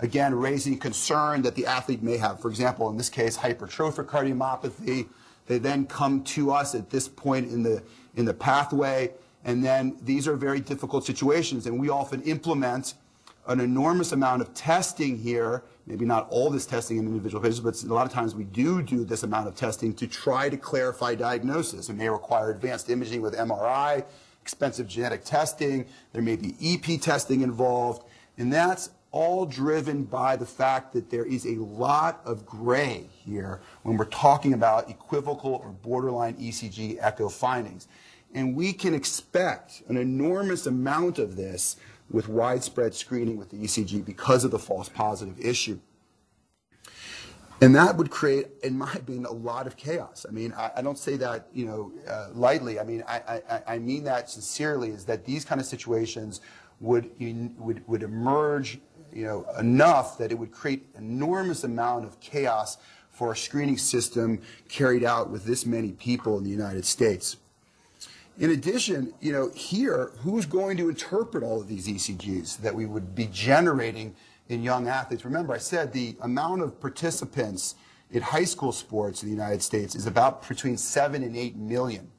Again, 0.00 0.34
raising 0.34 0.76
concern 0.76 1.42
that 1.42 1.54
the 1.54 1.64
athlete 1.64 2.02
may 2.02 2.16
have, 2.16 2.40
for 2.40 2.48
example, 2.48 2.90
in 2.90 2.96
this 2.96 3.08
case, 3.08 3.38
hypertrophic 3.38 4.06
cardiomyopathy. 4.06 5.06
They 5.46 5.58
then 5.58 5.86
come 5.86 6.24
to 6.24 6.50
us 6.50 6.74
at 6.74 6.90
this 6.90 7.06
point 7.06 7.52
in 7.52 7.62
the, 7.62 7.84
in 8.16 8.24
the 8.24 8.34
pathway, 8.34 9.12
and 9.44 9.64
then 9.64 9.96
these 10.02 10.26
are 10.26 10.34
very 10.34 10.58
difficult 10.58 11.06
situations, 11.06 11.68
and 11.68 11.78
we 11.78 11.88
often 11.88 12.22
implement 12.22 12.94
an 13.48 13.60
enormous 13.60 14.12
amount 14.12 14.42
of 14.42 14.52
testing 14.54 15.18
here, 15.18 15.62
maybe 15.86 16.04
not 16.04 16.26
all 16.30 16.50
this 16.50 16.66
testing 16.66 16.98
in 16.98 17.06
individual 17.06 17.42
patients, 17.42 17.60
but 17.60 17.82
a 17.82 17.94
lot 17.94 18.06
of 18.06 18.12
times 18.12 18.34
we 18.34 18.44
do 18.44 18.82
do 18.82 19.04
this 19.04 19.22
amount 19.22 19.48
of 19.48 19.54
testing 19.54 19.94
to 19.94 20.06
try 20.06 20.48
to 20.48 20.56
clarify 20.56 21.14
diagnosis. 21.14 21.88
It 21.88 21.94
may 21.94 22.08
require 22.08 22.50
advanced 22.50 22.90
imaging 22.90 23.22
with 23.22 23.34
MRI, 23.34 24.04
expensive 24.42 24.86
genetic 24.86 25.24
testing, 25.24 25.86
there 26.12 26.22
may 26.22 26.36
be 26.36 26.54
EP 26.60 27.00
testing 27.00 27.40
involved, 27.40 28.04
and 28.38 28.52
that's 28.52 28.90
all 29.12 29.46
driven 29.46 30.04
by 30.04 30.36
the 30.36 30.44
fact 30.44 30.92
that 30.92 31.10
there 31.10 31.24
is 31.24 31.46
a 31.46 31.54
lot 31.54 32.20
of 32.24 32.44
gray 32.44 33.08
here 33.24 33.60
when 33.82 33.96
we're 33.96 34.04
talking 34.04 34.52
about 34.52 34.90
equivocal 34.90 35.54
or 35.54 35.70
borderline 35.70 36.34
ECG 36.34 36.98
echo 37.00 37.28
findings. 37.28 37.88
And 38.34 38.54
we 38.54 38.74
can 38.74 38.92
expect 38.92 39.82
an 39.88 39.96
enormous 39.96 40.66
amount 40.66 41.18
of 41.18 41.36
this 41.36 41.76
with 42.10 42.28
widespread 42.28 42.94
screening 42.94 43.36
with 43.36 43.50
the 43.50 43.56
ECG 43.56 44.04
because 44.04 44.44
of 44.44 44.50
the 44.50 44.58
false 44.58 44.88
positive 44.88 45.38
issue. 45.40 45.78
And 47.60 47.74
that 47.74 47.96
would 47.96 48.10
create, 48.10 48.48
in 48.62 48.76
my 48.76 48.92
opinion, 48.92 49.24
a 49.24 49.32
lot 49.32 49.66
of 49.66 49.76
chaos. 49.76 50.26
I 50.28 50.32
mean, 50.32 50.52
I, 50.52 50.72
I 50.76 50.82
don't 50.82 50.98
say 50.98 51.16
that, 51.16 51.48
you 51.54 51.64
know, 51.64 51.92
uh, 52.08 52.28
lightly. 52.34 52.78
I 52.78 52.84
mean, 52.84 53.02
I, 53.08 53.40
I, 53.48 53.62
I 53.66 53.78
mean 53.78 54.04
that 54.04 54.28
sincerely. 54.28 54.90
Is 54.90 55.06
that 55.06 55.24
these 55.24 55.44
kind 55.44 55.60
of 55.60 55.66
situations 55.66 56.42
would 56.80 57.10
would 57.58 57.82
would 57.88 58.02
emerge, 58.02 58.78
you 59.10 59.24
know, 59.24 59.46
enough 59.58 60.18
that 60.18 60.30
it 60.32 60.38
would 60.38 60.52
create 60.52 60.86
enormous 60.98 61.64
amount 61.64 62.04
of 62.04 62.20
chaos 62.20 62.76
for 63.08 63.32
a 63.32 63.36
screening 63.36 63.78
system 63.78 64.42
carried 64.68 65.02
out 65.02 65.30
with 65.30 65.44
this 65.44 65.64
many 65.64 65.92
people 65.92 66.36
in 66.36 66.44
the 66.44 66.50
United 66.50 66.84
States. 66.84 67.38
In 68.38 68.50
addition, 68.50 69.14
you 69.20 69.32
know, 69.32 69.50
here, 69.54 70.12
who's 70.18 70.44
going 70.44 70.76
to 70.76 70.90
interpret 70.90 71.42
all 71.42 71.60
of 71.60 71.68
these 71.68 71.88
ECGs 71.88 72.58
that 72.58 72.74
we 72.74 72.84
would 72.84 73.14
be 73.14 73.28
generating 73.32 74.14
in 74.48 74.62
young 74.62 74.88
athletes? 74.88 75.24
Remember, 75.24 75.54
I 75.54 75.58
said 75.58 75.92
the 75.92 76.16
amount 76.20 76.60
of 76.60 76.78
participants 76.78 77.76
in 78.10 78.20
high 78.20 78.44
school 78.44 78.72
sports 78.72 79.22
in 79.22 79.30
the 79.30 79.34
United 79.34 79.62
States 79.62 79.94
is 79.94 80.06
about 80.06 80.46
between 80.46 80.76
seven 80.76 81.22
and 81.22 81.34
eight 81.34 81.56
million. 81.56 82.10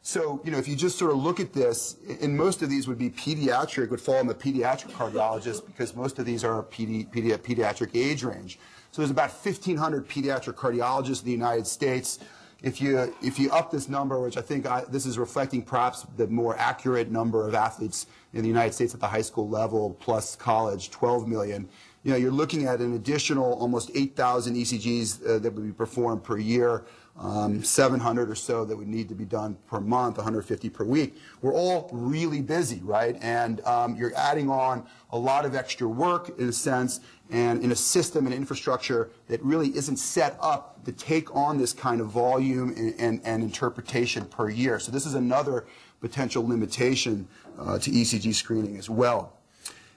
So, 0.00 0.40
you 0.44 0.50
know, 0.50 0.58
if 0.58 0.66
you 0.66 0.76
just 0.76 0.98
sort 0.98 1.10
of 1.10 1.18
look 1.18 1.40
at 1.40 1.52
this, 1.52 1.96
and 2.20 2.36
most 2.36 2.62
of 2.62 2.70
these 2.70 2.88
would 2.88 2.98
be 2.98 3.10
pediatric, 3.10 3.90
would 3.90 4.00
fall 4.00 4.20
in 4.20 4.26
the 4.26 4.34
pediatric 4.34 4.92
cardiologist 4.92 5.66
because 5.66 5.94
most 5.94 6.18
of 6.18 6.24
these 6.24 6.42
are 6.42 6.62
pedi- 6.62 7.08
pedi- 7.10 7.36
pediatric 7.38 7.90
age 7.94 8.22
range. 8.22 8.58
So 8.92 9.02
there's 9.02 9.10
about 9.10 9.30
1,500 9.30 10.08
pediatric 10.08 10.54
cardiologists 10.54 11.20
in 11.20 11.26
the 11.26 11.32
United 11.32 11.66
States. 11.66 12.18
If 12.64 12.80
you, 12.80 13.14
if 13.20 13.38
you 13.38 13.50
up 13.50 13.70
this 13.70 13.90
number, 13.90 14.18
which 14.20 14.38
I 14.38 14.40
think 14.40 14.64
I, 14.64 14.84
this 14.88 15.04
is 15.04 15.18
reflecting 15.18 15.60
perhaps 15.60 16.06
the 16.16 16.26
more 16.28 16.56
accurate 16.56 17.10
number 17.10 17.46
of 17.46 17.54
athletes 17.54 18.06
in 18.32 18.40
the 18.40 18.48
United 18.48 18.72
States 18.72 18.94
at 18.94 19.00
the 19.00 19.06
high 19.06 19.20
school 19.20 19.46
level 19.46 19.98
plus 20.00 20.34
college, 20.34 20.90
12 20.90 21.28
million, 21.28 21.68
you 22.04 22.10
know, 22.10 22.16
you're 22.16 22.32
looking 22.32 22.64
at 22.66 22.80
an 22.80 22.94
additional 22.94 23.52
almost 23.60 23.90
8,000 23.94 24.56
ECGs 24.56 25.26
uh, 25.26 25.38
that 25.40 25.52
would 25.52 25.66
be 25.66 25.72
performed 25.72 26.24
per 26.24 26.38
year, 26.38 26.86
um, 27.18 27.62
700 27.62 28.28
or 28.28 28.34
so 28.34 28.64
that 28.64 28.76
would 28.76 28.88
need 28.88 29.08
to 29.08 29.14
be 29.14 29.24
done 29.24 29.56
per 29.68 29.80
month, 29.80 30.16
150 30.16 30.68
per 30.70 30.84
week. 30.84 31.16
We're 31.42 31.54
all 31.54 31.88
really 31.92 32.42
busy, 32.42 32.80
right? 32.82 33.16
And 33.20 33.60
um, 33.64 33.94
you're 33.96 34.14
adding 34.16 34.50
on 34.50 34.86
a 35.10 35.18
lot 35.18 35.44
of 35.44 35.54
extra 35.54 35.86
work 35.86 36.36
in 36.38 36.48
a 36.48 36.52
sense, 36.52 37.00
and 37.30 37.62
in 37.62 37.72
a 37.72 37.76
system 37.76 38.26
and 38.26 38.34
infrastructure 38.34 39.10
that 39.28 39.42
really 39.42 39.68
isn't 39.76 39.96
set 39.96 40.36
up 40.40 40.84
to 40.84 40.92
take 40.92 41.34
on 41.34 41.56
this 41.56 41.72
kind 41.72 42.00
of 42.00 42.08
volume 42.08 42.70
and, 42.76 42.94
and, 42.98 43.20
and 43.24 43.42
interpretation 43.42 44.24
per 44.26 44.50
year. 44.50 44.78
So 44.78 44.92
this 44.92 45.06
is 45.06 45.14
another 45.14 45.66
potential 46.00 46.46
limitation 46.46 47.26
uh, 47.58 47.78
to 47.78 47.90
ECG 47.90 48.34
screening 48.34 48.76
as 48.76 48.90
well. 48.90 49.32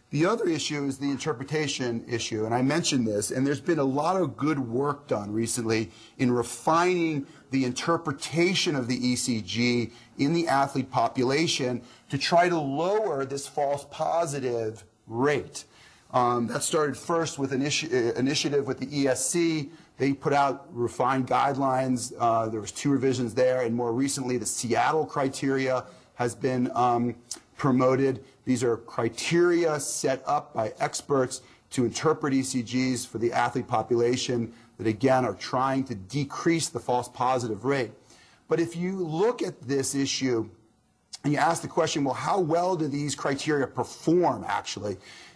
The 0.10 0.26
other 0.26 0.48
issue 0.48 0.86
is 0.86 0.98
the 0.98 1.12
interpretation 1.12 2.06
issue, 2.08 2.46
and 2.46 2.56
I 2.56 2.62
mentioned 2.62 3.06
this, 3.06 3.30
and 3.30 3.46
there's 3.46 3.60
been 3.60 3.80
a 3.80 3.84
lot 3.84 4.16
of 4.16 4.38
good 4.38 4.58
work 4.58 5.06
done 5.08 5.34
recently 5.34 5.92
in 6.18 6.32
refining 6.32 7.28
the 7.52 7.66
interpretation 7.66 8.78
of 8.78 8.88
the 8.88 8.98
ECG 8.98 9.92
in 10.18 10.34
the 10.34 10.48
athlete 10.48 10.90
population 10.90 11.82
to 12.10 12.18
try 12.18 12.48
to 12.48 12.58
lower 12.58 13.26
this 13.26 13.48
false 13.48 13.86
positive 13.92 14.86
rate. 15.08 15.66
Um, 16.12 16.48
that 16.48 16.64
started 16.64 16.96
first 16.96 17.38
with 17.38 17.52
an 17.52 17.62
uh, 17.62 18.14
initiative 18.18 18.66
with 18.66 18.80
the 18.80 18.86
ESC. 18.86 19.70
They 19.98 20.14
put 20.14 20.32
out 20.32 20.68
refined 20.72 21.28
guidelines. 21.28 22.14
Uh, 22.18 22.48
there 22.48 22.62
was 22.62 22.72
two 22.72 22.92
revisions 22.92 23.34
there, 23.34 23.64
and 23.64 23.76
more 23.76 23.92
recently, 23.92 24.38
the 24.38 24.46
Seattle 24.46 25.06
criteria 25.06 25.84
has 26.14 26.34
been 26.34 26.72
um, 26.76 27.14
promoted. 27.58 28.24
These 28.48 28.64
are 28.64 28.78
criteria 28.78 29.78
set 29.78 30.24
up 30.26 30.54
by 30.54 30.72
experts 30.80 31.42
to 31.72 31.84
interpret 31.84 32.34
ECGs 32.34 33.06
for 33.06 33.18
the 33.18 33.34
athlete 33.34 33.68
population 33.68 34.54
that, 34.78 34.88
again, 34.88 35.26
are 35.26 35.34
trying 35.34 35.84
to 35.84 35.96
decrease 35.96 36.70
the 36.70 36.80
false 36.80 37.10
positive 37.10 37.66
rate. 37.66 37.92
But 38.48 38.62
if 38.62 38.78
you 38.78 39.06
look 39.06 39.42
at 39.42 39.62
this 39.64 39.96
issue 39.96 40.50
and 41.26 41.34
you 41.34 41.40
ask 41.40 41.62
the 41.62 41.68
question, 41.68 42.06
well, 42.06 42.14
how 42.14 42.40
well 42.40 42.78
do 42.78 42.88
these 42.88 43.16
criteria 43.16 43.68
perform 43.68 44.46
actually? 44.48 44.96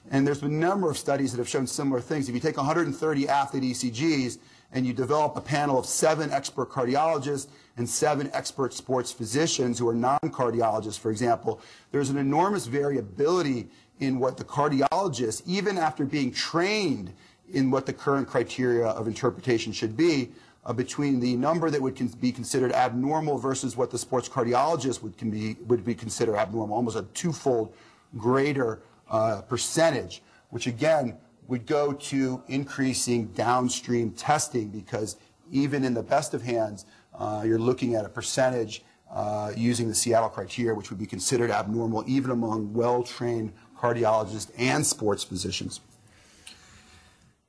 And 0.09 0.25
there's 0.25 0.39
been 0.39 0.53
a 0.53 0.65
number 0.65 0.89
of 0.89 0.97
studies 0.97 1.33
that 1.33 1.39
have 1.39 1.49
shown 1.49 1.67
similar 1.67 1.99
things. 1.99 2.29
If 2.29 2.33
you 2.33 2.39
take 2.39 2.55
130 2.55 3.27
athlete 3.27 3.63
ECGs 3.63 4.37
and 4.73 4.85
you 4.85 4.93
develop 4.93 5.35
a 5.35 5.41
panel 5.41 5.77
of 5.77 5.85
seven 5.85 6.31
expert 6.31 6.69
cardiologists 6.69 7.47
and 7.77 7.89
seven 7.89 8.29
expert 8.33 8.73
sports 8.73 9.11
physicians 9.11 9.79
who 9.79 9.87
are 9.87 9.95
non-cardiologists, 9.95 10.99
for 10.99 11.11
example, 11.11 11.61
there's 11.91 12.09
an 12.09 12.17
enormous 12.17 12.65
variability 12.65 13.67
in 13.99 14.19
what 14.19 14.37
the 14.37 14.43
cardiologists, 14.43 15.41
even 15.45 15.77
after 15.77 16.05
being 16.05 16.31
trained 16.31 17.13
in 17.53 17.69
what 17.69 17.85
the 17.85 17.93
current 17.93 18.27
criteria 18.27 18.87
of 18.87 19.07
interpretation 19.07 19.71
should 19.71 19.95
be, 19.95 20.31
uh, 20.65 20.73
between 20.73 21.19
the 21.19 21.35
number 21.35 21.69
that 21.69 21.81
would 21.81 21.95
con- 21.95 22.07
be 22.19 22.31
considered 22.31 22.71
abnormal 22.71 23.37
versus 23.37 23.75
what 23.75 23.89
the 23.89 23.97
sports 23.97 24.29
cardiologist 24.29 25.01
would, 25.01 25.17
be, 25.31 25.55
would 25.67 25.83
be 25.83 25.95
considered 25.95 26.35
abnormal, 26.35 26.75
almost 26.75 26.97
a 26.97 27.03
twofold 27.13 27.73
greater 28.17 28.81
uh, 29.09 29.41
percentage, 29.41 30.21
which 30.49 30.67
again 30.67 31.17
would 31.51 31.65
go 31.65 31.91
to 31.91 32.41
increasing 32.47 33.25
downstream 33.33 34.11
testing 34.11 34.69
because 34.69 35.17
even 35.51 35.83
in 35.83 35.93
the 35.93 36.01
best 36.01 36.33
of 36.33 36.41
hands, 36.41 36.85
uh, 37.13 37.43
you're 37.45 37.59
looking 37.59 37.93
at 37.93 38.05
a 38.05 38.09
percentage 38.09 38.83
uh, 39.11 39.51
using 39.57 39.89
the 39.89 39.93
Seattle 39.93 40.29
criteria, 40.29 40.73
which 40.73 40.89
would 40.89 40.97
be 40.97 41.05
considered 41.05 41.51
abnormal 41.51 42.05
even 42.07 42.31
among 42.31 42.71
well-trained 42.71 43.51
cardiologists 43.77 44.49
and 44.57 44.85
sports 44.85 45.25
physicians. 45.25 45.81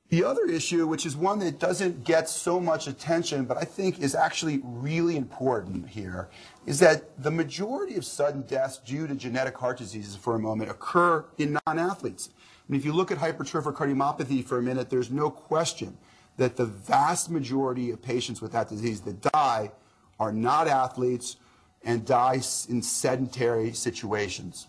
The 0.09 0.25
other 0.25 0.47
issue, 0.47 0.85
which 0.85 1.05
is 1.05 1.15
one 1.15 1.39
that 1.39 1.57
doesn't 1.57 2.03
get 2.03 2.27
so 2.27 2.59
much 2.59 2.87
attention, 2.87 3.45
but 3.45 3.55
I 3.55 3.63
think 3.63 3.99
is 3.99 4.15
actually 4.15 4.59
really 4.63 5.15
important 5.15 5.87
here, 5.87 6.27
is 6.65 6.77
that 6.79 7.23
the 7.23 7.31
majority 7.31 7.95
of 7.95 8.03
sudden 8.03 8.41
deaths 8.41 8.79
due 8.79 9.07
to 9.07 9.15
genetic 9.15 9.57
heart 9.57 9.77
diseases, 9.77 10.17
for 10.17 10.35
a 10.35 10.39
moment, 10.39 10.69
occur 10.69 11.23
in 11.37 11.57
non-athletes. 11.65 12.31
Mean, 12.69 12.79
if 12.79 12.85
you 12.85 12.93
look 12.93 13.11
at 13.11 13.17
hypertrophic 13.17 13.73
cardiomyopathy 13.75 14.45
for 14.45 14.57
a 14.57 14.61
minute, 14.61 14.89
there's 14.89 15.11
no 15.11 15.29
question 15.29 15.97
that 16.37 16.55
the 16.55 16.65
vast 16.65 17.29
majority 17.29 17.91
of 17.91 18.01
patients 18.01 18.41
with 18.41 18.51
that 18.53 18.69
disease 18.69 19.01
that 19.01 19.21
die 19.21 19.71
are 20.19 20.31
not 20.31 20.67
athletes 20.67 21.37
and 21.83 22.05
die 22.05 22.41
in 22.69 22.81
sedentary 22.81 23.73
situations. 23.73 24.67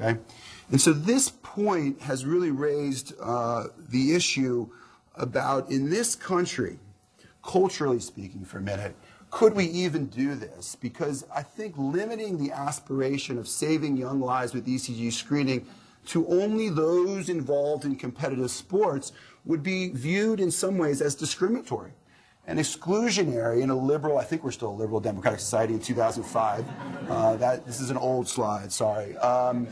Okay? 0.00 0.18
And 0.70 0.80
so 0.80 0.92
this 0.92 1.30
point 1.42 2.00
has 2.02 2.24
really 2.24 2.50
raised 2.50 3.12
uh, 3.20 3.64
the 3.90 4.14
issue 4.14 4.68
about 5.14 5.70
in 5.70 5.90
this 5.90 6.14
country, 6.14 6.78
culturally 7.44 8.00
speaking 8.00 8.44
for 8.44 8.58
a 8.58 8.62
minute, 8.62 8.96
could 9.30 9.54
we 9.54 9.66
even 9.66 10.06
do 10.06 10.34
this? 10.34 10.76
Because 10.76 11.26
I 11.34 11.42
think 11.42 11.74
limiting 11.76 12.38
the 12.38 12.52
aspiration 12.52 13.36
of 13.36 13.48
saving 13.48 13.96
young 13.96 14.20
lives 14.20 14.54
with 14.54 14.66
ECG 14.66 15.12
screening 15.12 15.66
to 16.06 16.26
only 16.28 16.68
those 16.68 17.28
involved 17.28 17.84
in 17.84 17.96
competitive 17.96 18.50
sports 18.50 19.12
would 19.44 19.62
be 19.62 19.90
viewed 19.90 20.40
in 20.40 20.50
some 20.50 20.78
ways 20.78 21.00
as 21.00 21.14
discriminatory 21.14 21.92
and 22.46 22.58
exclusionary 22.58 23.62
in 23.62 23.70
a 23.70 23.74
liberal, 23.74 24.18
I 24.18 24.24
think 24.24 24.44
we're 24.44 24.50
still 24.50 24.70
a 24.70 24.78
liberal 24.78 25.00
democratic 25.00 25.40
society 25.40 25.74
in 25.74 25.80
2005. 25.80 26.64
Uh, 27.08 27.36
that, 27.36 27.66
this 27.66 27.80
is 27.80 27.90
an 27.90 27.96
old 27.96 28.28
slide, 28.28 28.70
sorry. 28.70 29.16
Um, 29.18 29.66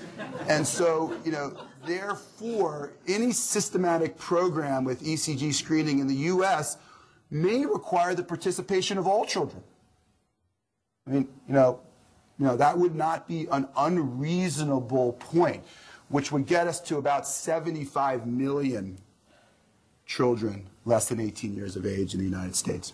and 0.48 0.66
so, 0.66 1.14
you 1.24 1.32
know, 1.32 1.54
therefore, 1.86 2.92
any 3.06 3.32
systematic 3.32 4.16
program 4.16 4.84
with 4.84 5.02
ECG 5.02 5.52
screening 5.52 5.98
in 5.98 6.06
the 6.06 6.14
U.S. 6.14 6.78
may 7.30 7.66
require 7.66 8.14
the 8.14 8.24
participation 8.24 8.96
of 8.96 9.06
all 9.06 9.26
children. 9.26 9.62
I 11.06 11.10
mean, 11.10 11.28
you 11.46 11.54
know, 11.54 11.80
you 12.38 12.46
know, 12.46 12.56
that 12.56 12.78
would 12.78 12.94
not 12.94 13.28
be 13.28 13.46
an 13.52 13.68
unreasonable 13.76 15.12
point, 15.14 15.62
which 16.12 16.30
would 16.30 16.46
get 16.46 16.66
us 16.66 16.78
to 16.78 16.98
about 16.98 17.26
75 17.26 18.26
million 18.26 18.98
children 20.04 20.68
less 20.84 21.08
than 21.08 21.18
18 21.18 21.56
years 21.56 21.74
of 21.74 21.86
age 21.86 22.12
in 22.12 22.18
the 22.18 22.26
United 22.26 22.54
States. 22.54 22.92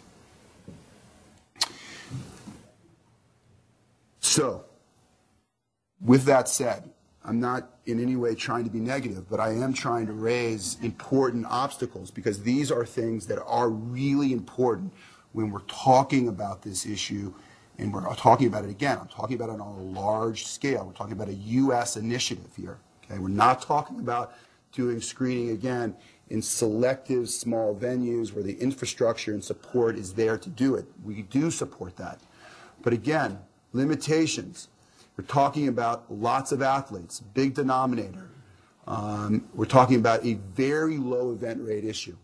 So, 4.20 4.64
with 6.00 6.24
that 6.26 6.48
said, 6.48 6.88
I'm 7.24 7.40
not 7.40 7.68
in 7.86 8.00
any 8.00 8.14
way 8.14 8.36
trying 8.36 8.62
to 8.62 8.70
be 8.70 8.78
negative, 8.78 9.28
but 9.28 9.40
I 9.40 9.50
am 9.50 9.72
trying 9.72 10.06
to 10.06 10.12
raise 10.12 10.78
important 10.80 11.44
obstacles 11.50 12.12
because 12.12 12.44
these 12.44 12.70
are 12.70 12.86
things 12.86 13.26
that 13.26 13.42
are 13.42 13.68
really 13.68 14.32
important 14.32 14.92
when 15.32 15.50
we're 15.50 15.60
talking 15.62 16.28
about 16.28 16.62
this 16.62 16.86
issue 16.86 17.34
and 17.78 17.92
we're 17.92 18.14
talking 18.14 18.46
about 18.46 18.64
it 18.64 18.70
again. 18.70 18.96
I'm 19.00 19.08
talking 19.08 19.34
about 19.34 19.48
it 19.48 19.60
on 19.60 19.60
a 19.60 19.82
large 20.00 20.46
scale. 20.46 20.86
We're 20.86 20.92
talking 20.92 21.14
about 21.14 21.28
a 21.28 21.34
U.S. 21.34 21.96
initiative 21.96 22.50
here. 22.56 22.78
Okay, 23.10 23.18
we're 23.18 23.28
not 23.28 23.62
talking 23.62 24.00
about 24.00 24.34
doing 24.72 25.00
screening 25.00 25.50
again 25.50 25.96
in 26.30 26.42
selective 26.42 27.30
small 27.30 27.74
venues 27.74 28.34
where 28.34 28.44
the 28.44 28.58
infrastructure 28.58 29.32
and 29.32 29.42
support 29.42 29.96
is 29.96 30.12
there 30.12 30.36
to 30.36 30.50
do 30.50 30.74
it. 30.74 30.84
We 31.04 31.22
do 31.22 31.50
support 31.50 31.96
that. 31.96 32.20
But 32.82 32.92
again, 32.92 33.38
limitations. 33.72 34.68
We're 35.16 35.24
talking 35.24 35.68
about 35.68 36.04
lots 36.12 36.52
of 36.52 36.60
athletes, 36.62 37.20
big 37.20 37.54
denominator. 37.54 38.28
Um, 38.86 39.48
we're 39.54 39.64
talking 39.64 39.96
about 39.96 40.24
a 40.24 40.34
very 40.54 40.98
low 40.98 41.32
event 41.32 41.60
rate 41.66 41.84
issue. 41.84 42.16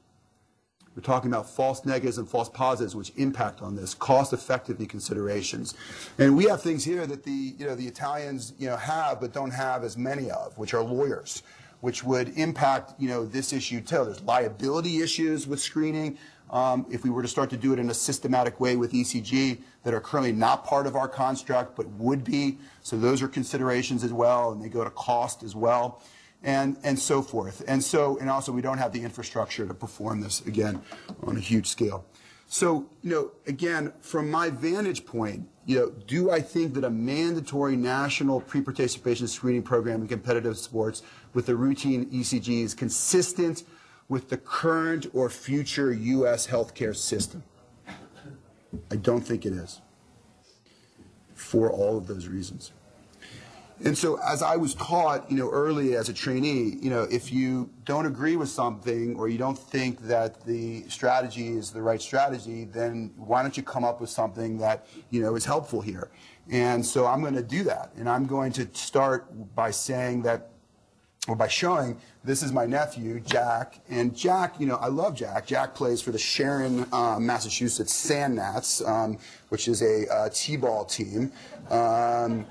We're 0.97 1.03
talking 1.03 1.31
about 1.31 1.51
false 1.51 1.85
negatives 1.85 2.19
and 2.19 2.29
false 2.29 2.49
positives, 2.49 2.95
which 2.95 3.13
impact 3.17 3.63
on 3.63 3.75
this, 3.75 3.95
cost-effectiveness 3.95 4.89
considerations. 4.89 5.75
And 6.19 6.37
we 6.37 6.45
have 6.45 6.63
things 6.63 6.85
here 6.85 7.07
that 7.07 7.25
the, 7.25 7.55
you 7.59 7.67
know, 7.67 7.75
the 7.75 7.87
Italians 7.87 8.53
you 8.59 8.69
know, 8.69 8.77
have 8.77 9.21
but 9.21 9.33
don't 9.33 9.51
have 9.51 9.83
as 9.83 9.97
many 9.97 10.31
of, 10.31 10.57
which 10.57 10.73
are 10.75 10.83
lawyers 10.83 11.43
which 11.85 12.03
would 12.03 12.31
impact 12.39 12.95
you 12.99 13.07
know 13.07 13.27
this 13.27 13.53
issue 13.53 13.79
too. 13.79 14.07
There's 14.07 14.23
liability 14.23 15.03
issues 15.03 15.47
with 15.47 15.61
screening. 15.61 16.17
Um, 16.51 16.87
if 16.91 17.05
we 17.05 17.11
were 17.11 17.21
to 17.21 17.29
start 17.29 17.51
to 17.51 17.59
do 17.59 17.75
it 17.75 17.79
in 17.79 17.91
a 17.91 17.95
systematic 17.95 18.59
way 18.59 18.77
with 18.77 18.93
ECG 18.93 19.61
that 19.83 19.93
are 19.93 20.01
currently 20.01 20.33
not 20.33 20.65
part 20.65 20.87
of 20.87 20.97
our 20.97 21.09
construct 21.09 21.77
but 21.77 21.87
would 21.91 22.25
be, 22.25 22.57
so 22.83 22.97
those 22.97 23.23
are 23.23 23.29
considerations 23.29 24.03
as 24.03 24.15
well, 24.15 24.53
and 24.53 24.63
they 24.63 24.71
go 24.71 24.83
to 24.83 24.89
cost 24.91 25.43
as 25.43 25.55
well, 25.55 26.01
and 26.45 26.77
and 26.85 26.99
so 26.99 27.23
forth. 27.23 27.65
And 27.67 27.83
so 27.83 28.19
and 28.19 28.31
also 28.31 28.53
we 28.53 28.63
don't 28.63 28.79
have 28.79 28.93
the 28.93 29.03
infrastructure 29.03 29.67
to 29.67 29.75
perform 29.75 30.21
this 30.21 30.41
again 30.47 30.81
on 31.25 31.37
a 31.37 31.41
huge 31.41 31.67
scale. 31.67 32.05
So, 32.47 32.87
you 33.03 33.11
know, 33.11 33.33
again, 33.47 33.93
from 34.01 34.31
my 34.31 34.51
vantage 34.51 35.07
point, 35.07 35.49
you 35.67 35.79
know, 35.79 35.91
do 36.07 36.31
I 36.31 36.41
think 36.41 36.75
that 36.75 36.85
a 36.85 36.91
mandatory 36.91 37.75
national 37.75 38.43
pre-participation 38.43 39.27
screening 39.27 39.63
program 39.63 40.03
in 40.03 40.09
competitive 40.09 40.59
sports 40.59 41.03
with 41.33 41.49
a 41.49 41.57
routine 41.57 42.07
ECG 42.11 42.63
is 42.63 42.75
consistent 42.75 43.65
with 44.09 44.29
the 44.29 44.37
current 44.37 45.07
or 45.15 45.31
future 45.31 45.93
U.S. 45.93 46.47
healthcare 46.47 46.95
system? 46.95 47.43
I 48.91 48.97
don't 48.97 49.23
think 49.23 49.47
it 49.47 49.53
is 49.53 49.81
for 51.35 51.71
all 51.71 51.97
of 51.97 52.07
those 52.07 52.29
reasons. 52.29 52.73
And 53.85 53.97
so 53.97 54.19
as 54.27 54.43
I 54.43 54.57
was 54.57 54.75
taught, 54.75 55.31
you 55.31 55.37
know, 55.37 55.51
early 55.51 55.95
as 55.95 56.09
a 56.09 56.15
trainee, 56.15 56.79
you 56.81 56.89
know, 56.89 57.03
if 57.03 57.31
you 57.31 57.69
don't 57.85 58.07
agree 58.07 58.35
with 58.35 58.49
something 58.49 59.15
or 59.17 59.29
you 59.29 59.37
don't 59.37 59.59
think 59.59 60.01
that 60.07 60.43
the 60.47 60.89
strategy 60.89 61.49
is 61.49 61.71
the 61.71 61.83
right 61.83 62.01
strategy, 62.01 62.65
then 62.65 63.13
why 63.17 63.43
don't 63.43 63.57
you 63.59 63.63
come 63.63 63.85
up 63.85 64.01
with 64.01 64.09
something 64.09 64.57
that, 64.59 64.87
you 65.11 65.21
know, 65.21 65.35
is 65.35 65.45
helpful 65.45 65.83
here? 65.83 66.09
And 66.51 66.85
so 66.85 67.07
I'm 67.07 67.21
going 67.21 67.35
to 67.35 67.43
do 67.43 67.63
that. 67.65 67.93
And 67.97 68.09
I'm 68.09 68.27
going 68.27 68.53
to 68.53 68.67
start 68.73 69.55
by 69.55 69.71
saying 69.71 70.23
that 70.23 70.51
or 71.27 71.37
by 71.37 71.49
showing 71.49 71.99
this 72.23 72.43
is 72.43 72.53
my 72.53 72.67
nephew 72.67 73.21
Jack, 73.21 73.81
and 73.89 74.15
Jack, 74.15 74.61
you 74.61 74.67
know, 74.67 74.77
I 74.77 74.89
love 74.89 75.15
Jack. 75.15 75.47
Jack 75.47 75.75
plays 75.75 76.03
for 76.03 76.11
the 76.11 76.19
Sharon, 76.19 76.87
uh, 76.93 77.19
Massachusetts 77.19 77.95
Sand 77.95 78.37
Gnats, 78.37 78.83
um, 78.87 79.19
which 79.49 79.69
is 79.69 79.83
a 79.83 80.07
uh, 80.13 80.29
t-ball 80.33 80.85
team. 80.85 81.33
Um, 81.71 82.47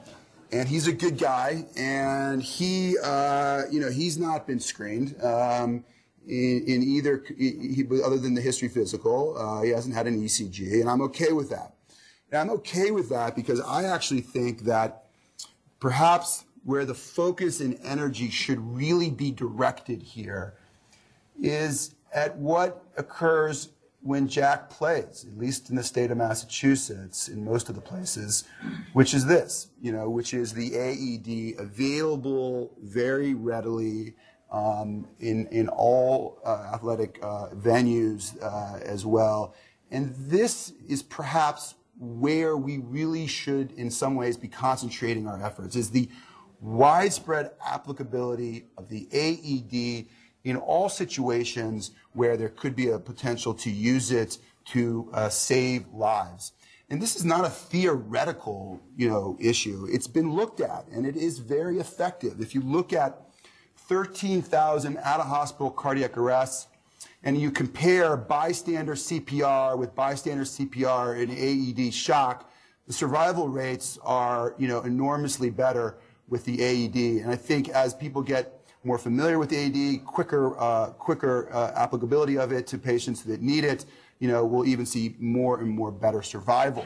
and 0.53 0.69
he's 0.69 0.85
a 0.85 0.93
good 0.93 1.17
guy, 1.17 1.65
and 1.75 2.41
he, 2.41 2.95
uh, 3.03 3.63
you 3.71 3.79
know, 3.79 3.89
he's 3.89 4.19
not 4.19 4.45
been 4.45 4.59
screened 4.59 5.15
um, 5.23 5.83
in, 6.27 6.63
in, 6.67 6.83
either, 6.83 7.23
he, 7.35 7.83
other 8.05 8.19
than 8.19 8.35
the 8.35 8.41
history 8.41 8.67
physical. 8.67 9.35
Uh, 9.35 9.63
he 9.63 9.71
hasn't 9.71 9.95
had 9.95 10.05
an 10.05 10.21
ECG, 10.21 10.79
and 10.79 10.87
I'm 10.87 11.01
okay 11.01 11.33
with 11.33 11.49
that. 11.49 11.73
And 12.31 12.39
I'm 12.39 12.51
okay 12.57 12.91
with 12.91 13.09
that 13.09 13.35
because 13.35 13.61
I 13.61 13.85
actually 13.85 14.21
think 14.21 14.61
that 14.65 15.05
perhaps 15.79 16.45
where 16.63 16.85
the 16.85 16.93
focus 16.93 17.59
and 17.59 17.79
energy 17.83 18.29
should 18.29 18.59
really 18.59 19.09
be 19.09 19.31
directed 19.31 20.03
here 20.03 20.53
is 21.41 21.95
at 22.13 22.37
what 22.37 22.83
occurs 22.95 23.69
when 24.03 24.27
Jack 24.27 24.69
plays, 24.69 25.25
at 25.25 25.37
least 25.37 25.69
in 25.69 25.77
the 25.77 25.83
state 25.83 26.11
of 26.11 26.17
Massachusetts, 26.17 27.29
in 27.29 27.43
most 27.43 27.69
of 27.69 27.75
the 27.75 27.81
places, 27.81 28.43
which 28.91 29.13
is 29.13 29.25
this, 29.25 29.69
you 29.81 29.93
know, 29.93 30.09
which 30.09 30.33
is 30.33 30.53
the 30.53 30.75
AED 30.75 31.59
available 31.59 32.75
very 32.81 33.33
readily 33.33 34.13
um, 34.51 35.07
in, 35.19 35.47
in 35.47 35.69
all 35.69 36.39
uh, 36.45 36.71
athletic 36.73 37.17
uh, 37.23 37.47
venues 37.55 38.35
uh, 38.43 38.77
as 38.83 39.05
well. 39.05 39.55
And 39.89 40.13
this 40.17 40.73
is 40.87 41.01
perhaps 41.01 41.75
where 41.97 42.57
we 42.57 42.79
really 42.79 43.25
should, 43.25 43.71
in 43.71 43.89
some 43.89 44.15
ways, 44.15 44.35
be 44.35 44.49
concentrating 44.49 45.27
our 45.27 45.41
efforts, 45.41 45.77
is 45.77 45.91
the 45.91 46.09
widespread 46.59 47.51
applicability 47.65 48.65
of 48.77 48.89
the 48.89 49.07
AED 49.13 50.07
in 50.43 50.57
all 50.57 50.89
situations 50.89 51.91
where 52.13 52.37
there 52.37 52.49
could 52.49 52.75
be 52.75 52.89
a 52.89 52.99
potential 52.99 53.53
to 53.53 53.69
use 53.69 54.11
it 54.11 54.37
to 54.65 55.09
uh, 55.13 55.29
save 55.29 55.87
lives. 55.93 56.53
And 56.89 57.01
this 57.01 57.15
is 57.15 57.25
not 57.25 57.45
a 57.45 57.49
theoretical, 57.49 58.81
you 58.97 59.09
know, 59.09 59.37
issue. 59.39 59.87
It's 59.89 60.07
been 60.07 60.33
looked 60.33 60.59
at, 60.59 60.85
and 60.91 61.05
it 61.05 61.15
is 61.15 61.39
very 61.39 61.79
effective. 61.79 62.41
If 62.41 62.53
you 62.53 62.61
look 62.61 62.93
at 62.93 63.19
13,000 63.77 64.97
out-of-hospital 64.97 65.71
cardiac 65.71 66.17
arrests, 66.17 66.67
and 67.23 67.39
you 67.39 67.51
compare 67.51 68.17
bystander 68.17 68.95
CPR 68.95 69.77
with 69.77 69.95
bystander 69.95 70.43
CPR 70.43 71.21
and 71.21 71.31
AED 71.31 71.93
shock, 71.93 72.51
the 72.85 72.93
survival 72.93 73.47
rates 73.47 73.97
are, 74.03 74.55
you 74.57 74.67
know, 74.67 74.81
enormously 74.81 75.49
better 75.49 75.97
with 76.27 76.43
the 76.43 76.61
AED. 76.61 77.21
And 77.23 77.31
I 77.31 77.35
think 77.37 77.69
as 77.69 77.93
people 77.93 78.21
get 78.21 78.62
more 78.84 78.97
familiar 78.97 79.39
with 79.39 79.53
AED, 79.53 80.05
quicker, 80.05 80.59
uh, 80.59 80.89
quicker 80.91 81.51
uh, 81.53 81.71
applicability 81.75 82.38
of 82.38 82.51
it 82.51 82.67
to 82.67 82.77
patients 82.77 83.23
that 83.23 83.41
need 83.41 83.63
it, 83.63 83.86
you 84.19 84.27
know, 84.27 84.45
we'll 84.45 84.65
even 84.65 84.86
see 84.86 85.15
more 85.19 85.59
and 85.59 85.69
more 85.69 85.91
better 85.91 86.21
survival. 86.21 86.86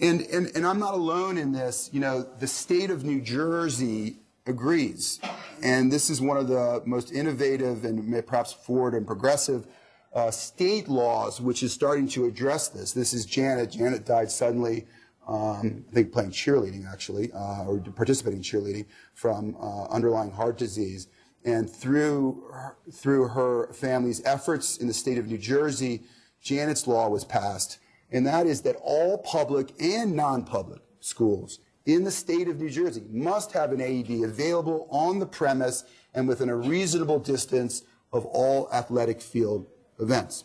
And, 0.00 0.22
and, 0.22 0.50
and 0.54 0.66
I'm 0.66 0.78
not 0.78 0.94
alone 0.94 1.38
in 1.38 1.52
this. 1.52 1.90
You 1.92 2.00
know, 2.00 2.22
the 2.22 2.46
state 2.46 2.90
of 2.90 3.04
New 3.04 3.20
Jersey 3.20 4.16
agrees. 4.46 5.20
And 5.62 5.90
this 5.90 6.10
is 6.10 6.20
one 6.20 6.36
of 6.36 6.48
the 6.48 6.82
most 6.84 7.12
innovative 7.12 7.84
and 7.84 8.26
perhaps 8.26 8.52
forward 8.52 8.94
and 8.94 9.06
progressive 9.06 9.66
uh, 10.14 10.30
state 10.30 10.88
laws 10.88 11.40
which 11.40 11.62
is 11.62 11.72
starting 11.72 12.08
to 12.08 12.24
address 12.24 12.68
this. 12.68 12.92
This 12.92 13.12
is 13.12 13.26
Janet. 13.26 13.72
Janet 13.72 14.06
died 14.06 14.30
suddenly 14.30 14.86
um, 15.26 15.84
I 15.90 15.94
think 15.94 16.12
playing 16.12 16.30
cheerleading 16.30 16.90
actually, 16.90 17.32
uh, 17.32 17.64
or 17.64 17.78
participating 17.78 18.38
in 18.38 18.42
cheerleading 18.42 18.86
from 19.14 19.56
uh, 19.60 19.84
underlying 19.86 20.30
heart 20.30 20.58
disease. 20.58 21.08
And 21.44 21.70
through 21.70 22.44
her, 22.52 22.76
through 22.92 23.28
her 23.28 23.72
family's 23.72 24.24
efforts 24.24 24.76
in 24.78 24.86
the 24.86 24.94
state 24.94 25.18
of 25.18 25.26
New 25.26 25.38
Jersey, 25.38 26.02
Janet's 26.42 26.86
law 26.86 27.08
was 27.08 27.24
passed, 27.24 27.78
and 28.10 28.26
that 28.26 28.46
is 28.46 28.62
that 28.62 28.76
all 28.82 29.18
public 29.18 29.72
and 29.80 30.14
non-public 30.14 30.80
schools 31.00 31.60
in 31.86 32.02
the 32.02 32.10
state 32.10 32.48
of 32.48 32.58
New 32.58 32.68
Jersey 32.68 33.04
must 33.10 33.52
have 33.52 33.72
an 33.72 33.80
AED 33.80 34.24
available 34.24 34.88
on 34.90 35.20
the 35.20 35.26
premise 35.26 35.84
and 36.14 36.26
within 36.26 36.48
a 36.48 36.56
reasonable 36.56 37.20
distance 37.20 37.82
of 38.12 38.26
all 38.26 38.68
athletic 38.72 39.20
field 39.20 39.66
events. 40.00 40.44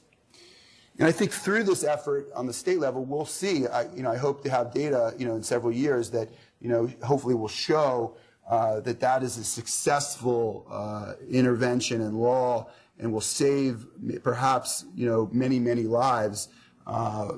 And 1.02 1.08
I 1.08 1.12
think 1.12 1.32
through 1.32 1.64
this 1.64 1.84
effort 1.84 2.30
on 2.36 2.46
the 2.46 2.54
state 2.54 2.78
level, 2.78 3.04
we'll 3.04 3.26
see, 3.26 3.66
I, 3.66 3.88
you 3.96 4.04
know, 4.04 4.12
I 4.12 4.18
hope 4.18 4.44
to 4.44 4.52
have 4.52 4.72
data, 4.72 5.16
you 5.18 5.26
know, 5.28 5.36
in 5.36 5.42
several 5.42 5.74
years 5.74 6.12
that, 6.12 6.30
you 6.60 6.70
know, 6.70 6.92
hopefully 7.04 7.34
will 7.34 7.48
show 7.48 8.16
uh, 8.48 8.82
that 8.82 9.00
that 9.00 9.24
is 9.24 9.36
a 9.40 9.44
successful 9.44 10.68
uh, 10.70 11.14
intervention 11.28 12.02
in 12.02 12.20
law 12.20 12.70
and 13.00 13.12
will 13.12 13.20
save 13.20 13.88
perhaps, 14.22 14.86
you 14.94 15.08
know, 15.08 15.28
many, 15.32 15.58
many 15.58 15.86
lives 15.86 16.50
uh, 16.86 17.32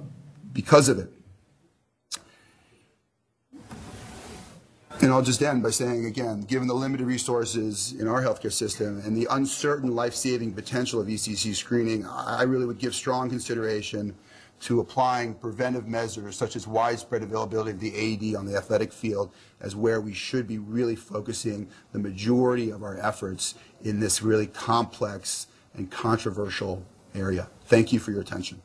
because 0.51 0.89
of 0.89 0.99
it. 0.99 1.09
And 5.03 5.11
I'll 5.11 5.21
just 5.21 5.43
end 5.43 5.61
by 5.61 5.71
saying 5.71 6.05
again, 6.05 6.43
given 6.43 6.65
the 6.65 6.73
limited 6.73 7.05
resources 7.05 7.91
in 7.99 8.07
our 8.07 8.21
healthcare 8.21 8.53
system 8.53 9.01
and 9.03 9.17
the 9.17 9.27
uncertain 9.31 9.93
life-saving 9.93 10.53
potential 10.53 11.01
of 11.01 11.07
ECG 11.07 11.55
screening, 11.55 12.05
I 12.07 12.43
really 12.43 12.65
would 12.65 12.77
give 12.77 12.95
strong 12.95 13.29
consideration 13.29 14.15
to 14.61 14.79
applying 14.79 15.33
preventive 15.33 15.89
measures 15.89 16.37
such 16.37 16.55
as 16.55 16.69
widespread 16.69 17.21
availability 17.21 17.71
of 17.71 17.81
the 17.81 17.93
AED 17.93 18.37
on 18.37 18.45
the 18.45 18.55
athletic 18.55 18.93
field 18.93 19.29
as 19.59 19.75
where 19.75 19.99
we 19.99 20.13
should 20.13 20.47
be 20.47 20.57
really 20.57 20.95
focusing 20.95 21.67
the 21.91 21.99
majority 21.99 22.69
of 22.69 22.81
our 22.81 22.97
efforts 22.99 23.55
in 23.83 23.99
this 23.99 24.21
really 24.21 24.47
complex 24.47 25.47
and 25.73 25.91
controversial 25.91 26.81
area. 27.13 27.49
Thank 27.65 27.91
you 27.91 27.99
for 27.99 28.11
your 28.11 28.21
attention. 28.21 28.61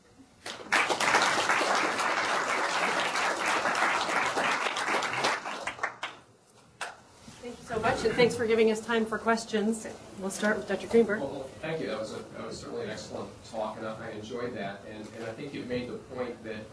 Thank 7.41 7.61
you 7.61 7.75
so 7.75 7.79
much, 7.99 8.07
and 8.07 8.15
thanks 8.15 8.35
for 8.35 8.45
giving 8.45 8.71
us 8.71 8.79
time 8.79 9.05
for 9.05 9.17
questions. 9.17 9.87
We'll 10.19 10.29
start 10.29 10.57
with 10.57 10.67
Dr. 10.67 10.87
Greenberg. 10.87 11.21
Well, 11.21 11.29
well, 11.29 11.49
thank 11.61 11.81
you. 11.81 11.87
That 11.87 11.99
was, 11.99 12.13
a, 12.13 12.17
that 12.37 12.47
was 12.47 12.59
certainly 12.59 12.83
an 12.83 12.89
excellent 12.89 13.29
talk, 13.51 13.77
and 13.77 13.87
I 13.87 13.95
I 14.07 14.11
enjoyed 14.11 14.55
that. 14.55 14.81
And, 14.89 15.07
and 15.17 15.25
I 15.27 15.31
think 15.31 15.53
you've 15.53 15.67
made 15.67 15.89
the 15.89 15.93
point 16.15 16.41
that 16.43 16.65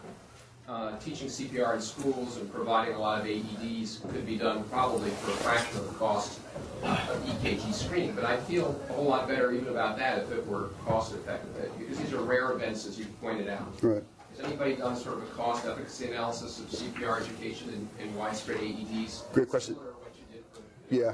uh, 0.68 0.98
teaching 0.98 1.28
CPR 1.28 1.76
in 1.76 1.80
schools 1.80 2.38
and 2.38 2.52
providing 2.52 2.94
a 2.94 2.98
lot 2.98 3.20
of 3.20 3.26
AEDs 3.26 4.02
could 4.12 4.26
be 4.26 4.36
done 4.36 4.64
probably 4.64 5.10
for 5.10 5.30
a 5.30 5.34
fraction 5.34 5.78
of 5.78 5.86
the 5.86 5.94
cost 5.94 6.40
of 6.82 7.24
EKG 7.26 7.72
screening. 7.72 8.14
But 8.14 8.24
I 8.24 8.36
feel 8.36 8.80
a 8.90 8.92
whole 8.92 9.04
lot 9.04 9.28
better 9.28 9.52
even 9.52 9.68
about 9.68 9.96
that 9.98 10.18
if 10.18 10.32
it 10.32 10.46
were 10.46 10.70
cost 10.84 11.14
effective, 11.14 11.70
because 11.78 11.98
these 11.98 12.12
are 12.12 12.22
rare 12.22 12.50
events, 12.52 12.86
as 12.86 12.98
you 12.98 13.06
pointed 13.20 13.48
out. 13.48 13.66
Right. 13.82 14.02
Has 14.36 14.44
anybody 14.44 14.76
done 14.76 14.96
sort 14.96 15.16
of 15.18 15.22
a 15.22 15.26
cost 15.28 15.64
efficacy 15.66 16.08
analysis 16.08 16.58
of 16.58 16.66
CPR 16.66 17.22
education 17.22 17.70
and, 17.70 17.88
and 18.00 18.14
widespread 18.16 18.58
AEDs? 18.58 19.32
Great 19.32 19.48
question. 19.48 19.76
Similar 19.76 19.92
to 19.92 19.98
what 19.98 20.12
you 20.14 20.24
did 20.30 20.44
for 20.52 20.60
Yeah. 20.90 21.12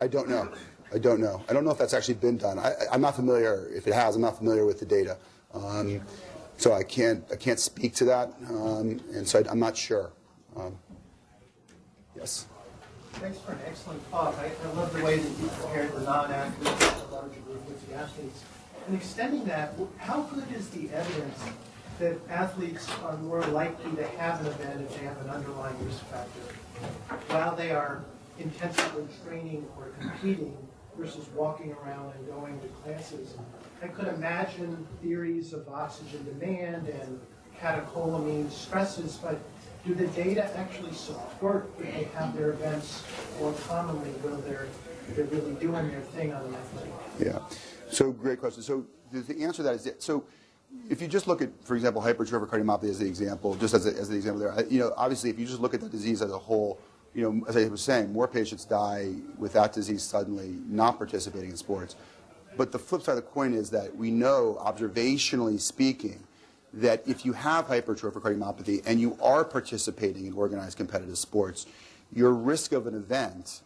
I 0.00 0.08
don't 0.08 0.28
know. 0.28 0.48
I 0.92 0.98
don't 0.98 1.20
know. 1.20 1.42
I 1.48 1.52
don't 1.52 1.64
know 1.64 1.70
if 1.70 1.78
that's 1.78 1.94
actually 1.94 2.14
been 2.14 2.36
done. 2.36 2.58
I, 2.58 2.72
I'm 2.92 3.00
not 3.00 3.16
familiar. 3.16 3.68
If 3.74 3.86
it 3.86 3.94
has, 3.94 4.14
I'm 4.14 4.22
not 4.22 4.38
familiar 4.38 4.64
with 4.64 4.78
the 4.78 4.86
data. 4.86 5.16
Um, 5.52 6.00
so 6.58 6.72
I 6.72 6.82
can't. 6.82 7.24
I 7.32 7.36
can't 7.36 7.58
speak 7.58 7.94
to 7.96 8.04
that. 8.06 8.32
Um, 8.48 9.00
and 9.14 9.26
so 9.26 9.42
I, 9.42 9.50
am 9.50 9.58
not 9.58 9.76
sure. 9.76 10.12
Um, 10.54 10.78
yes. 12.14 12.46
Thanks 13.14 13.38
for 13.38 13.52
an 13.52 13.58
excellent 13.66 14.10
talk. 14.10 14.36
I, 14.38 14.50
I 14.66 14.72
love 14.72 14.92
the 14.92 15.02
way 15.02 15.18
that 15.18 15.42
you 15.42 15.50
compared 15.60 15.92
the 15.94 16.00
non-athletes 16.00 16.92
to 16.92 17.06
the 17.06 17.14
larger 17.14 17.40
group 17.40 17.66
with 17.66 17.88
the 17.88 17.94
athletes. 17.94 18.44
And 18.86 18.94
extending 18.94 19.44
that, 19.46 19.74
how 19.98 20.22
good 20.22 20.44
is 20.54 20.68
the 20.68 20.90
evidence 20.90 21.40
that 21.98 22.16
athletes 22.28 22.86
are 23.02 23.16
more 23.18 23.40
likely 23.46 23.96
to 23.96 24.06
have 24.18 24.40
an 24.40 24.82
if 24.82 24.98
they 24.98 25.06
have 25.06 25.20
an 25.22 25.30
underlying 25.30 25.76
risk 25.86 26.04
factor 26.06 26.40
while 27.28 27.56
they 27.56 27.70
are 27.70 28.04
intensively 28.38 29.06
training 29.24 29.66
or 29.76 29.88
competing 30.00 30.56
versus 30.98 31.26
walking 31.34 31.72
around 31.72 32.12
and 32.16 32.26
going 32.28 32.60
to 32.60 32.68
classes? 32.82 33.34
I 33.82 33.88
could 33.88 34.08
imagine 34.08 34.86
theories 35.02 35.52
of 35.52 35.68
oxygen 35.68 36.24
demand 36.24 36.88
and 36.88 37.20
catecholamine 37.60 38.50
stresses, 38.50 39.16
but 39.16 39.38
do 39.86 39.94
the 39.94 40.06
data 40.08 40.50
actually 40.56 40.92
support 40.92 41.76
that 41.78 41.92
they 41.92 42.04
have 42.14 42.36
their 42.36 42.50
events 42.50 43.04
more 43.40 43.52
commonly 43.68 44.10
when 44.22 44.42
they're, 44.42 44.66
they're 45.14 45.26
really 45.26 45.54
doing 45.54 45.88
their 45.88 46.00
thing 46.00 46.32
on 46.32 46.50
the 46.50 46.58
athletic? 46.58 46.92
Yeah. 47.20 47.38
So 47.90 48.10
great 48.10 48.40
question. 48.40 48.62
So 48.62 48.86
the, 49.12 49.42
answer 49.42 49.58
to 49.58 49.62
that 49.64 49.74
is 49.74 49.84
that, 49.84 50.02
so 50.02 50.24
if 50.90 51.00
you 51.00 51.08
just 51.08 51.28
look 51.28 51.40
at, 51.40 51.50
for 51.64 51.76
example, 51.76 52.02
hypertrophic 52.02 52.48
cardiomyopathy 52.48 52.90
as 52.90 52.98
the 52.98 53.06
example, 53.06 53.54
just 53.54 53.74
as, 53.74 53.86
a, 53.86 53.90
as 53.90 54.08
the 54.08 54.16
example 54.16 54.40
there, 54.40 54.66
you 54.68 54.80
know, 54.80 54.92
obviously 54.96 55.30
if 55.30 55.38
you 55.38 55.46
just 55.46 55.60
look 55.60 55.74
at 55.74 55.80
the 55.80 55.88
disease 55.88 56.20
as 56.22 56.32
a 56.32 56.38
whole, 56.38 56.80
you 57.16 57.22
know, 57.22 57.46
as 57.48 57.56
I 57.56 57.66
was 57.68 57.80
saying, 57.80 58.12
more 58.12 58.28
patients 58.28 58.66
die 58.66 59.14
with 59.38 59.54
that 59.54 59.72
disease 59.72 60.02
suddenly 60.02 60.58
not 60.68 60.98
participating 60.98 61.48
in 61.48 61.56
sports. 61.56 61.96
But 62.58 62.72
the 62.72 62.78
flip 62.78 63.02
side 63.02 63.12
of 63.12 63.16
the 63.16 63.22
coin 63.22 63.54
is 63.54 63.70
that 63.70 63.96
we 63.96 64.10
know, 64.10 64.58
observationally 64.60 65.58
speaking, 65.58 66.22
that 66.74 67.02
if 67.08 67.24
you 67.24 67.32
have 67.32 67.68
hypertrophic 67.68 68.20
cardiomyopathy 68.20 68.82
and 68.84 69.00
you 69.00 69.16
are 69.22 69.46
participating 69.46 70.26
in 70.26 70.34
organized 70.34 70.76
competitive 70.76 71.16
sports, 71.16 71.64
your 72.12 72.34
risk 72.34 72.72
of 72.72 72.86
an 72.86 72.94
event 72.94 73.62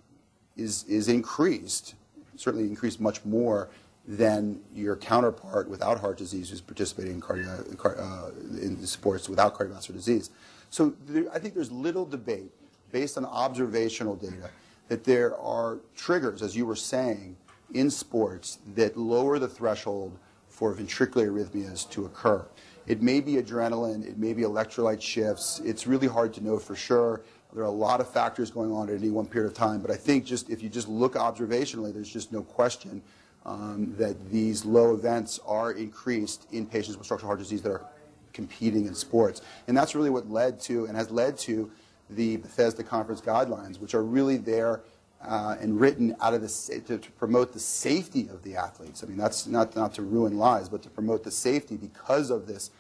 is, 0.57 0.85
is 0.85 1.09
increased, 1.09 1.97
certainly 2.37 2.69
increased 2.69 3.01
much 3.01 3.25
more 3.25 3.69
than 4.07 4.61
your 4.73 4.95
counterpart 4.95 5.69
without 5.69 5.99
heart 5.99 6.19
disease 6.19 6.51
who's 6.51 6.61
participating 6.61 7.15
in, 7.15 7.21
cardio, 7.21 7.99
uh, 7.99 8.31
in 8.63 8.87
sports 8.87 9.29
without 9.29 9.57
cardiovascular 9.57 9.95
disease. 9.95 10.31
So 10.71 10.95
there, 11.09 11.25
I 11.35 11.41
think 11.41 11.55
there's 11.55 11.73
little 11.73 12.07
debate 12.07 12.53
based 12.93 13.17
on 13.17 13.25
observational 13.25 14.17
data 14.17 14.51
that 14.89 15.05
there 15.05 15.37
are 15.39 15.79
triggers, 15.97 16.43
as 16.43 16.57
you 16.57 16.67
were 16.67 16.77
saying, 16.77 17.37
in 17.75 17.91
sports 17.91 18.59
that 18.75 18.97
lower 18.97 19.39
the 19.39 19.49
threshold 19.49 20.17
for 20.49 20.75
ventricular 20.75 21.29
arrhythmias 21.31 21.89
to 21.91 22.05
occur. 22.05 22.45
It 22.87 23.01
may 23.01 23.21
be 23.21 23.35
adrenaline, 23.35 24.07
it 24.07 24.19
may 24.19 24.33
be 24.33 24.43
electrolyte 24.43 25.01
shifts. 25.01 25.61
It's 25.65 25.87
really 25.87 26.09
hard 26.09 26.35
to 26.35 26.43
know 26.43 26.59
for 26.59 26.75
sure. 26.75 27.21
There 27.53 27.63
are 27.63 27.67
a 27.67 27.71
lot 27.71 28.01
of 28.01 28.13
factors 28.13 28.51
going 28.51 28.73
on 28.73 28.89
at 28.89 28.97
any 28.97 29.11
one 29.11 29.27
period 29.27 29.49
of 29.49 29.55
time, 29.55 29.81
but 29.81 29.91
I 29.91 29.97
think 29.97 30.25
just 30.25 30.51
if 30.51 30.63
you 30.63 30.69
just 30.69 30.89
look 30.89 31.15
observationally, 31.15 31.93
there's 31.93 32.13
just 32.13 32.33
no 32.33 32.43
question 32.43 33.03
um, 33.47 33.95
that 33.97 34.31
these 34.31 34.65
low 34.65 34.95
events 34.95 35.41
are 35.47 35.73
increased 35.73 36.47
in 36.53 36.67
patients 36.67 36.97
with 36.97 37.07
structural 37.07 37.29
heart 37.29 37.39
disease 37.39 37.63
that 37.63 37.71
are 37.71 37.87
competing 38.33 38.87
in 38.87 38.95
sports. 38.95 39.43
And 39.67 39.77
that's 39.77 39.95
really 39.95 40.11
what 40.11 40.31
led 40.31 40.61
to 40.63 40.87
and 40.87 40.97
has 40.97 41.11
led 41.11 41.39
to 41.39 41.71
the 42.17 42.37
Bethesda 42.39 42.83
Conference 42.83 43.21
guidelines, 43.21 43.81
which 43.81 43.95
are 43.95 44.03
really 44.03 44.37
there 44.37 44.81
uh, 45.27 45.57
and 45.61 45.79
written 45.79 46.17
out 46.21 46.35
of 46.35 46.41
the 46.41 46.83
to, 46.87 46.99
to, 46.99 47.11
promote 47.13 47.53
the 47.53 47.61
safety 47.61 48.29
of 48.29 48.43
the 48.43 48.57
athletes. 48.57 49.05
I 49.05 49.07
mean, 49.07 49.19
that's 49.19 49.47
not 49.47 49.77
not 49.77 49.95
to 49.95 50.03
ruin 50.03 50.39
lives, 50.39 50.69
but 50.69 50.83
to 50.83 50.91
promote 50.91 51.25
the 51.25 51.31
safety 51.31 51.77
because 51.77 52.31
of 52.31 52.47
this, 52.47 52.71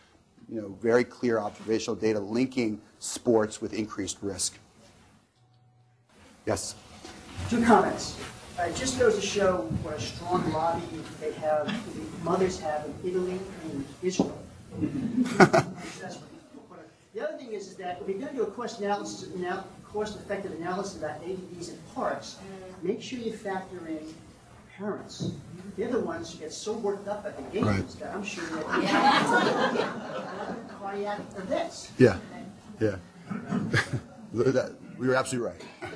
you 0.48 0.60
know, 0.60 0.68
very 0.80 1.04
clear 1.04 1.38
observational 1.38 1.96
data 1.96 2.18
linking 2.18 2.80
sports 2.98 3.60
with 3.60 3.74
increased 3.74 4.18
risk. 4.22 4.58
Yes. 6.46 6.74
Two 7.48 7.62
comments. 7.62 8.18
Uh, 8.58 8.64
it 8.64 8.76
just 8.76 8.98
goes 8.98 9.14
to 9.14 9.22
show 9.22 9.58
what 9.82 9.94
a 9.94 10.00
strong 10.00 10.50
lobby 10.52 10.82
they 11.20 11.32
have, 11.32 11.66
the 11.66 12.24
mothers 12.24 12.58
have 12.60 12.84
in 12.84 13.10
Italy 13.10 13.38
and 13.64 13.84
Israel. 14.02 14.38
the 17.14 17.26
other 17.26 17.36
thing 17.36 17.52
is, 17.52 17.68
is 17.68 17.76
that 17.76 17.98
if 18.00 18.08
you're 18.08 18.18
going 18.18 18.30
to 18.30 18.36
do 18.36 18.42
a 18.42 18.50
cost 18.50 18.80
analysis, 18.80 19.28
now, 19.36 19.64
cost-effective 19.84 20.52
analysis 20.52 20.98
about 20.98 21.20
AEDs 21.22 21.70
in 21.70 21.78
parks, 21.94 22.36
mm. 22.38 22.82
make 22.84 23.02
sure 23.02 23.18
you 23.18 23.32
factor 23.32 23.86
in 23.88 23.98
parents. 24.76 25.32
They're 25.76 25.90
the 25.90 26.00
ones 26.00 26.32
who 26.32 26.38
get 26.40 26.52
so 26.52 26.72
worked 26.72 27.08
up 27.08 27.24
at 27.26 27.36
the 27.36 27.42
games 27.58 27.66
Right. 27.66 27.88
that 28.00 28.14
I'm 28.14 28.24
sure 28.24 28.44
that 28.44 28.64
cardiac 30.78 31.20
events. 31.36 31.90
Yeah. 31.98 32.16
Yeah. 32.80 32.96
that, 34.34 34.74
we 34.98 35.08
were 35.08 35.14
absolutely 35.14 35.50
right. 35.50 35.92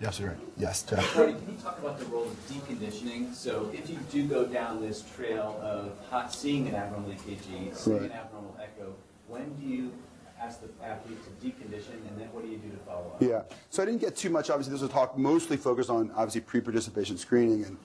You're 0.00 0.08
absolutely 0.08 0.36
right. 0.36 0.46
Yes, 0.58 0.82
Jeff. 0.82 1.16
Marty, 1.16 1.32
can 1.32 1.52
you 1.52 1.58
talk 1.62 1.78
about 1.78 1.98
the 1.98 2.04
role 2.06 2.24
of 2.24 2.48
deconditioning? 2.48 3.34
So 3.34 3.70
if 3.72 3.88
you 3.90 3.98
do 4.10 4.26
go 4.26 4.44
down 4.46 4.80
this 4.80 5.02
trail 5.16 5.58
of 5.62 5.92
hot, 6.10 6.32
seeing 6.32 6.68
an 6.68 6.74
abnormal 6.74 7.10
EKG, 7.10 7.74
seeing 7.74 7.96
Right. 7.96 8.10
an 8.10 8.12
abnormal 8.12 8.56
echo, 8.60 8.94
when 9.28 9.54
do 9.54 9.66
you 9.66 9.92
ask 10.40 10.60
the 10.60 10.68
athlete 10.84 11.18
to 11.24 11.46
decondition, 11.46 11.94
and 12.08 12.18
then 12.18 12.28
what 12.32 12.44
do 12.44 12.50
you 12.50 12.58
do 12.58 12.70
to 12.70 12.76
follow 12.78 13.12
up? 13.14 13.22
Yeah. 13.22 13.42
So 13.70 13.82
I 13.82 13.86
didn't 13.86 14.00
get 14.00 14.16
too 14.16 14.30
much. 14.30 14.50
Obviously, 14.50 14.72
this 14.72 14.82
was 14.82 14.90
talk 14.90 15.16
mostly 15.16 15.56
focused 15.56 15.90
on 15.90 16.10
obviously 16.12 16.40
pre-participation 16.42 17.16
screening 17.16 17.64
and, 17.64 17.76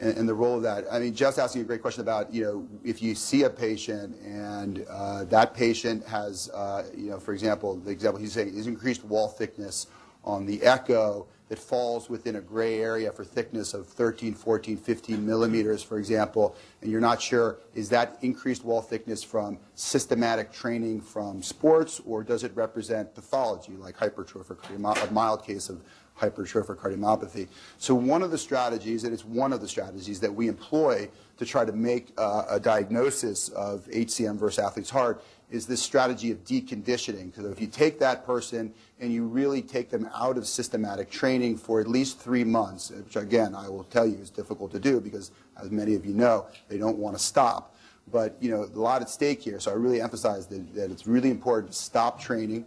and 0.00 0.18
and 0.18 0.28
the 0.28 0.34
role 0.34 0.56
of 0.56 0.62
that. 0.62 0.84
I 0.90 0.98
mean, 0.98 1.14
Jeff's 1.14 1.38
asking 1.38 1.62
a 1.62 1.64
great 1.64 1.82
question 1.82 2.02
about 2.02 2.32
you 2.32 2.44
know 2.44 2.68
if 2.84 3.02
you 3.02 3.14
see 3.14 3.44
a 3.44 3.50
patient 3.50 4.16
and 4.22 4.84
uh, 4.90 5.24
that 5.24 5.54
patient 5.54 6.06
has 6.06 6.50
uh, 6.50 6.84
you 6.96 7.10
know 7.10 7.18
for 7.18 7.32
example 7.32 7.76
the 7.76 7.90
example 7.90 8.20
he's 8.20 8.32
saying 8.32 8.48
is 8.48 8.66
increased 8.66 9.04
wall 9.04 9.28
thickness 9.28 9.86
on 10.24 10.46
the 10.46 10.62
echo 10.62 11.26
that 11.48 11.58
falls 11.58 12.08
within 12.08 12.36
a 12.36 12.40
gray 12.40 12.80
area 12.80 13.12
for 13.12 13.24
thickness 13.24 13.74
of 13.74 13.86
13, 13.86 14.32
14, 14.32 14.76
15 14.76 15.26
millimeters, 15.26 15.82
for 15.82 15.98
example, 15.98 16.56
and 16.80 16.90
you're 16.90 17.00
not 17.00 17.20
sure 17.20 17.58
is 17.74 17.90
that 17.90 18.16
increased 18.22 18.64
wall 18.64 18.80
thickness 18.80 19.22
from 19.22 19.58
systematic 19.74 20.50
training 20.50 21.00
from 21.00 21.42
sports 21.42 22.00
or 22.06 22.22
does 22.22 22.42
it 22.42 22.52
represent 22.54 23.14
pathology 23.14 23.72
like 23.72 23.96
hypertrophic 23.96 24.58
a 24.74 25.12
mild 25.12 25.44
case 25.44 25.68
of 25.68 25.82
hypertrophic 26.20 26.76
cardiomyopathy. 26.76 27.48
So 27.78 27.94
one 27.94 28.22
of 28.22 28.30
the 28.30 28.38
strategies, 28.38 29.04
and 29.04 29.12
it's 29.12 29.24
one 29.24 29.52
of 29.52 29.60
the 29.60 29.68
strategies 29.68 30.20
that 30.20 30.32
we 30.32 30.48
employ 30.48 31.08
to 31.38 31.44
try 31.44 31.64
to 31.64 31.72
make 31.72 32.12
uh, 32.18 32.44
a 32.48 32.60
diagnosis 32.60 33.48
of 33.50 33.86
HCM 33.86 34.36
versus 34.36 34.58
athlete's 34.58 34.90
heart 34.90 35.24
is 35.50 35.66
this 35.66 35.82
strategy 35.82 36.30
of 36.30 36.42
deconditioning. 36.44 37.30
Because 37.30 37.50
if 37.50 37.60
you 37.60 37.66
take 37.66 37.98
that 37.98 38.24
person 38.24 38.72
and 39.00 39.12
you 39.12 39.26
really 39.26 39.60
take 39.60 39.90
them 39.90 40.08
out 40.14 40.38
of 40.38 40.46
systematic 40.46 41.10
training 41.10 41.56
for 41.58 41.80
at 41.80 41.86
least 41.86 42.18
three 42.18 42.44
months, 42.44 42.90
which 42.90 43.16
again, 43.16 43.54
I 43.54 43.68
will 43.68 43.84
tell 43.84 44.06
you 44.06 44.16
is 44.16 44.30
difficult 44.30 44.72
to 44.72 44.78
do 44.78 45.00
because 45.00 45.30
as 45.60 45.70
many 45.70 45.94
of 45.94 46.06
you 46.06 46.14
know, 46.14 46.46
they 46.68 46.78
don't 46.78 46.96
want 46.96 47.16
to 47.16 47.22
stop. 47.22 47.74
But, 48.10 48.36
you 48.40 48.50
know, 48.50 48.64
a 48.64 48.78
lot 48.78 49.02
at 49.02 49.10
stake 49.10 49.42
here. 49.42 49.60
So 49.60 49.70
I 49.70 49.74
really 49.74 50.00
emphasize 50.00 50.46
that, 50.48 50.74
that 50.74 50.90
it's 50.90 51.06
really 51.06 51.30
important 51.30 51.72
to 51.72 51.78
stop 51.78 52.20
training. 52.20 52.64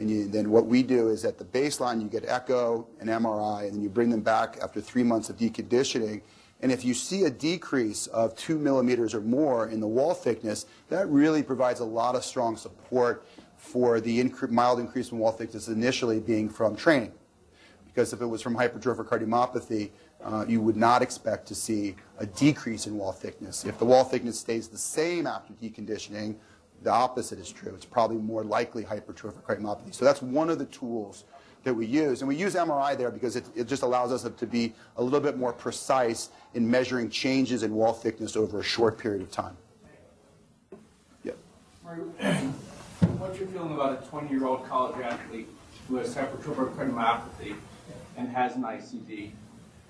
And 0.00 0.10
you, 0.10 0.26
then 0.26 0.50
what 0.50 0.66
we 0.66 0.82
do 0.82 1.10
is 1.10 1.26
at 1.26 1.36
the 1.36 1.44
baseline, 1.44 2.00
you 2.00 2.08
get 2.08 2.24
echo 2.26 2.88
and 3.00 3.10
MRI, 3.10 3.64
and 3.64 3.74
then 3.74 3.82
you 3.82 3.90
bring 3.90 4.08
them 4.08 4.22
back 4.22 4.56
after 4.62 4.80
three 4.80 5.02
months 5.02 5.28
of 5.28 5.36
deconditioning. 5.36 6.22
And 6.62 6.72
if 6.72 6.86
you 6.86 6.94
see 6.94 7.24
a 7.24 7.30
decrease 7.30 8.06
of 8.06 8.34
two 8.34 8.58
millimeters 8.58 9.14
or 9.14 9.20
more 9.20 9.68
in 9.68 9.78
the 9.78 9.86
wall 9.86 10.14
thickness, 10.14 10.64
that 10.88 11.06
really 11.08 11.42
provides 11.42 11.80
a 11.80 11.84
lot 11.84 12.14
of 12.14 12.24
strong 12.24 12.56
support 12.56 13.26
for 13.58 14.00
the 14.00 14.24
incre- 14.24 14.50
mild 14.50 14.80
increase 14.80 15.12
in 15.12 15.18
wall 15.18 15.32
thickness 15.32 15.68
initially 15.68 16.18
being 16.18 16.48
from 16.48 16.76
training. 16.76 17.12
Because 17.84 18.14
if 18.14 18.22
it 18.22 18.26
was 18.26 18.40
from 18.40 18.56
hypertrophic 18.56 19.06
cardiomyopathy, 19.06 19.90
uh, 20.24 20.46
you 20.48 20.62
would 20.62 20.76
not 20.76 21.02
expect 21.02 21.46
to 21.48 21.54
see 21.54 21.94
a 22.18 22.24
decrease 22.24 22.86
in 22.86 22.96
wall 22.96 23.12
thickness. 23.12 23.66
If 23.66 23.78
the 23.78 23.84
wall 23.84 24.04
thickness 24.04 24.40
stays 24.40 24.68
the 24.68 24.78
same 24.78 25.26
after 25.26 25.52
deconditioning, 25.54 26.36
the 26.82 26.90
opposite 26.90 27.38
is 27.38 27.50
true. 27.50 27.72
It's 27.74 27.84
probably 27.84 28.16
more 28.16 28.42
likely 28.42 28.84
hypertrophic 28.84 29.42
cardiomyopathy. 29.42 29.94
So 29.94 30.04
that's 30.04 30.22
one 30.22 30.48
of 30.48 30.58
the 30.58 30.64
tools 30.66 31.24
that 31.64 31.74
we 31.74 31.84
use. 31.84 32.22
And 32.22 32.28
we 32.28 32.36
use 32.36 32.54
MRI 32.54 32.96
there 32.96 33.10
because 33.10 33.36
it, 33.36 33.44
it 33.54 33.68
just 33.68 33.82
allows 33.82 34.12
us 34.12 34.22
to 34.34 34.46
be 34.46 34.72
a 34.96 35.02
little 35.02 35.20
bit 35.20 35.36
more 35.36 35.52
precise 35.52 36.30
in 36.54 36.68
measuring 36.70 37.10
changes 37.10 37.62
in 37.62 37.74
wall 37.74 37.92
thickness 37.92 38.36
over 38.36 38.60
a 38.60 38.62
short 38.62 38.98
period 38.98 39.20
of 39.20 39.30
time. 39.30 39.56
Yep. 41.24 41.36
What's 43.18 43.38
your 43.38 43.48
feeling 43.48 43.74
about 43.74 44.02
a 44.02 44.06
20-year-old 44.06 44.66
college 44.66 45.00
athlete 45.02 45.48
who 45.88 45.96
has 45.96 46.14
hypertrophic 46.14 46.74
cardiomyopathy 46.76 47.56
and 48.16 48.28
has 48.28 48.56
an 48.56 48.62
ICD 48.62 49.32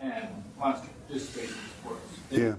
and 0.00 0.28
wants 0.58 0.80
to 0.80 0.88
participate 1.06 1.50
in 1.50 1.54
sports? 1.80 2.00
Yeah. 2.30 2.54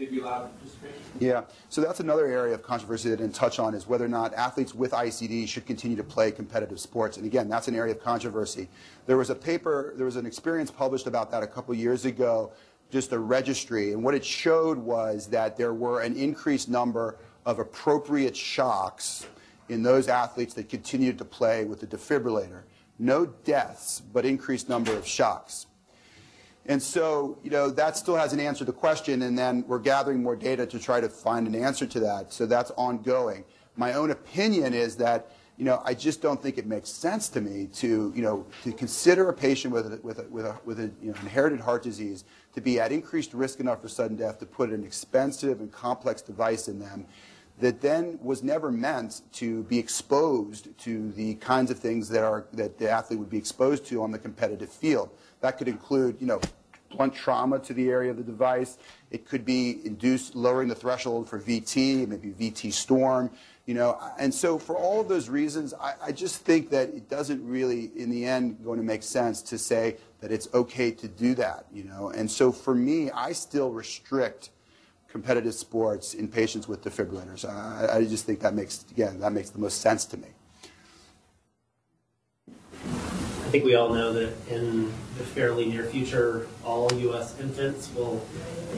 They'd 0.00 0.10
be 0.10 0.20
allowed 0.20 0.44
to 0.44 0.48
participate? 0.48 0.94
Yeah, 1.18 1.42
so 1.68 1.82
that's 1.82 2.00
another 2.00 2.24
area 2.24 2.54
of 2.54 2.62
controversy 2.62 3.10
that 3.10 3.18
I 3.18 3.22
didn't 3.22 3.34
touch 3.34 3.58
on 3.58 3.74
is 3.74 3.86
whether 3.86 4.06
or 4.06 4.08
not 4.08 4.32
athletes 4.32 4.74
with 4.74 4.92
ICD 4.92 5.46
should 5.46 5.66
continue 5.66 5.94
to 5.98 6.02
play 6.02 6.32
competitive 6.32 6.80
sports. 6.80 7.18
And 7.18 7.26
again, 7.26 7.50
that's 7.50 7.68
an 7.68 7.74
area 7.74 7.92
of 7.92 8.02
controversy. 8.02 8.70
There 9.04 9.18
was 9.18 9.28
a 9.28 9.34
paper, 9.34 9.92
there 9.96 10.06
was 10.06 10.16
an 10.16 10.24
experience 10.24 10.70
published 10.70 11.06
about 11.06 11.30
that 11.32 11.42
a 11.42 11.46
couple 11.46 11.74
years 11.74 12.06
ago, 12.06 12.50
just 12.90 13.12
a 13.12 13.18
registry, 13.18 13.92
and 13.92 14.02
what 14.02 14.14
it 14.14 14.24
showed 14.24 14.78
was 14.78 15.26
that 15.26 15.58
there 15.58 15.74
were 15.74 16.00
an 16.00 16.16
increased 16.16 16.70
number 16.70 17.18
of 17.44 17.58
appropriate 17.58 18.34
shocks 18.34 19.26
in 19.68 19.82
those 19.82 20.08
athletes 20.08 20.54
that 20.54 20.70
continued 20.70 21.18
to 21.18 21.26
play 21.26 21.66
with 21.66 21.80
the 21.80 21.86
defibrillator. 21.86 22.62
No 22.98 23.26
deaths, 23.26 24.00
but 24.14 24.24
increased 24.24 24.66
number 24.66 24.96
of 24.96 25.06
shocks. 25.06 25.66
And 26.66 26.82
so, 26.82 27.38
you 27.42 27.50
know, 27.50 27.70
that 27.70 27.96
still 27.96 28.16
hasn't 28.16 28.40
answered 28.40 28.66
the 28.66 28.72
question, 28.72 29.22
and 29.22 29.36
then 29.36 29.64
we're 29.66 29.78
gathering 29.78 30.22
more 30.22 30.36
data 30.36 30.66
to 30.66 30.78
try 30.78 31.00
to 31.00 31.08
find 31.08 31.46
an 31.46 31.54
answer 31.54 31.86
to 31.86 32.00
that. 32.00 32.32
So 32.32 32.46
that's 32.46 32.70
ongoing. 32.72 33.44
My 33.76 33.94
own 33.94 34.10
opinion 34.10 34.74
is 34.74 34.96
that, 34.96 35.30
you 35.56 35.64
know, 35.64 35.82
I 35.84 35.94
just 35.94 36.22
don't 36.22 36.40
think 36.42 36.58
it 36.58 36.66
makes 36.66 36.90
sense 36.90 37.28
to 37.30 37.40
me 37.40 37.66
to, 37.74 38.12
you 38.14 38.22
know, 38.22 38.46
to 38.64 38.72
consider 38.72 39.28
a 39.28 39.32
patient 39.32 39.72
with 39.72 39.92
a, 39.92 40.00
with 40.02 40.18
a, 40.18 40.22
with 40.24 40.46
a, 40.46 40.56
with 40.64 40.80
a 40.80 40.90
you 41.02 41.12
know, 41.12 41.14
inherited 41.20 41.60
heart 41.60 41.82
disease 41.82 42.24
to 42.54 42.60
be 42.60 42.78
at 42.80 42.92
increased 42.92 43.32
risk 43.32 43.60
enough 43.60 43.80
for 43.80 43.88
sudden 43.88 44.16
death 44.16 44.38
to 44.40 44.46
put 44.46 44.70
an 44.70 44.84
expensive 44.84 45.60
and 45.60 45.72
complex 45.72 46.22
device 46.22 46.68
in 46.68 46.78
them 46.78 47.06
that 47.60 47.80
then 47.80 48.18
was 48.22 48.42
never 48.42 48.72
meant 48.72 49.20
to 49.32 49.62
be 49.64 49.78
exposed 49.78 50.76
to 50.78 51.12
the 51.12 51.34
kinds 51.36 51.70
of 51.70 51.78
things 51.78 52.08
that 52.08 52.24
are 52.24 52.46
that 52.52 52.78
the 52.78 52.90
athlete 52.90 53.18
would 53.18 53.30
be 53.30 53.38
exposed 53.38 53.86
to 53.86 54.02
on 54.02 54.10
the 54.10 54.18
competitive 54.18 54.70
field. 54.70 55.10
That 55.40 55.58
could 55.58 55.68
include, 55.68 56.16
you 56.20 56.26
know, 56.26 56.40
blunt 56.90 57.14
trauma 57.14 57.58
to 57.60 57.72
the 57.72 57.88
area 57.88 58.10
of 58.10 58.16
the 58.16 58.22
device. 58.22 58.78
It 59.10 59.26
could 59.26 59.44
be 59.44 59.80
induced 59.84 60.34
lowering 60.34 60.68
the 60.68 60.74
threshold 60.74 61.28
for 61.28 61.40
VT, 61.40 62.06
maybe 62.06 62.30
VT 62.30 62.72
storm, 62.72 63.30
you 63.66 63.74
know. 63.74 63.98
And 64.18 64.32
so 64.34 64.58
for 64.58 64.76
all 64.76 65.00
of 65.00 65.08
those 65.08 65.28
reasons, 65.28 65.72
I, 65.74 65.94
I 66.06 66.12
just 66.12 66.42
think 66.42 66.70
that 66.70 66.88
it 66.88 67.08
doesn't 67.08 67.46
really, 67.46 67.90
in 67.96 68.10
the 68.10 68.26
end, 68.26 68.62
going 68.64 68.78
to 68.78 68.84
make 68.84 69.02
sense 69.02 69.40
to 69.42 69.58
say 69.58 69.96
that 70.20 70.32
it's 70.32 70.48
okay 70.52 70.90
to 70.90 71.08
do 71.08 71.34
that, 71.36 71.66
you 71.72 71.84
know. 71.84 72.10
And 72.10 72.30
so 72.30 72.52
for 72.52 72.74
me, 72.74 73.10
I 73.10 73.32
still 73.32 73.70
restrict 73.70 74.50
competitive 75.08 75.54
sports 75.54 76.14
in 76.14 76.28
patients 76.28 76.68
with 76.68 76.82
defibrillators. 76.82 77.48
I, 77.48 77.96
I 77.98 78.04
just 78.04 78.26
think 78.26 78.40
that 78.40 78.54
makes, 78.54 78.84
again, 78.90 79.18
that 79.20 79.32
makes 79.32 79.50
the 79.50 79.58
most 79.58 79.80
sense 79.80 80.04
to 80.06 80.16
me. 80.16 80.28
I 83.50 83.52
think 83.52 83.64
we 83.64 83.74
all 83.74 83.92
know 83.92 84.12
that 84.12 84.32
in 84.48 84.92
the 85.18 85.24
fairly 85.24 85.66
near 85.66 85.82
future, 85.82 86.46
all 86.64 86.88
U.S. 86.92 87.36
infants 87.40 87.92
will 87.96 88.24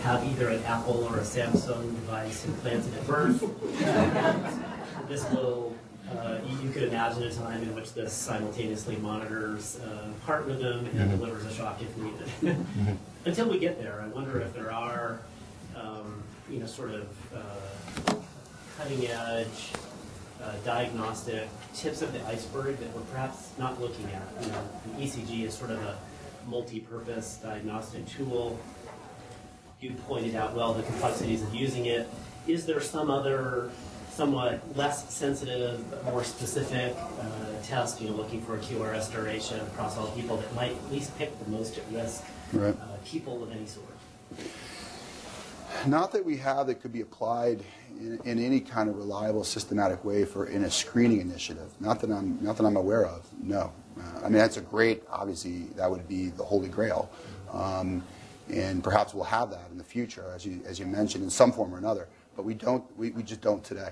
have 0.01 0.25
either 0.25 0.49
an 0.49 0.63
Apple 0.65 1.05
or 1.11 1.19
a 1.19 1.21
Samsung 1.21 1.95
device 1.95 2.47
implanted 2.47 2.95
at 2.95 3.07
birth. 3.07 3.39
this 5.09 5.29
will, 5.29 5.77
uh, 6.11 6.39
you, 6.63 6.71
could 6.71 6.85
imagine 6.85 7.25
a 7.25 7.35
time 7.35 7.63
in 7.63 7.75
which 7.75 7.93
this 7.93 8.15
simultaneously 8.15 8.97
monitors 8.97 9.79
uh, 9.81 10.09
heart 10.25 10.47
rhythm 10.47 10.87
and 10.97 11.11
delivers 11.11 11.45
a 11.45 11.53
shock 11.53 11.79
if 11.83 11.95
needed. 11.99 12.57
Until 13.27 13.51
we 13.51 13.59
get 13.59 13.79
there, 13.79 14.01
I 14.01 14.07
wonder 14.07 14.41
if 14.41 14.55
there 14.55 14.73
are, 14.73 15.21
um, 15.77 16.23
you 16.49 16.61
know, 16.61 16.67
sort 16.67 16.93
of 16.93 17.09
uh, 17.37 18.15
cutting 18.79 19.07
edge 19.07 19.73
uh, 20.43 20.55
diagnostic 20.65 21.51
tips 21.75 22.03
of 22.03 22.13
the 22.13 22.25
iceberg 22.27 22.79
that 22.79 22.95
we're 22.95 23.03
perhaps 23.03 23.51
not 23.59 23.81
looking 23.81 24.07
at. 24.13 24.45
You 24.45 24.53
know, 24.53 24.69
the 24.97 25.05
ECG 25.05 25.45
is 25.47 25.55
sort 25.55 25.71
of 25.71 25.81
a 25.83 25.97
multi-purpose 26.47 27.39
diagnostic 27.43 28.07
tool. 28.07 28.59
You 29.81 29.93
pointed 30.07 30.35
out 30.37 30.55
well 30.55 30.75
the 30.75 30.83
complexities 30.83 31.43
of 31.43 31.55
using 31.55 31.87
it. 31.87 32.09
Is 32.47 32.67
there 32.67 32.81
some 32.81 33.11
other, 33.11 33.71
somewhat 34.11 34.61
less 34.77 35.13
sensitive, 35.13 35.89
but 35.91 36.05
more 36.05 36.25
specific 36.25 36.95
uh, 37.21 37.25
test? 37.63 38.01
You 38.01 38.11
know, 38.11 38.17
looking 38.17 38.43
for 38.43 38.57
a 38.57 38.59
QRS 38.59 39.13
duration 39.13 39.61
across 39.61 39.97
all 39.97 40.09
people 40.09 40.37
that 40.37 40.55
might 40.55 40.73
at 40.73 40.93
least 40.93 41.17
pick 41.19 41.37
the 41.45 41.51
most 41.51 41.79
at 41.79 41.85
risk 41.91 42.23
Right. 42.53 42.75
uh, 42.81 42.97
people 43.05 43.43
of 43.43 43.51
any 43.53 43.67
sort. 43.67 43.87
Not 45.87 46.13
that 46.13 46.25
we 46.25 46.37
have 46.37 46.67
that 46.69 46.77
could 46.81 46.93
be 46.93 47.01
applied 47.01 47.65
in, 47.99 48.21
in 48.25 48.39
any 48.39 48.61
kind 48.61 48.89
of 48.89 48.97
reliable, 48.97 49.45
systematic 49.45 50.05
way 50.05 50.25
for 50.25 50.47
in 50.47 50.65
a 50.65 50.71
screening 50.71 51.21
initiative. 51.21 51.73
Not 51.81 52.01
that 52.01 52.11
I'm 52.11 52.43
not 52.43 52.57
that 52.57 52.65
I'm 52.65 52.77
aware 52.77 53.07
of. 53.07 53.27
No, 53.43 53.73
uh, 53.99 54.21
I 54.21 54.23
mean 54.25 54.35
that's 54.35 54.57
a 54.57 54.63
great. 54.63 55.03
Obviously, 55.11 55.65
that 55.77 55.91
would 55.91 56.07
be 56.09 56.29
the 56.29 56.45
holy 56.45 56.69
grail, 56.69 57.11
um, 57.53 58.03
and 58.49 58.83
perhaps 58.83 59.15
we'll 59.15 59.25
have 59.25 59.51
that 59.51 59.69
in 59.71 59.79
the 59.79 59.85
future, 59.85 60.31
as 60.35 60.45
you 60.45 60.61
as 60.67 60.79
you 60.79 60.87
mentioned, 60.87 61.25
in 61.25 61.31
some 61.31 61.53
form 61.53 61.75
or 61.75 61.79
another. 61.79 62.09
But 62.37 62.45
we 62.45 62.55
don't. 62.55 62.85
We, 62.97 63.11
we 63.11 63.23
just 63.23 63.41
don't 63.41 63.63
today. 63.63 63.91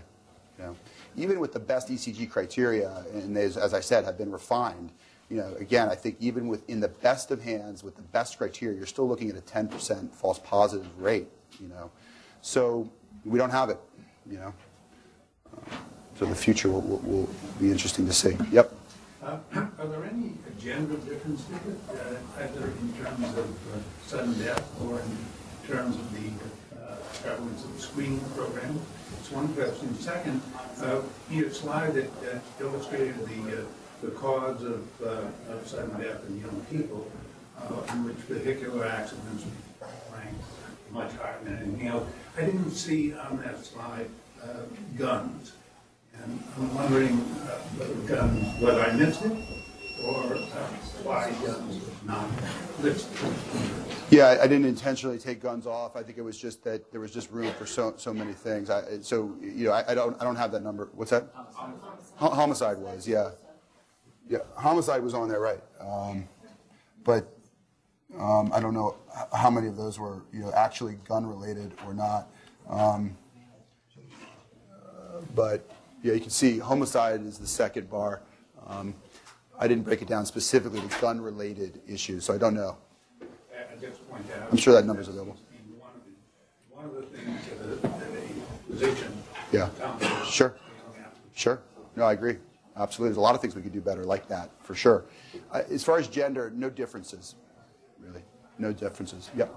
You 0.59 0.65
know, 0.67 0.77
even 1.17 1.41
with 1.41 1.53
the 1.53 1.61
best 1.61 1.89
ECG 1.89 2.31
criteria, 2.31 3.05
and 3.15 3.37
as, 3.37 3.57
as 3.57 3.75
I 3.75 3.81
said, 3.81 4.05
have 4.05 4.19
been 4.19 4.31
refined. 4.31 4.91
You 5.29 5.37
know, 5.37 5.55
again, 5.61 5.89
I 5.89 5.95
think 5.95 6.17
even 6.19 6.49
within 6.49 6.81
the 6.81 6.89
best 6.89 7.31
of 7.31 7.41
hands, 7.41 7.85
with 7.85 7.95
the 7.95 8.03
best 8.03 8.37
criteria, 8.37 8.77
you're 8.77 8.87
still 8.87 9.07
looking 9.07 9.31
at 9.31 9.37
a 9.37 9.41
10% 9.41 10.13
false 10.13 10.41
positive 10.41 10.89
rate. 11.01 11.29
You 11.61 11.69
know, 11.69 11.91
so 12.43 12.91
we 13.25 13.39
don't 13.39 13.51
have 13.51 13.71
it. 13.71 13.79
You 14.31 14.39
know, 14.39 14.55
Uh, 15.51 15.57
so 16.19 16.27
the 16.27 16.35
future 16.35 16.69
will, 16.69 16.83
will, 16.83 16.99
will 16.99 17.29
be 17.59 17.71
interesting 17.71 18.07
to 18.07 18.13
see. 18.13 18.37
Yep. 18.53 18.73
Uh, 19.23 19.39
Are 19.79 19.87
there 19.87 20.05
any 20.05 20.33
gender 20.61 20.97
differences, 20.99 21.47
uh, 21.91 22.43
either 22.43 22.67
in 22.83 22.93
terms 23.03 23.37
of 23.37 23.49
uh, 23.75 23.79
sudden 24.07 24.39
death 24.39 24.65
or 24.85 25.01
in 25.01 25.17
terms 25.67 25.97
of 25.97 26.07
the 26.15 26.29
uh, 26.81 26.95
prevalence 27.23 27.65
of 27.65 27.75
the 27.75 27.83
screening 27.83 28.21
program? 28.37 28.79
It's 29.19 29.31
one 29.31 29.49
question. 29.49 29.95
Second, 29.99 30.41
uh, 30.83 31.01
your 31.31 31.51
slide 31.51 31.95
that 31.95 32.11
illustrated 32.61 33.19
the, 33.27 33.65
the 34.03 34.13
cause 34.13 34.63
of, 34.63 34.87
of 35.03 35.67
sudden 35.67 35.99
death 36.01 36.27
in 36.29 36.41
young 36.41 36.61
people, 36.71 37.11
in 37.93 38.05
which 38.05 38.17
vehicular 38.29 38.87
accidents 38.87 39.45
rank 40.13 40.37
much 40.93 41.13
higher 41.15 41.39
than 41.45 41.59
anything 41.59 41.87
else. 41.89 42.09
I 42.37 42.43
didn't 42.43 42.71
see 42.71 43.13
on 43.15 43.39
that 43.43 43.65
slide 43.65 44.09
uh, 44.43 44.47
guns. 44.99 45.53
And 46.23 46.43
I'm 46.57 46.75
wondering 46.75 47.13
uh, 47.15 47.59
whether 47.79 47.95
guns, 48.17 48.61
whether 48.61 48.81
I 48.83 48.93
missed 48.93 49.25
it, 49.25 49.33
or 50.05 50.35
uh, 50.35 50.39
why 51.03 51.31
guns 51.45 51.77
was 51.85 52.03
not 52.05 52.27
listed. 52.83 53.17
Yeah, 54.11 54.39
I- 54.43 54.47
didn't 54.49 54.65
intentionally 54.67 55.19
take 55.19 55.41
guns 55.41 55.67
off. 55.67 55.95
I 55.97 56.03
think 56.03 56.19
it 56.19 56.23
was 56.23 56.37
just 56.39 56.65
that 56.65 56.91
there 56.91 57.01
was 57.01 57.13
just 57.13 57.31
room 57.31 57.53
for 57.55 57.65
so, 57.65 57.95
so 57.97 58.13
many 58.13 58.33
things. 58.33 58.69
I, 58.71 59.01
so, 59.01 59.35
you 59.41 59.67
know, 59.67 59.73
I, 59.73 59.93
I 59.93 59.95
don't, 59.95 60.21
I 60.21 60.25
don't 60.25 60.37
have 60.37 60.51
that 60.53 60.63
number. 60.63 60.91
What's 60.95 61.11
that? 61.13 61.29
Ho- 62.17 62.31
Homicide 62.31 62.79
was, 62.79 63.07
yeah. 63.07 63.31
Yeah, 64.29 64.39
homicide 64.57 65.03
was 65.03 65.15
on 65.15 65.29
there, 65.29 65.41
right. 65.41 65.61
Um, 65.81 66.29
But 67.05 67.37
um, 68.19 68.51
I 68.53 68.61
don't 68.61 68.75
know 68.75 68.97
how 69.33 69.51
many 69.51 69.69
of 69.69 69.77
those 69.77 69.99
were, 69.99 70.23
you 70.33 70.41
know, 70.41 70.53
actually 70.53 70.97
gun-related 71.09 71.73
or 71.87 71.95
not. 71.95 72.29
Um, 72.69 73.17
uh, 74.73 75.21
But, 75.35 75.69
yeah, 76.03 76.15
you 76.15 76.21
can 76.21 76.31
see 76.31 76.59
homicide 76.59 77.23
is 77.23 77.39
the 77.39 77.47
second 77.47 77.91
bar. 77.91 78.21
Um, 78.67 78.95
I 79.59 79.69
didn't 79.69 79.85
break 79.85 80.01
it 80.03 80.09
down 80.09 80.25
specifically 80.27 80.81
to 80.81 81.01
gun-related 81.01 81.81
issues, 81.87 82.25
so 82.25 82.35
I 82.35 82.39
don't 82.39 82.55
know. 82.55 82.77
I 83.21 83.77
just 83.81 84.09
point 84.11 84.25
out. 84.41 84.49
I'm 84.51 84.57
sure 84.57 84.73
that 84.75 84.87
number's 84.87 85.09
available. 85.09 85.37
One 85.79 86.85
of 86.85 86.95
the, 86.95 87.01
one 87.01 87.05
of 87.05 87.13
the 87.13 87.17
things 87.17 87.41
that 87.61 87.89
a, 88.69 88.73
position. 88.73 89.13
Yeah. 89.53 89.69
Sure. 90.25 90.55
Sure. 91.35 91.61
No, 91.97 92.05
I 92.05 92.13
agree. 92.13 92.37
Absolutely. 92.77 93.11
There's 93.11 93.19
a 93.19 93.21
lot 93.21 93.35
of 93.35 93.41
things 93.41 93.55
we 93.55 93.63
could 93.63 93.73
do 93.73 93.81
better 93.81 94.05
like 94.05 94.29
that, 94.29 94.51
for 94.63 94.75
sure. 94.75 95.05
Uh, 95.53 95.63
As 95.71 95.85
far 95.85 95.99
as 95.99 96.09
gender, 96.09 96.51
no 96.55 96.71
differences, 96.71 97.35
really. 98.01 98.23
No 98.59 98.73
differences. 98.73 99.31
Yep. 99.37 99.55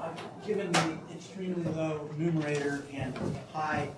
Uh, 0.00 0.08
Given 0.46 0.70
the 0.72 0.98
extremely 1.14 1.64
low 1.72 2.08
numerator 2.16 2.84
and 2.94 3.14
high 3.52 3.88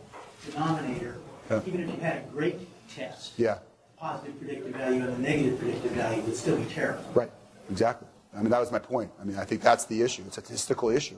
denominator, 0.51 1.16
Yeah. 1.51 1.61
even 1.66 1.81
if 1.83 1.95
you 1.95 2.01
had 2.01 2.18
a 2.18 2.21
great 2.33 2.68
test, 2.89 3.33
Yeah. 3.39 3.59
positive 3.97 4.39
predictive 4.39 4.75
value 4.75 5.03
and 5.03 5.11
a 5.14 5.18
negative 5.18 5.59
predictive 5.59 5.93
value 5.93 6.23
would 6.23 6.37
still 6.37 6.57
be 6.57 6.64
terrible. 6.66 7.05
Right. 7.14 7.31
Exactly. 7.71 8.09
I 8.35 8.41
mean, 8.41 8.51
that 8.51 8.61
was 8.61 8.71
my 8.73 8.79
point. 8.79 9.11
I 9.21 9.25
mean, 9.25 9.37
I 9.37 9.45
think 9.45 9.61
that's 9.61 9.85
the 9.85 10.01
issue. 10.03 10.23
It's 10.27 10.39
a 10.39 10.41
statistical 10.41 10.89
issue. 10.91 11.16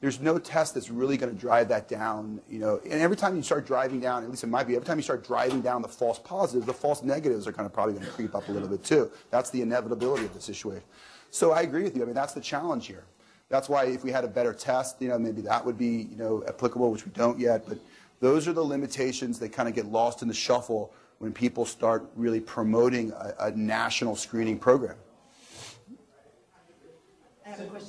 There's 0.00 0.20
no 0.20 0.38
test 0.38 0.74
that's 0.74 0.90
really 0.90 1.16
going 1.16 1.32
to 1.34 1.40
drive 1.40 1.68
that 1.68 1.88
down, 1.88 2.40
you 2.48 2.60
know. 2.60 2.80
And 2.84 3.00
every 3.00 3.16
time 3.16 3.34
you 3.36 3.42
start 3.42 3.66
driving 3.66 3.98
down, 3.98 4.22
at 4.22 4.30
least 4.30 4.44
in 4.44 4.50
my 4.50 4.62
view, 4.62 4.76
every 4.76 4.86
time 4.86 4.96
you 4.98 5.02
start 5.02 5.24
driving 5.24 5.60
down 5.60 5.82
the 5.82 5.88
false 5.88 6.20
positives, 6.20 6.66
the 6.66 6.72
false 6.72 7.02
negatives 7.02 7.48
are 7.48 7.52
kind 7.52 7.66
of 7.66 7.72
probably 7.72 7.94
going 7.94 8.06
to 8.06 8.12
creep 8.12 8.34
up 8.34 8.48
a 8.48 8.52
little 8.52 8.68
bit 8.68 8.84
too. 8.84 9.10
That's 9.30 9.50
the 9.50 9.60
inevitability 9.62 10.24
of 10.26 10.34
the 10.34 10.40
situation. 10.40 10.84
So 11.30 11.52
I 11.52 11.62
agree 11.62 11.82
with 11.82 11.96
you. 11.96 12.02
I 12.02 12.06
mean, 12.06 12.14
that's 12.14 12.32
the 12.32 12.40
challenge 12.40 12.86
here. 12.86 13.04
That's 13.48 13.68
why 13.68 13.84
if 13.86 14.04
we 14.04 14.10
had 14.10 14.24
a 14.24 14.28
better 14.28 14.52
test, 14.52 15.00
you 15.00 15.08
know, 15.08 15.18
maybe 15.18 15.40
that 15.42 15.64
would 15.64 15.78
be, 15.78 16.08
you 16.10 16.16
know, 16.16 16.44
applicable, 16.46 16.90
which 16.90 17.04
we 17.06 17.12
don't 17.12 17.38
yet. 17.38 17.64
But 17.68 17.78
those 18.20 18.46
are 18.46 18.52
the 18.52 18.62
limitations 18.62 19.38
that 19.38 19.52
kind 19.52 19.68
of 19.68 19.74
get 19.74 19.86
lost 19.86 20.22
in 20.22 20.28
the 20.28 20.34
shuffle 20.34 20.92
when 21.18 21.32
people 21.32 21.64
start 21.64 22.08
really 22.14 22.40
promoting 22.40 23.12
a, 23.12 23.34
a 23.40 23.50
national 23.52 24.16
screening 24.16 24.58
program. 24.58 24.96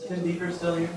Cindy, 0.08 0.32
you're 0.34 0.52
still 0.52 0.76
here? 0.76 0.90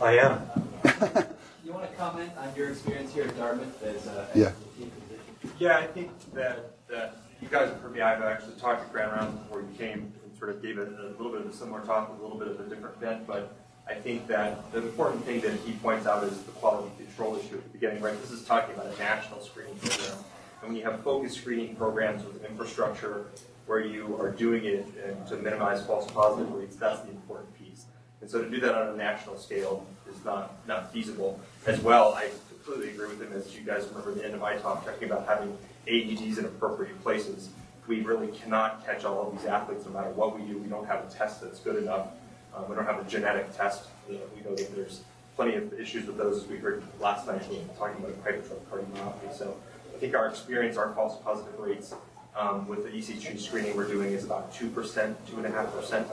I 0.00 0.18
am. 0.18 1.26
You 1.64 1.72
want 1.72 1.90
to 1.90 1.96
comment 1.96 2.30
on 2.38 2.54
your 2.54 2.68
experience 2.68 3.14
here 3.14 3.24
at 3.24 3.34
Dartmouth 3.38 3.82
as 3.82 4.06
a, 4.06 4.28
as 4.32 4.36
Yeah. 4.36 4.48
a 4.48 4.50
physician? 4.52 5.56
Yeah, 5.58 5.78
I 5.78 5.86
think 5.86 6.10
that, 6.34 6.76
that 6.88 7.16
you 7.40 7.48
guys 7.48 7.70
have 7.70 7.80
heard 7.80 7.94
me. 7.94 8.02
I've 8.02 8.20
actually 8.22 8.60
talked 8.60 8.84
to 8.86 8.92
Grand 8.92 9.12
Rounds 9.12 9.38
before 9.40 9.62
you 9.62 9.68
came 9.78 10.12
and 10.22 10.23
sort 10.44 10.56
of 10.56 10.62
gave 10.62 10.76
it 10.76 10.88
a 10.88 11.16
little 11.16 11.32
bit 11.32 11.40
of 11.40 11.46
a 11.46 11.52
similar 11.54 11.80
talk 11.80 12.10
with 12.10 12.20
a 12.20 12.22
little 12.22 12.38
bit 12.38 12.48
of 12.48 12.60
a 12.60 12.64
different 12.64 13.00
bent. 13.00 13.26
But 13.26 13.56
I 13.88 13.94
think 13.94 14.26
that 14.26 14.70
the 14.72 14.78
important 14.78 15.24
thing 15.24 15.40
that 15.40 15.54
he 15.60 15.72
points 15.72 16.06
out 16.06 16.22
is 16.24 16.38
the 16.42 16.52
quality 16.52 16.90
control 16.98 17.36
issue 17.36 17.54
at 17.54 17.62
the 17.62 17.70
beginning, 17.70 18.02
right? 18.02 18.20
This 18.20 18.30
is 18.30 18.44
talking 18.44 18.74
about 18.74 18.94
a 18.94 18.98
national 18.98 19.40
screening 19.40 19.76
program. 19.76 20.18
And 20.60 20.68
when 20.68 20.76
you 20.76 20.84
have 20.84 21.00
focused 21.00 21.38
screening 21.38 21.76
programs 21.76 22.24
with 22.24 22.44
infrastructure 22.44 23.24
where 23.64 23.80
you 23.80 24.20
are 24.20 24.30
doing 24.30 24.66
it 24.66 24.86
to 25.28 25.36
minimize 25.36 25.84
false 25.86 26.10
positive 26.10 26.52
rates, 26.52 26.76
that's 26.76 27.00
the 27.00 27.10
important 27.10 27.54
piece. 27.58 27.86
And 28.20 28.30
so 28.30 28.42
to 28.42 28.50
do 28.50 28.60
that 28.60 28.74
on 28.74 28.88
a 28.88 28.96
national 28.96 29.38
scale 29.38 29.86
is 30.10 30.22
not, 30.26 30.52
not 30.68 30.92
feasible. 30.92 31.40
As 31.66 31.80
well, 31.80 32.12
I 32.12 32.28
completely 32.50 32.90
agree 32.90 33.08
with 33.08 33.22
him, 33.22 33.32
as 33.32 33.56
you 33.56 33.62
guys 33.62 33.86
remember 33.88 34.12
the 34.12 34.26
end 34.26 34.34
of 34.34 34.42
my 34.42 34.56
talk, 34.56 34.84
talking 34.84 35.10
about 35.10 35.26
having 35.26 35.56
AEDs 35.86 36.36
in 36.36 36.44
appropriate 36.44 37.02
places. 37.02 37.48
We 37.86 38.00
really 38.00 38.28
cannot 38.28 38.84
catch 38.86 39.04
all 39.04 39.28
of 39.28 39.36
these 39.36 39.46
athletes, 39.46 39.84
no 39.84 39.92
matter 39.92 40.10
what 40.10 40.38
we 40.38 40.46
do. 40.46 40.58
We 40.58 40.68
don't 40.68 40.86
have 40.86 41.04
a 41.04 41.10
test 41.10 41.42
that's 41.42 41.60
good 41.60 41.82
enough. 41.82 42.08
Uh, 42.54 42.62
we 42.68 42.74
don't 42.74 42.86
have 42.86 43.04
a 43.04 43.08
genetic 43.08 43.54
test. 43.56 43.84
Uh, 44.08 44.14
we 44.34 44.42
know 44.42 44.54
that 44.56 44.74
there's 44.74 45.02
plenty 45.36 45.56
of 45.56 45.72
issues 45.74 46.06
with 46.06 46.16
those, 46.16 46.46
we 46.46 46.56
heard 46.56 46.82
last 47.00 47.26
night, 47.26 47.42
we 47.50 47.58
talking 47.76 48.02
about 48.04 48.24
hypertrophic 48.24 48.64
cardiomyopathy. 48.70 49.36
So 49.36 49.56
I 49.94 49.98
think 49.98 50.14
our 50.14 50.28
experience, 50.28 50.76
our 50.76 50.94
false 50.94 51.20
positive 51.22 51.58
rates 51.58 51.94
um, 52.36 52.66
with 52.68 52.84
the 52.84 52.90
ECG 52.90 53.38
screening 53.38 53.76
we're 53.76 53.88
doing 53.88 54.12
is 54.12 54.24
about 54.24 54.54
2%, 54.54 54.70
2.5%, 54.72 56.04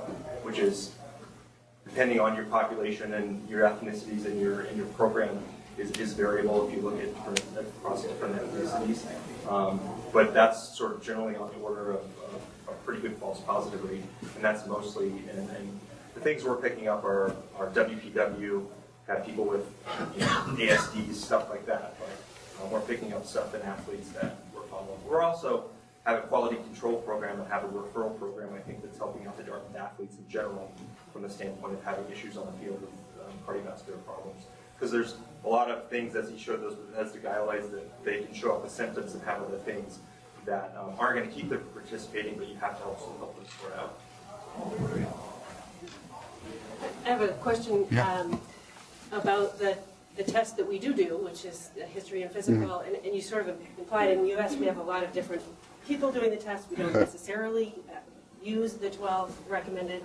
which 0.44 0.60
is 0.60 0.94
depending 1.86 2.20
on 2.20 2.36
your 2.36 2.46
population 2.46 3.14
and 3.14 3.48
your 3.50 3.68
ethnicities 3.68 4.26
and 4.26 4.40
your, 4.40 4.62
and 4.62 4.78
your 4.78 4.88
program 4.88 5.40
is, 5.82 5.92
is 5.92 6.14
variable 6.14 6.68
if 6.68 6.74
you 6.74 6.82
look 6.82 7.00
at 7.02 7.14
different, 7.16 7.68
across 7.78 8.04
different 8.04 8.36
ethnicities. 8.36 9.04
Um, 9.50 9.80
but 10.14 10.34
that's 10.34 10.78
sort 10.78 10.94
of 10.94 11.04
generally 11.04 11.36
on 11.36 11.50
the 11.50 11.60
order 11.60 11.92
of, 11.92 12.02
of 12.28 12.42
a 12.68 12.72
pretty 12.86 13.02
good 13.02 13.18
false 13.18 13.42
positive 13.42 13.84
rate, 13.90 14.04
and 14.36 14.44
that's 14.44 14.66
mostly, 14.68 15.08
and, 15.08 15.50
and 15.50 15.80
the 16.14 16.20
things 16.20 16.44
we're 16.44 16.56
picking 16.56 16.88
up 16.88 17.04
are, 17.04 17.36
are 17.58 17.70
WPW, 17.70 18.66
have 19.08 19.26
people 19.26 19.46
with 19.46 19.66
you 20.14 20.22
know, 20.22 20.28
ASDs, 20.28 21.16
stuff 21.16 21.50
like 21.50 21.66
that, 21.66 21.96
but 22.00 22.64
uh, 22.64 22.68
we're 22.68 22.82
picking 22.82 23.14
up 23.14 23.26
stuff 23.26 23.56
in 23.56 23.62
athletes 23.64 24.10
that 24.10 24.36
we're 24.54 24.62
following. 24.64 25.00
We're 25.10 25.24
also 25.24 25.66
have 26.06 26.20
a 26.20 26.22
quality 26.28 26.58
control 26.58 26.98
program 27.02 27.40
and 27.40 27.52
have 27.52 27.64
a 27.64 27.68
referral 27.68 28.18
program, 28.18 28.50
I 28.56 28.60
think, 28.60 28.84
that's 28.84 28.98
helping 28.98 29.28
out 29.28 29.38
the 29.38 29.44
Dartmouth 29.44 29.76
athletes 29.76 30.16
in 30.18 30.30
general 30.30 30.72
from 31.12 31.24
the 31.24 31.30
standpoint 31.30 31.74
of 31.74 31.84
having 31.84 32.06
issues 32.12 32.38
on 32.38 32.46
the 32.46 32.52
field 32.54 32.82
with 32.82 32.90
um, 33.26 33.34
cardiovascular 33.46 34.04
problems. 34.06 34.46
Because 34.82 34.92
there's 34.92 35.14
a 35.46 35.48
lot 35.48 35.70
of 35.70 35.88
things, 35.90 36.16
as 36.16 36.28
he 36.28 36.40
showed 36.40 36.64
those 36.64 36.76
as 36.98 37.12
the 37.12 37.20
guidelines, 37.20 37.70
that 37.70 38.04
they 38.04 38.24
can 38.24 38.34
show 38.34 38.56
up 38.56 38.64
with 38.64 38.72
symptoms 38.72 39.14
and 39.14 39.22
have 39.22 39.44
other 39.44 39.60
things 39.60 40.00
that 40.46 40.76
um, 40.76 40.96
aren't 40.98 41.18
going 41.20 41.30
to 41.30 41.36
keep 41.36 41.50
them 41.50 41.60
from 41.60 41.84
participating, 41.84 42.36
but 42.36 42.48
you 42.50 42.56
have 42.56 42.80
to 42.80 42.86
also 42.86 43.14
help 43.20 43.36
them 43.36 43.46
sort 43.62 43.78
out. 43.78 44.00
I 47.06 47.10
have 47.10 47.22
a 47.22 47.28
question 47.28 47.86
Yeah. 47.92 48.12
um, 48.12 48.42
about 49.12 49.60
the, 49.60 49.78
the 50.18 50.24
test 50.24 50.58
that 50.58 50.68
we 50.68 50.80
do 50.80 50.96
do, 50.96 51.16
which 51.18 51.46
is 51.46 51.70
history 51.94 52.24
and 52.24 52.32
physical, 52.32 52.80
Mm-hmm. 52.80 52.96
and, 52.96 53.06
and 53.06 53.14
you 53.14 53.22
sort 53.22 53.48
of 53.48 53.56
implied 53.78 54.10
in 54.10 54.24
the 54.24 54.34
US, 54.40 54.56
we 54.56 54.66
have 54.66 54.78
a 54.80 54.84
lot 54.84 55.04
of 55.04 55.14
different 55.14 55.44
people 55.88 56.12
doing 56.12 56.32
the 56.32 56.38
test. 56.38 56.72
We 56.72 56.78
don't 56.78 56.94
necessarily 57.08 57.76
uh, 57.92 57.98
use 58.44 58.74
the 58.74 58.90
12 58.90 59.32
recommended 59.48 60.04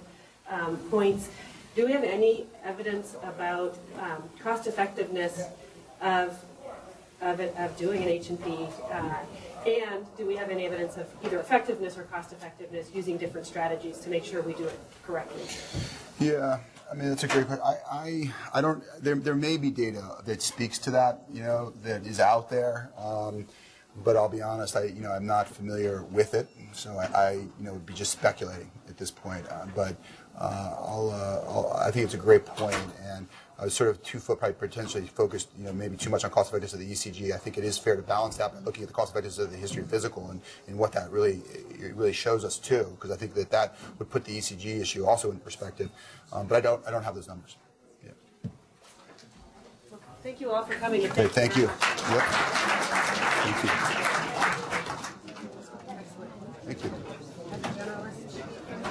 um, 0.51 0.77
points. 0.91 1.31
Do 1.77 1.85
we 1.85 1.93
have 1.93 2.05
any 2.05 2.47
evidence 2.65 3.17
about 3.23 3.77
um, 4.01 4.23
cost 4.43 4.67
effectiveness 4.67 5.43
of, 6.01 6.43
of, 7.21 7.39
it- 7.39 7.55
of 7.59 7.77
doing 7.77 8.03
an 8.03 8.09
H 8.09 8.31
and 8.31 8.43
P? 8.43 8.67
uh, 8.91 9.15
And 9.67 10.07
do 10.17 10.25
we 10.27 10.37
have 10.37 10.49
any 10.49 10.65
evidence 10.65 10.97
of 10.97 11.07
either 11.23 11.39
effectiveness 11.39 11.99
or 11.99 12.05
cost 12.05 12.33
effectiveness 12.33 12.89
using 12.95 13.19
different 13.19 13.47
strategies 13.47 13.99
to 13.99 14.09
make 14.09 14.25
sure 14.25 14.41
we 14.41 14.55
do 14.55 14.65
it 14.65 14.79
correctly? 15.07 15.43
Yeah, 16.19 16.61
I 16.91 16.95
mean, 16.95 17.11
that's 17.11 17.25
a 17.25 17.29
great 17.29 17.47
point. 17.47 17.61
I, 17.63 17.75
I, 17.93 18.35
I 18.55 18.61
don't, 18.63 18.83
there, 19.03 19.17
there 19.17 19.35
may 19.35 19.59
be 19.59 19.71
data 19.71 20.03
that 20.25 20.41
speaks 20.41 20.79
to 20.79 20.91
that, 20.93 21.25
you 21.31 21.43
know, 21.43 21.75
that 21.83 22.07
is 22.07 22.21
out 22.21 22.49
there. 22.49 22.91
Um, 22.97 23.47
but 24.03 24.17
I'll 24.17 24.29
be 24.31 24.41
honest, 24.41 24.77
I, 24.77 24.85
you 24.85 25.01
know, 25.03 25.11
I'm 25.13 25.27
not 25.27 25.47
familiar 25.49 26.05
with 26.05 26.33
it, 26.35 26.49
so 26.73 26.97
I, 26.99 27.05
I 27.07 27.33
you 27.33 27.51
know, 27.61 27.73
would 27.75 27.87
be 27.87 27.95
just 27.95 28.13
speculating 28.13 28.71
at 28.89 28.97
this 28.99 29.11
point. 29.11 29.47
Uh, 29.51 29.67
but 29.75 29.97
I'll, 30.41 31.11
uh, 31.13 31.51
I'll, 31.51 31.73
I 31.87 31.91
think 31.91 32.05
it's 32.05 32.15
a 32.15 32.19
great 32.19 32.45
point, 32.45 32.77
and 33.03 33.27
I 33.59 33.65
was 33.65 33.75
sort 33.75 33.89
of 33.89 34.03
too 34.03 34.21
probably 34.21 34.53
potentially 34.53 35.07
focused, 35.07 35.49
you 35.57 35.65
know, 35.65 35.73
maybe 35.73 35.97
too 35.97 36.11
much 36.11 36.25
on 36.25 36.31
cost 36.31 36.51
effectiveness 36.51 36.75
of 36.75 36.81
the 36.81 36.93
ECG. 36.93 37.33
I 37.33 37.39
think 37.39 37.57
it 37.57 37.65
is 37.65 37.79
fair 37.79 37.97
to 37.97 38.03
balance 38.03 38.37
that 38.37 38.53
by 38.53 38.61
looking 38.61 38.83
at 38.83 38.89
the 38.89 38.95
cost 38.95 39.13
effectiveness 39.13 39.39
of 39.39 39.51
the 39.51 39.57
history 39.57 39.83
of 39.83 39.89
physical 39.89 40.31
and, 40.31 40.43
and 40.67 40.79
what 40.79 40.93
that 40.93 41.11
really 41.11 41.41
really 41.95 42.13
shows 42.13 42.45
us 42.45 42.59
too, 42.59 42.87
because 42.95 43.11
I 43.11 43.17
think 43.17 43.33
that 43.35 43.51
that 43.51 43.77
would 43.99 44.11
put 44.11 44.25
the 44.27 44.37
ECG 44.37 44.81
issue 44.81 45.07
also 45.07 45.31
in 45.31 45.39
perspective. 45.39 45.89
Um, 46.33 46.47
but 46.47 46.57
I 46.57 46.61
don't, 46.61 46.87
I 46.87 46.91
don't 46.91 47.03
have 47.03 47.15
those 47.15 47.29
numbers. 47.29 47.57
Yeah. 48.05 48.11
Thank 50.23 50.41
you 50.41 50.51
all 50.51 50.65
for 50.65 50.75
coming. 50.75 51.09
thank 51.09 51.33
thank 51.33 51.57
you. 51.57 51.63
Yep. 51.63 52.23
Thank 53.47 53.63
you. 53.65 53.71
Thank 56.67 56.85
you. 56.85 56.91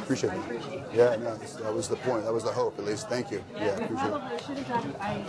Appreciate 0.01 0.33
it. 0.33 0.74
Yeah, 0.95 1.15
no, 1.17 1.35
that 1.35 1.73
was 1.73 1.89
the 1.89 1.97
point. 1.97 2.23
That 2.23 2.33
was 2.33 2.43
the 2.43 2.51
hope, 2.51 2.79
at 2.79 2.85
least. 2.85 3.09
Thank 3.09 3.29
you. 3.31 3.43
Yeah, 3.53 3.67
appreciate 3.71 3.91
it. 3.91 3.97
probably 3.97 4.39
should 4.39 4.57
have 4.59 4.95
I 5.01 5.23